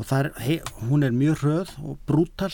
Og 0.00 0.08
þar, 0.08 0.30
hei, 0.40 0.58
hún 0.88 1.04
er 1.06 1.14
mjög 1.14 1.44
hröð 1.44 1.74
og 1.84 2.00
brútal 2.08 2.52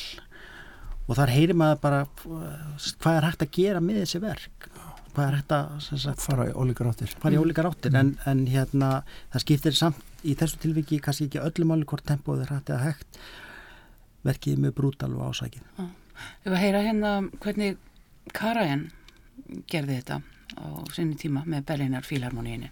og 1.07 1.14
þar 1.14 1.32
heyrir 1.32 1.59
maður 1.59 1.80
bara 1.84 2.03
uh, 2.05 2.91
hvað 3.03 3.18
er 3.20 3.28
hægt 3.28 3.47
að 3.47 3.55
gera 3.55 3.82
með 3.84 4.03
þessi 4.03 4.22
verk? 4.24 4.68
Hvað 5.14 5.28
er 5.28 5.37
hægt 5.39 5.55
að 5.57 5.68
sagt, 5.87 6.20
Fara 6.20 6.49
í 6.51 6.53
ólíkar 6.53 6.91
áttir. 6.91 7.14
í 7.14 7.39
ólíkar 7.41 7.70
áttir. 7.70 7.95
En, 7.97 8.16
en 8.28 8.45
hérna 8.51 8.91
það 9.32 9.45
skiptir 9.47 9.78
samt 9.78 10.26
í 10.26 10.34
þessu 10.37 10.61
tilviki 10.61 11.01
kannski 11.01 11.30
ekki 11.30 11.45
öllu 11.45 11.68
máli 11.70 11.87
hvort 11.89 12.05
tempóð 12.09 12.45
er 12.45 12.57
hægt 12.57 12.72
eða 12.74 12.91
hægt 12.91 13.20
verkið 14.27 14.57
er 14.57 14.64
mjög 14.66 14.77
brútal 14.81 15.12
og 15.16 15.31
ásækið 15.31 15.62
Ég 16.47 16.49
var 16.49 16.57
að 16.57 16.62
heyra 16.64 16.85
hérna 16.87 17.11
hvernig 17.45 17.77
Karajan 18.37 18.89
gerði 19.70 20.01
þetta 20.01 20.20
á 20.57 20.66
sinni 20.97 21.18
tíma 21.20 21.45
með 21.47 21.66
Berlinar 21.68 22.07
fílarmoníinni. 22.07 22.70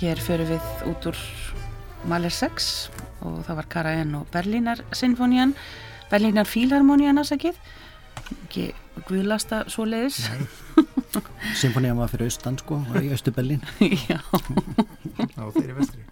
Hér 0.00 0.20
förum 0.22 0.48
við 0.50 0.84
út 0.90 1.06
úr 1.10 1.18
Maler 2.08 2.32
6 2.32 2.68
og 3.28 3.42
það 3.44 3.58
var 3.60 3.68
Karajan 3.74 4.14
og 4.16 4.26
Berlínar 4.32 4.80
Sinfonían, 4.96 5.52
Berlínar 6.10 6.48
Fílharmonían 6.48 7.20
aðsakið, 7.20 7.58
ekki 8.46 8.70
guðlasta 9.08 9.62
svoleiðis. 9.70 10.22
Symfónían 11.60 11.98
var 12.00 12.08
fyrir 12.12 12.30
austan 12.30 12.56
sko 12.60 12.80
í 13.00 13.10
Östubellin 13.14 13.62
Já, 14.10 14.18
Á 15.36 15.44
þeirri 15.52 15.76
vestri. 15.76 16.04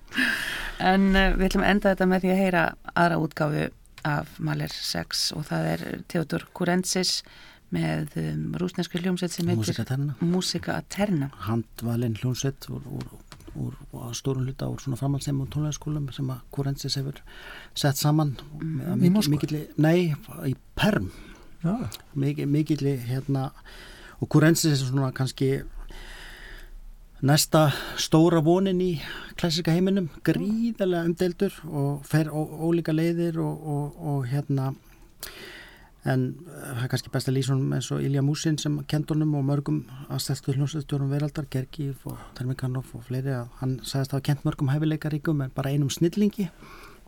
en 0.84 1.08
uh, 1.16 1.32
við 1.38 1.48
ætlum 1.48 1.64
að 1.66 1.72
enda 1.74 1.92
þetta 1.94 2.08
með 2.12 2.24
því 2.24 2.32
að 2.34 2.42
heyra 2.44 2.64
aðra 2.94 3.20
útgáfu 3.24 3.68
af 4.08 4.34
Maler 4.38 4.72
6 4.72 5.28
og 5.36 5.46
það 5.48 5.70
er 5.74 5.86
Theodor 6.10 6.44
Kurensis 6.56 7.22
með 7.74 8.14
um, 8.20 8.44
rúsneski 8.60 9.00
hljómsveit 9.02 9.34
sem 9.34 9.48
heitir 9.48 9.60
Músika 9.64 9.84
Terna 9.88 10.14
Músika 10.24 10.76
Aterna. 10.80 11.30
handvalinn 11.48 12.16
hljónsveit 12.20 12.68
úr, 12.72 12.84
úr, 12.88 13.08
úr, 13.58 13.76
stórun 14.16 14.46
hluta 14.48 14.68
úr 14.70 14.80
svona 14.82 14.98
framhaldsheim 15.00 15.40
og 15.42 15.50
tónlegaskólum 15.52 16.08
sem 16.14 16.30
að 16.32 16.44
Kurensis 16.54 16.98
hefur 17.00 17.20
sett 17.74 17.98
saman 18.00 18.36
Mm, 18.58 19.04
í 19.04 19.10
mikilli, 19.30 19.66
nei, 19.76 20.14
í 20.46 20.54
Perm. 20.74 21.10
Mikilli, 22.14 22.46
mikilli 22.46 22.96
hérna 23.08 23.50
og 24.20 24.28
Kurensis 24.28 24.80
er 24.82 24.86
svona 24.86 25.12
kannski 25.12 25.62
næsta 27.22 27.68
stóra 27.98 28.40
vonin 28.44 28.80
í 28.80 28.92
klassika 29.38 29.74
heiminum, 29.74 30.08
gríðarlega 30.26 31.06
umdeldur 31.08 31.54
og 31.66 32.04
fer 32.06 32.30
ólíka 32.30 32.94
leiðir 32.94 33.40
og, 33.42 33.62
og, 33.74 33.96
og 33.98 34.26
hérna 34.30 34.72
en 36.08 36.24
eh, 36.48 36.68
það 36.74 36.84
er 36.84 36.90
kannski 36.92 37.12
best 37.14 37.30
að 37.30 37.36
lýsa 37.38 37.54
honum 37.54 37.72
eins 37.76 37.88
og 37.94 38.02
Ilja 38.04 38.22
Músin 38.24 38.58
sem 38.60 38.76
kent 38.90 39.10
honum 39.12 39.34
og 39.38 39.46
mörgum 39.48 39.80
aðstæltu 40.08 40.54
hljómsveitstjórum 40.56 41.10
veraldar, 41.12 41.48
Gergíf 41.52 42.04
og 42.08 42.20
Termikanov 42.38 42.92
og 42.96 43.04
fleiri 43.08 43.34
að 43.36 43.50
hann 43.60 43.78
sagðist 43.82 44.14
að 44.14 44.18
hafa 44.18 44.28
kent 44.30 44.46
mörgum 44.46 44.72
hæfileikaríkum 44.72 45.42
en 45.44 45.54
bara 45.56 45.72
einum 45.74 45.90
snillingi 45.92 46.48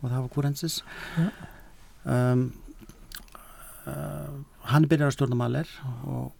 og 0.01 0.09
það 0.09 0.19
var 0.19 0.31
Kurensis 0.35 0.81
um, 2.05 2.45
uh, 3.85 4.29
hann 4.71 4.85
er 4.85 4.91
byrjar 4.91 5.11
að 5.11 5.17
stjórna 5.17 5.39
maler 5.39 5.69
og, 6.09 6.33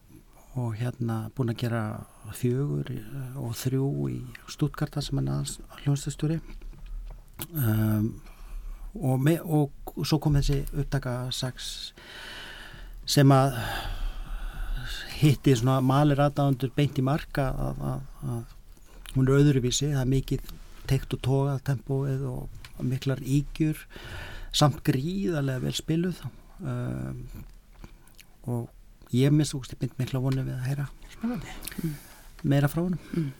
og 0.58 0.76
hérna 0.80 1.24
búin 1.38 1.54
að 1.54 1.62
gera 1.64 1.84
fjögur 2.38 2.92
í- 2.94 3.04
og 3.42 3.56
þrjú 3.58 3.88
í 4.12 4.20
Stuttgarta 4.52 5.04
sem 5.04 5.22
hann 5.22 5.32
aðeins 5.32 5.58
hljómsveitstjóri 5.84 6.42
um, 7.54 8.12
og, 8.96 9.18
me, 9.24 9.38
og 9.42 9.96
svo 10.04 10.20
kom 10.22 10.38
þessi 10.40 10.62
upptaka 10.76 11.16
6 11.36 11.70
sem 13.12 13.32
að 13.36 13.58
hitti 15.22 15.54
svona 15.58 15.82
malir 15.86 16.22
aðdáðandur 16.24 16.72
beint 16.76 16.98
í 16.98 17.06
marka 17.06 17.52
að, 17.52 17.86
að, 17.92 18.04
að 18.34 19.16
hún 19.16 19.28
er 19.28 19.38
öðruvísi, 19.42 19.92
það 19.92 20.04
er 20.04 20.12
mikið 20.16 20.54
teikt 20.90 21.16
og 21.16 21.24
tógað 21.28 21.64
tempóið 21.68 22.28
og 22.32 22.86
miklar 22.88 23.22
ígjur 23.22 23.82
samt 24.56 24.82
gríðarlega 24.88 25.64
vel 25.64 25.76
spiluð. 25.78 26.22
Um, 26.62 27.22
og 28.50 29.14
ég 29.16 29.34
minnst 29.34 29.56
úrst 29.58 29.76
ég 29.76 29.82
mynd 29.82 30.00
mikla 30.00 30.22
vonu 30.24 30.44
við 30.46 30.58
að 30.58 30.68
heyra 30.70 30.88
Spennandi. 31.12 31.56
meira 32.44 32.70
frá 32.72 32.84
honum. 32.84 33.32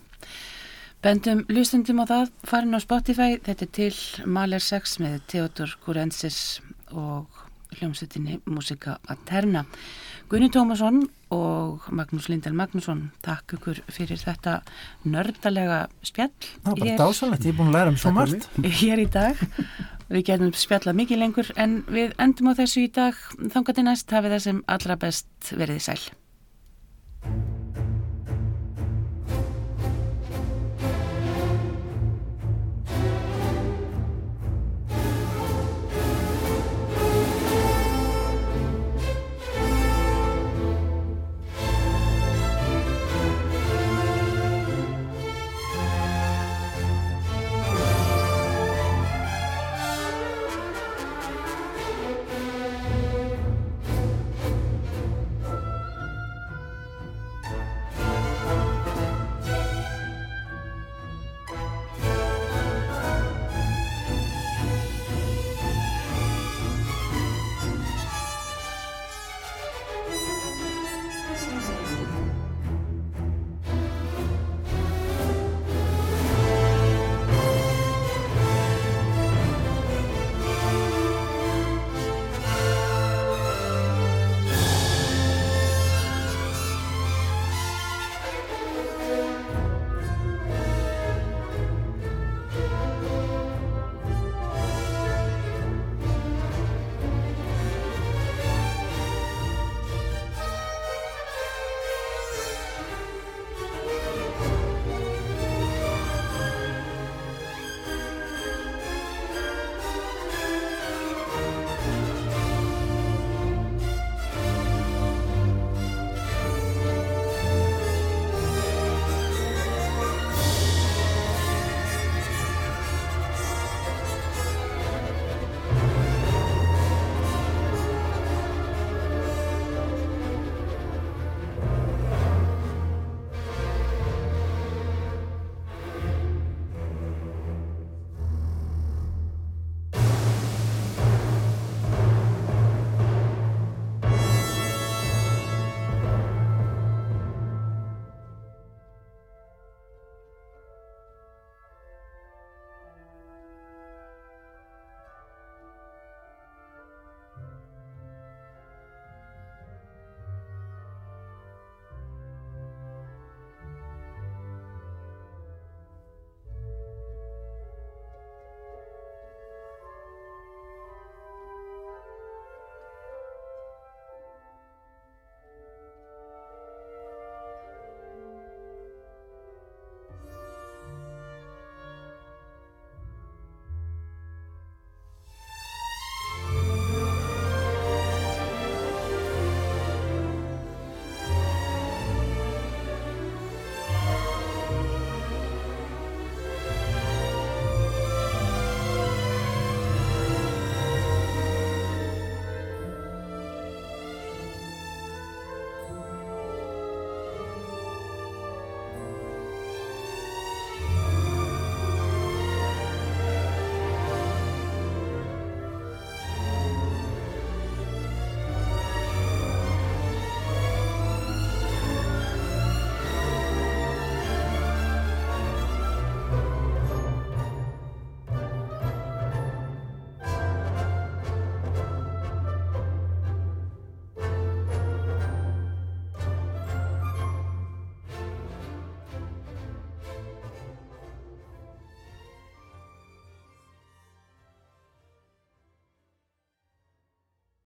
Bendum 1.02 1.46
hlustundum 1.50 2.04
á 2.04 2.06
það, 2.06 2.34
farin 2.46 2.78
á 2.78 2.80
Spotify, 2.84 3.40
þetta 3.42 3.66
er 3.66 3.72
til 3.74 4.28
Maler 4.30 4.62
6 4.62 5.00
með 5.02 5.16
Theodor 5.32 5.74
Kurensis 5.82 6.60
og 6.94 7.42
hljómsveitinni 7.80 8.40
Músika 8.46 8.98
Aterna. 9.10 9.66
Gunni 10.32 10.50
Tómasson 10.52 11.02
og 11.32 11.88
Magnús 11.92 12.30
Lindel 12.32 12.56
Magnússon, 12.56 13.10
takk 13.24 13.56
ykkur 13.58 13.82
fyrir 13.92 14.20
þetta 14.20 14.60
nördalega 15.08 15.86
spjall 16.06 16.32
Það 16.64 16.70
var 16.70 16.80
bara 16.84 17.00
dásalegt, 17.02 17.48
ég 17.48 17.54
er 17.54 17.60
búin 17.60 17.72
að 17.72 17.78
læra 17.80 17.94
um 17.94 18.00
svo 18.00 18.14
margt. 18.16 18.50
hér 18.82 19.04
í 19.04 19.10
dag. 19.12 19.40
Við 20.12 20.26
getum 20.28 20.56
spjallað 20.56 20.98
mikið 21.00 21.22
lengur 21.22 21.52
en 21.56 21.78
við 21.88 22.16
endum 22.20 22.52
á 22.52 22.54
þessu 22.60 22.84
í 22.84 22.92
dag. 22.92 23.16
Þangar 23.54 23.78
til 23.78 23.88
næst 23.88 24.12
hafið 24.12 24.36
það 24.36 24.46
sem 24.48 24.64
allra 24.68 25.00
best 25.00 25.56
verið 25.56 25.84
sæl. 25.88 26.02